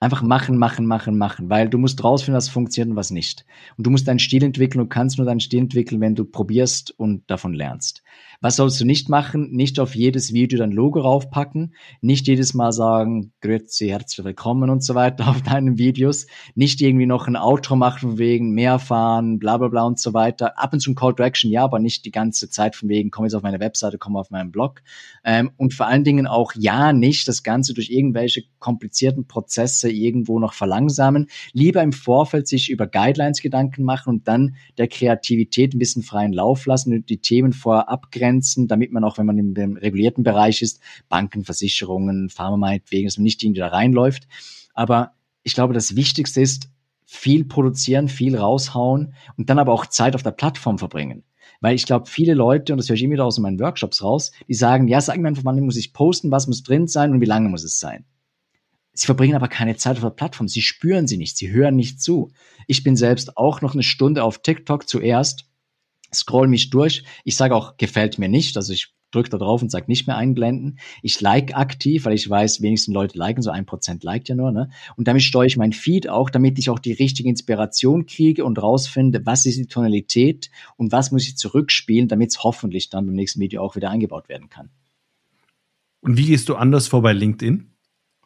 Einfach 0.00 0.22
machen, 0.22 0.58
machen, 0.58 0.86
machen, 0.86 1.18
machen, 1.18 1.50
weil 1.50 1.68
du 1.68 1.76
musst 1.76 2.02
rausfinden, 2.02 2.36
was 2.36 2.48
funktioniert 2.48 2.90
und 2.90 2.96
was 2.96 3.10
nicht. 3.10 3.44
Und 3.76 3.84
du 3.84 3.90
musst 3.90 4.06
deinen 4.06 4.20
Stil 4.20 4.44
entwickeln. 4.44 4.80
Du 4.80 4.88
kannst 4.88 5.18
nur 5.18 5.26
deinen 5.26 5.40
Stil 5.40 5.58
entwickeln, 5.58 6.00
wenn 6.00 6.14
du 6.14 6.24
probierst 6.24 6.92
und 6.92 7.28
davon 7.28 7.52
lernst. 7.52 8.02
Was 8.40 8.54
sollst 8.54 8.80
du 8.80 8.84
nicht 8.84 9.08
machen? 9.08 9.50
Nicht 9.50 9.80
auf 9.80 9.96
jedes 9.96 10.32
Video 10.32 10.60
dein 10.60 10.70
Logo 10.70 11.00
raufpacken, 11.00 11.74
nicht 12.00 12.28
jedes 12.28 12.54
Mal 12.54 12.70
sagen, 12.70 13.32
grüezi, 13.40 13.88
herzlich 13.88 14.24
willkommen 14.24 14.70
und 14.70 14.84
so 14.84 14.94
weiter 14.94 15.26
auf 15.28 15.42
deinen 15.42 15.76
Videos, 15.76 16.28
nicht 16.54 16.80
irgendwie 16.80 17.06
noch 17.06 17.26
ein 17.26 17.34
Outro 17.34 17.74
machen 17.74 18.10
von 18.10 18.18
wegen 18.18 18.52
mehr 18.52 18.78
fahren, 18.78 19.40
bla 19.40 19.56
bla 19.56 19.66
bla 19.66 19.82
und 19.82 19.98
so 19.98 20.14
weiter. 20.14 20.56
Ab 20.56 20.72
und 20.72 20.78
zu 20.78 20.92
ein 20.92 20.94
Call 20.94 21.16
to 21.16 21.24
Action, 21.24 21.50
ja, 21.50 21.64
aber 21.64 21.80
nicht 21.80 22.04
die 22.04 22.12
ganze 22.12 22.48
Zeit 22.48 22.76
von 22.76 22.88
wegen, 22.88 23.10
komm 23.10 23.24
jetzt 23.24 23.34
auf 23.34 23.42
meine 23.42 23.58
Webseite, 23.58 23.98
komm 23.98 24.16
auf 24.16 24.30
meinen 24.30 24.52
Blog. 24.52 24.82
Ähm, 25.24 25.50
und 25.56 25.74
vor 25.74 25.88
allen 25.88 26.04
Dingen 26.04 26.28
auch 26.28 26.52
ja 26.54 26.92
nicht 26.92 27.26
das 27.26 27.42
Ganze 27.42 27.74
durch 27.74 27.90
irgendwelche 27.90 28.44
komplizierten 28.60 29.26
Prozesse 29.26 29.90
irgendwo 29.90 30.38
noch 30.38 30.52
verlangsamen. 30.52 31.26
Lieber 31.52 31.82
im 31.82 31.92
Vorfeld 31.92 32.46
sich 32.46 32.70
über 32.70 32.86
Guidelines 32.86 33.42
Gedanken 33.42 33.82
machen 33.82 34.10
und 34.10 34.28
dann 34.28 34.54
der 34.78 34.86
Kreativität 34.86 35.74
ein 35.74 35.80
bisschen 35.80 36.04
freien 36.04 36.32
Lauf 36.32 36.66
lassen 36.66 36.92
und 36.92 37.10
die 37.10 37.18
Themen 37.18 37.52
vorab 37.52 37.88
abgrenzen 37.88 38.27
abgrenzen, 38.28 38.68
damit 38.68 38.92
man 38.92 39.04
auch, 39.04 39.18
wenn 39.18 39.26
man 39.26 39.54
dem 39.54 39.76
regulierten 39.76 40.24
Bereich 40.24 40.62
ist, 40.62 40.80
Banken, 41.08 41.44
Versicherungen, 41.44 42.28
Pharma 42.28 42.56
meinetwegen, 42.56 43.06
dass 43.06 43.18
man 43.18 43.24
nicht 43.24 43.42
irgendwie 43.42 43.60
da 43.60 43.68
reinläuft. 43.68 44.28
Aber 44.74 45.12
ich 45.42 45.54
glaube, 45.54 45.74
das 45.74 45.96
Wichtigste 45.96 46.40
ist, 46.40 46.70
viel 47.04 47.46
produzieren, 47.46 48.08
viel 48.08 48.36
raushauen 48.36 49.14
und 49.36 49.48
dann 49.48 49.58
aber 49.58 49.72
auch 49.72 49.86
Zeit 49.86 50.14
auf 50.14 50.22
der 50.22 50.30
Plattform 50.30 50.78
verbringen. 50.78 51.24
Weil 51.60 51.74
ich 51.74 51.86
glaube, 51.86 52.06
viele 52.06 52.34
Leute, 52.34 52.72
und 52.72 52.76
das 52.76 52.88
höre 52.88 52.96
ich 52.96 53.02
immer 53.02 53.14
wieder 53.14 53.24
aus 53.24 53.38
meinen 53.38 53.58
Workshops 53.58 54.02
raus, 54.02 54.30
die 54.46 54.54
sagen, 54.54 54.88
ja, 54.88 55.00
sag 55.00 55.18
mir 55.18 55.28
einfach, 55.28 55.44
wann 55.44 55.58
muss 55.60 55.76
ich 55.76 55.94
posten, 55.94 56.30
was 56.30 56.46
muss 56.46 56.62
drin 56.62 56.86
sein 56.86 57.12
und 57.12 57.20
wie 57.20 57.26
lange 57.26 57.48
muss 57.48 57.64
es 57.64 57.80
sein. 57.80 58.04
Sie 58.92 59.06
verbringen 59.06 59.36
aber 59.36 59.48
keine 59.48 59.76
Zeit 59.76 59.96
auf 59.96 60.02
der 60.02 60.10
Plattform. 60.10 60.48
Sie 60.48 60.60
spüren 60.60 61.06
sie 61.06 61.16
nicht. 61.16 61.36
Sie 61.36 61.50
hören 61.50 61.76
nicht 61.76 62.02
zu. 62.02 62.30
Ich 62.66 62.82
bin 62.82 62.96
selbst 62.96 63.36
auch 63.36 63.62
noch 63.62 63.72
eine 63.72 63.82
Stunde 63.82 64.22
auf 64.22 64.42
TikTok 64.42 64.88
zuerst 64.88 65.47
scroll 66.12 66.48
mich 66.48 66.70
durch. 66.70 67.04
Ich 67.24 67.36
sage 67.36 67.54
auch, 67.54 67.76
gefällt 67.76 68.18
mir 68.18 68.28
nicht. 68.28 68.56
Also 68.56 68.72
ich 68.72 68.94
drücke 69.10 69.30
da 69.30 69.38
drauf 69.38 69.62
und 69.62 69.70
sage 69.70 69.86
nicht 69.88 70.06
mehr 70.06 70.16
einblenden. 70.16 70.78
Ich 71.02 71.20
like 71.20 71.56
aktiv, 71.56 72.04
weil 72.04 72.14
ich 72.14 72.28
weiß, 72.28 72.60
wenigstens 72.60 72.94
Leute 72.94 73.18
liken, 73.18 73.42
so 73.42 73.50
ein 73.50 73.66
Prozent 73.66 74.04
liked 74.04 74.28
ja 74.28 74.34
nur. 74.34 74.52
Ne? 74.52 74.70
Und 74.96 75.08
damit 75.08 75.22
steuere 75.22 75.46
ich 75.46 75.56
mein 75.56 75.72
Feed 75.72 76.08
auch, 76.08 76.30
damit 76.30 76.58
ich 76.58 76.70
auch 76.70 76.78
die 76.78 76.92
richtige 76.92 77.28
Inspiration 77.28 78.06
kriege 78.06 78.44
und 78.44 78.60
rausfinde, 78.60 79.24
was 79.24 79.46
ist 79.46 79.58
die 79.58 79.66
Tonalität 79.66 80.50
und 80.76 80.92
was 80.92 81.10
muss 81.10 81.26
ich 81.26 81.36
zurückspielen, 81.36 82.08
damit 82.08 82.30
es 82.30 82.42
hoffentlich 82.42 82.90
dann 82.90 83.06
beim 83.06 83.14
nächsten 83.14 83.40
Video 83.40 83.62
auch 83.62 83.76
wieder 83.76 83.90
eingebaut 83.90 84.28
werden 84.28 84.48
kann. 84.48 84.70
Und 86.00 86.16
wie 86.16 86.26
gehst 86.26 86.48
du 86.48 86.54
anders 86.54 86.86
vor 86.86 87.02
bei 87.02 87.12
LinkedIn? 87.12 87.72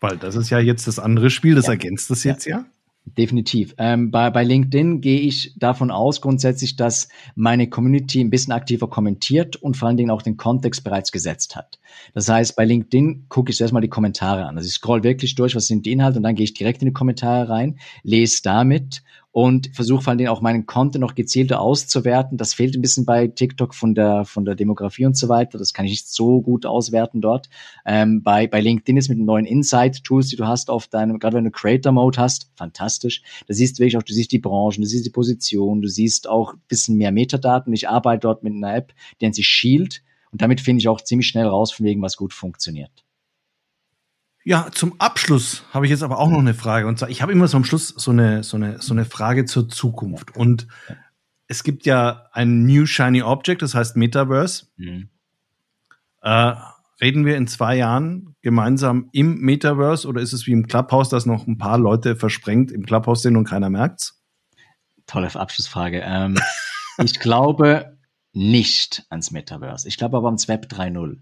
Weil 0.01 0.17
das 0.19 0.35
ist 0.35 0.51
ja 0.51 0.59
jetzt 0.59 0.89
das 0.89 0.99
andere 0.99 1.31
Spiel, 1.31 1.55
das 1.55 1.67
ja. 1.67 1.73
ergänzt 1.73 2.11
das 2.11 2.25
jetzt 2.25 2.45
ja. 2.45 2.59
ja. 2.59 2.67
Definitiv. 3.05 3.75
Ähm, 3.79 4.13
bei, 4.13 4.31
bei 4.31 4.45
LinkedIn 4.45 5.01
gehe 5.01 5.21
ich 5.21 5.55
davon 5.59 5.91
aus 5.91 6.21
grundsätzlich, 6.21 6.77
dass 6.77 7.09
meine 7.35 7.69
Community 7.69 8.21
ein 8.21 8.31
bisschen 8.31 8.53
aktiver 8.53 8.89
kommentiert 8.89 9.57
und 9.57 9.77
vor 9.77 9.89
allen 9.89 9.97
Dingen 9.97 10.11
auch 10.11 10.23
den 10.23 10.37
Kontext 10.37 10.85
bereits 10.85 11.11
gesetzt 11.11 11.57
hat. 11.57 11.81
Das 12.15 12.29
heißt, 12.29 12.55
bei 12.55 12.65
LinkedIn 12.65 13.27
gucke 13.29 13.51
ich 13.51 13.61
erstmal 13.61 13.83
die 13.83 13.89
Kommentare 13.89 14.47
an. 14.47 14.57
Also 14.57 14.69
ich 14.69 14.75
scroll 14.75 15.03
wirklich 15.03 15.35
durch, 15.35 15.57
was 15.57 15.67
sind 15.67 15.85
die 15.85 15.93
Inhalte 15.93 16.19
und 16.19 16.23
dann 16.23 16.37
gehe 16.37 16.45
ich 16.45 16.55
direkt 16.55 16.81
in 16.81 16.87
die 16.87 16.95
Kommentare 16.95 17.49
rein, 17.49 17.79
lese 18.05 18.41
damit 18.45 19.03
und 19.33 19.71
versuche 19.75 20.03
vor 20.03 20.11
allen 20.11 20.19
Dingen 20.19 20.31
auch 20.31 20.43
meinen 20.43 20.67
Content 20.67 21.01
noch 21.01 21.15
gezielter 21.15 21.61
auszuwerten. 21.61 22.37
Das 22.37 22.53
fehlt 22.53 22.77
ein 22.77 22.83
bisschen 22.83 23.07
bei 23.07 23.27
TikTok 23.29 23.75
von 23.75 23.95
der, 23.95 24.27
von 24.27 24.45
der 24.45 24.55
Demografie 24.55 25.07
und 25.07 25.17
so 25.17 25.31
weiter. 25.31 25.59
Das 25.59 25.73
kann 25.73 25.87
ich 25.87 25.93
nicht 25.93 26.09
so 26.09 26.43
gut 26.43 26.67
auswerten 26.67 27.23
dort. 27.23 27.49
Ähm, 27.87 28.23
bei, 28.23 28.47
bei 28.47 28.61
LinkedIn 28.61 28.99
ist 28.99 29.09
mit 29.09 29.19
den 29.19 29.25
neuen 29.25 29.47
Insight-Tools, 29.47 30.29
die 30.29 30.37
du 30.37 30.47
hast 30.47 30.69
auf 30.69 30.87
deinem, 30.87 31.19
gerade 31.19 31.39
wenn 31.39 31.45
du 31.45 31.51
Creator-Mode 31.51 32.21
hast, 32.21 32.51
fantastisch. 32.57 33.23
Da 33.47 33.55
siehst 33.55 33.79
du 33.79 33.81
wirklich 33.81 33.97
auch, 33.97 34.03
du 34.03 34.13
siehst 34.13 34.33
die 34.33 34.39
Branchen, 34.39 34.83
du 34.83 34.87
siehst 34.87 35.07
die 35.07 35.11
Position, 35.11 35.81
du 35.81 35.89
siehst 35.89 36.29
auch 36.29 36.53
ein 36.53 36.61
bisschen 36.69 36.99
mehr 36.99 37.11
Metadaten. 37.11 37.73
Ich 37.73 37.89
arbeite 37.89 38.21
dort 38.21 38.43
mit 38.43 38.53
einer 38.53 38.75
App, 38.75 38.93
die 39.21 39.25
nennt 39.25 39.35
sich 39.35 39.47
Shield. 39.47 40.03
Und 40.31 40.43
damit 40.43 40.61
finde 40.61 40.81
ich 40.81 40.89
auch 40.89 41.01
ziemlich 41.01 41.27
schnell 41.27 41.47
raus, 41.47 41.73
von 41.73 41.87
wegen, 41.87 42.03
was 42.03 42.19
gut 42.19 42.35
funktioniert. 42.35 42.91
Ja, 44.45 44.69
zum 44.73 45.01
Abschluss 45.01 45.65
habe 45.73 45.87
ich 45.87 45.91
jetzt 45.91 46.03
aber 46.03 46.19
auch 46.19 46.29
noch 46.29 46.41
eine 46.41 46.55
Frage. 46.55 46.87
Und 46.87 46.99
zwar, 46.99 47.11
ich 47.11 47.23
habe 47.23 47.33
immer 47.33 47.47
so 47.47 47.57
am 47.57 47.65
Schluss 47.65 47.89
so 47.89 48.11
eine, 48.11 48.43
so 48.43 48.57
eine, 48.57 48.83
so 48.83 48.93
eine 48.93 49.05
Frage 49.05 49.45
zur 49.45 49.69
Zukunft. 49.69 50.37
Und 50.37 50.67
es 51.47 51.63
gibt 51.63 51.87
ja 51.87 52.27
ein 52.33 52.65
New 52.65 52.87
Shiny 52.87 53.23
Object, 53.23 53.63
das 53.63 53.75
heißt 53.75 53.97
Metaverse. 53.97 54.67
Mhm. 54.77 55.11
Äh, 56.23 56.55
reden 57.01 57.25
wir 57.25 57.37
in 57.37 57.47
zwei 57.47 57.77
Jahren 57.77 58.35
gemeinsam 58.43 59.09
im 59.13 59.39
Metaverse 59.39 60.09
oder 60.09 60.21
ist 60.21 60.33
es 60.33 60.47
wie 60.47 60.53
im 60.53 60.67
Clubhouse, 60.67 61.09
dass 61.09 61.27
noch 61.27 61.47
ein 61.47 61.59
paar 61.59 61.79
Leute 61.79 62.17
versprengt 62.17 62.73
im 62.73 62.85
Clubhouse 62.85 63.23
sind 63.23 63.37
und 63.37 63.45
keiner 63.45 63.71
merkt's? 63.71 64.23
Tolle 65.07 65.35
Abschlussfrage. 65.35 66.01
Ähm, 66.05 66.39
ich 66.99 67.19
glaube 67.21 67.99
nicht 68.33 69.05
ans 69.11 69.31
Metaverse. 69.31 69.87
Ich 69.87 69.99
glaube 69.99 70.17
aber 70.17 70.29
ans 70.29 70.49
Web 70.49 70.67
3.0. 70.71 71.19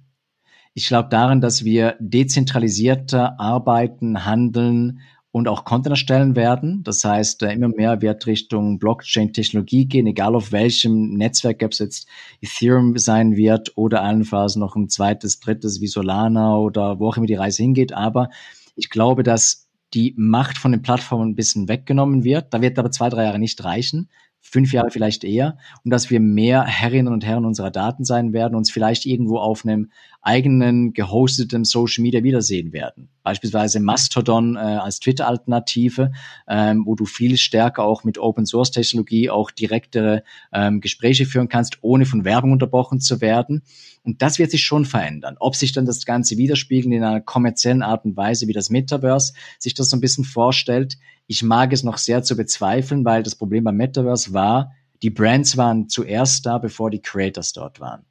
Ich 0.75 0.87
glaube 0.87 1.09
daran, 1.09 1.41
dass 1.41 1.65
wir 1.65 1.97
dezentralisierter 1.99 3.41
arbeiten, 3.41 4.25
handeln 4.25 5.01
und 5.33 5.49
auch 5.49 5.65
Content 5.65 5.93
erstellen 5.93 6.37
werden. 6.37 6.83
Das 6.85 7.05
heißt, 7.05 7.43
immer 7.43 7.69
mehr 7.69 8.03
wird 8.03 8.27
Richtung 8.27 8.79
Blockchain-Technologie 8.79 9.87
gehen, 9.87 10.07
egal 10.07 10.35
auf 10.35 10.53
welchem 10.53 11.15
Netzwerk, 11.15 11.63
es 11.63 11.79
jetzt 11.79 12.09
Ethereum 12.41 12.97
sein 12.99 13.37
wird 13.37 13.77
oder 13.77 14.03
allenfalls 14.03 14.57
noch 14.57 14.77
ein 14.77 14.89
zweites, 14.89 15.41
drittes 15.41 15.81
wie 15.81 15.87
Solana 15.87 16.57
oder 16.57 16.99
wo 16.99 17.09
auch 17.09 17.17
immer 17.17 17.27
die 17.27 17.35
Reise 17.35 17.63
hingeht. 17.63 17.93
Aber 17.93 18.31
ich 18.77 18.91
glaube, 18.91 19.23
dass 19.23 19.69
die 19.95 20.15
Macht 20.17 20.57
von 20.57 20.73
den 20.73 20.83
Plattformen 20.83 21.31
ein 21.31 21.37
bisschen 21.37 21.69
weggenommen 21.69 22.23
wird. 22.23 22.55
Da 22.55 22.61
wird 22.61 22.79
aber 22.79 22.93
zwei, 22.93 23.09
drei 23.09 23.25
Jahre 23.25 23.41
nicht 23.41 23.63
reichen 23.65 24.09
fünf 24.41 24.73
Jahre 24.73 24.91
vielleicht 24.91 25.25
eher, 25.25 25.59
und 25.85 25.91
dass 25.91 26.11
wir 26.11 26.21
mehr 26.21 26.65
Herrinnen 26.65 27.13
und 27.13 27.25
Herren 27.25 27.45
unserer 27.45 27.71
Daten 27.71 28.05
sein 28.05 28.33
werden, 28.33 28.55
uns 28.55 28.71
vielleicht 28.71 29.07
irgendwo 29.07 29.39
auf 29.39 29.65
einem 29.65 29.91
eigenen 30.23 30.93
gehosteten 30.93 31.65
Social 31.65 32.03
Media 32.03 32.23
wiedersehen 32.23 32.73
werden. 32.73 33.09
Beispielsweise 33.23 33.81
Mastodon 33.81 34.57
äh, 34.57 34.59
als 34.59 35.01
Twitter-Alternative, 35.01 36.13
ähm, 36.49 36.85
wo 36.87 36.95
du 36.95 37.07
viel 37.07 37.37
stärker 37.37 37.85
auch 37.85 38.05
mit 38.05 38.19
Open-Source-Technologie 38.19 39.31
auch 39.31 39.51
direktere 39.51 40.23
ähm, 40.53 40.81
Gespräche 40.81 41.27
führen 41.27 41.49
kannst, 41.49 41.79
ohne 41.83 42.07
von 42.07 42.25
Werbung 42.25 42.53
unterbrochen 42.53 43.01
zu 43.01 43.21
werden. 43.21 43.63
Und 44.03 44.23
das 44.23 44.39
wird 44.39 44.51
sich 44.51 44.65
schon 44.65 44.85
verändern. 44.85 45.37
Ob 45.39 45.57
sich 45.57 45.73
dann 45.73 45.87
das 45.87 46.05
Ganze 46.05 46.37
widerspiegelt 46.37 46.95
in 46.95 47.05
einer 47.05 47.21
kommerziellen 47.21 47.83
Art 47.83 48.05
und 48.05 48.17
Weise, 48.17 48.47
wie 48.47 48.53
das 48.53 48.71
Metaverse 48.71 49.33
sich 49.59 49.75
das 49.75 49.89
so 49.89 49.97
ein 49.97 50.01
bisschen 50.01 50.25
vorstellt, 50.25 50.97
ich 51.27 51.43
mag 51.43 51.73
es 51.73 51.85
noch 51.85 51.99
sehr 51.99 52.23
zu 52.23 52.37
bezweifeln, 52.37 53.05
weil 53.05 53.23
das 53.23 53.37
Problem 53.37 53.65
beim 53.65 53.77
Metaverse 53.77 54.33
war, 54.33 54.73
die 55.03 55.11
Brands 55.11 55.57
waren 55.57 55.89
zuerst 55.89 56.45
da, 56.45 56.59
bevor 56.59 56.91
die 56.91 57.01
Creators 57.01 57.53
dort 57.53 57.81
waren. 57.81 58.05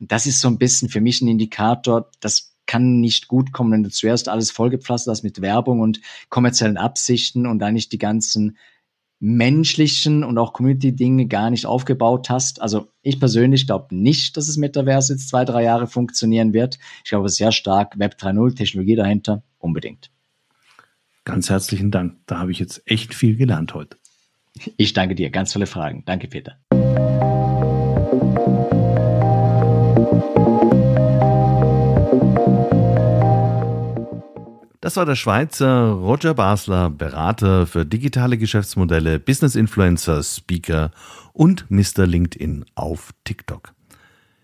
Und 0.00 0.10
das 0.10 0.26
ist 0.26 0.40
so 0.40 0.48
ein 0.48 0.58
bisschen 0.58 0.88
für 0.88 1.00
mich 1.00 1.20
ein 1.20 1.28
Indikator, 1.28 2.10
das 2.20 2.56
kann 2.66 3.00
nicht 3.00 3.28
gut 3.28 3.52
kommen, 3.52 3.72
wenn 3.72 3.82
du 3.82 3.90
zuerst 3.90 4.28
alles 4.28 4.50
vollgepflastert 4.50 5.12
hast 5.12 5.22
mit 5.24 5.40
Werbung 5.40 5.80
und 5.80 6.00
kommerziellen 6.28 6.76
Absichten 6.76 7.46
und 7.46 7.62
eigentlich 7.62 7.88
die 7.88 7.98
ganzen 7.98 8.56
menschlichen 9.18 10.24
und 10.24 10.38
auch 10.38 10.54
Community-Dinge 10.54 11.26
gar 11.26 11.50
nicht 11.50 11.66
aufgebaut 11.66 12.30
hast. 12.30 12.62
Also 12.62 12.88
ich 13.02 13.20
persönlich 13.20 13.66
glaube 13.66 13.94
nicht, 13.94 14.36
dass 14.36 14.46
das 14.46 14.56
Metaverse 14.56 15.12
jetzt 15.12 15.28
zwei, 15.28 15.44
drei 15.44 15.62
Jahre 15.64 15.86
funktionieren 15.86 16.54
wird. 16.54 16.78
Ich 17.04 17.10
glaube 17.10 17.28
sehr 17.28 17.52
stark 17.52 17.98
Web 17.98 18.16
3.0, 18.18 18.56
Technologie 18.56 18.96
dahinter, 18.96 19.42
unbedingt. 19.58 20.10
Ganz 21.24 21.50
herzlichen 21.50 21.90
Dank. 21.90 22.16
Da 22.26 22.38
habe 22.38 22.50
ich 22.50 22.58
jetzt 22.58 22.82
echt 22.86 23.14
viel 23.14 23.36
gelernt 23.36 23.74
heute. 23.74 23.98
Ich 24.76 24.94
danke 24.94 25.14
dir. 25.14 25.30
Ganz 25.30 25.52
tolle 25.52 25.66
Fragen. 25.66 26.02
Danke, 26.06 26.28
Peter. 26.28 26.56
Das 34.90 34.96
war 34.96 35.06
der 35.06 35.14
Schweizer 35.14 35.90
Roger 35.92 36.34
Basler, 36.34 36.90
Berater 36.90 37.68
für 37.68 37.86
digitale 37.86 38.36
Geschäftsmodelle, 38.36 39.20
Business 39.20 39.54
Influencer, 39.54 40.20
Speaker 40.20 40.90
und 41.32 41.70
Mr. 41.70 42.08
LinkedIn 42.08 42.64
auf 42.74 43.12
TikTok. 43.22 43.72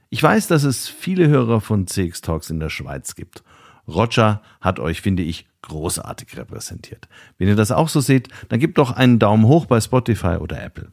Ich 0.08 0.22
weiß, 0.22 0.46
dass 0.46 0.62
es 0.62 0.86
viele 0.86 1.26
Hörer 1.26 1.60
von 1.60 1.88
CX 1.88 2.20
Talks 2.20 2.48
in 2.48 2.60
der 2.60 2.70
Schweiz 2.70 3.16
gibt. 3.16 3.42
Roger 3.88 4.40
hat 4.60 4.78
euch, 4.78 5.00
finde 5.00 5.24
ich, 5.24 5.48
großartig 5.62 6.36
repräsentiert. 6.36 7.08
Wenn 7.38 7.48
ihr 7.48 7.56
das 7.56 7.72
auch 7.72 7.88
so 7.88 7.98
seht, 7.98 8.28
dann 8.48 8.60
gebt 8.60 8.78
doch 8.78 8.92
einen 8.92 9.18
Daumen 9.18 9.46
hoch 9.46 9.66
bei 9.66 9.80
Spotify 9.80 10.36
oder 10.38 10.62
Apple. 10.62 10.92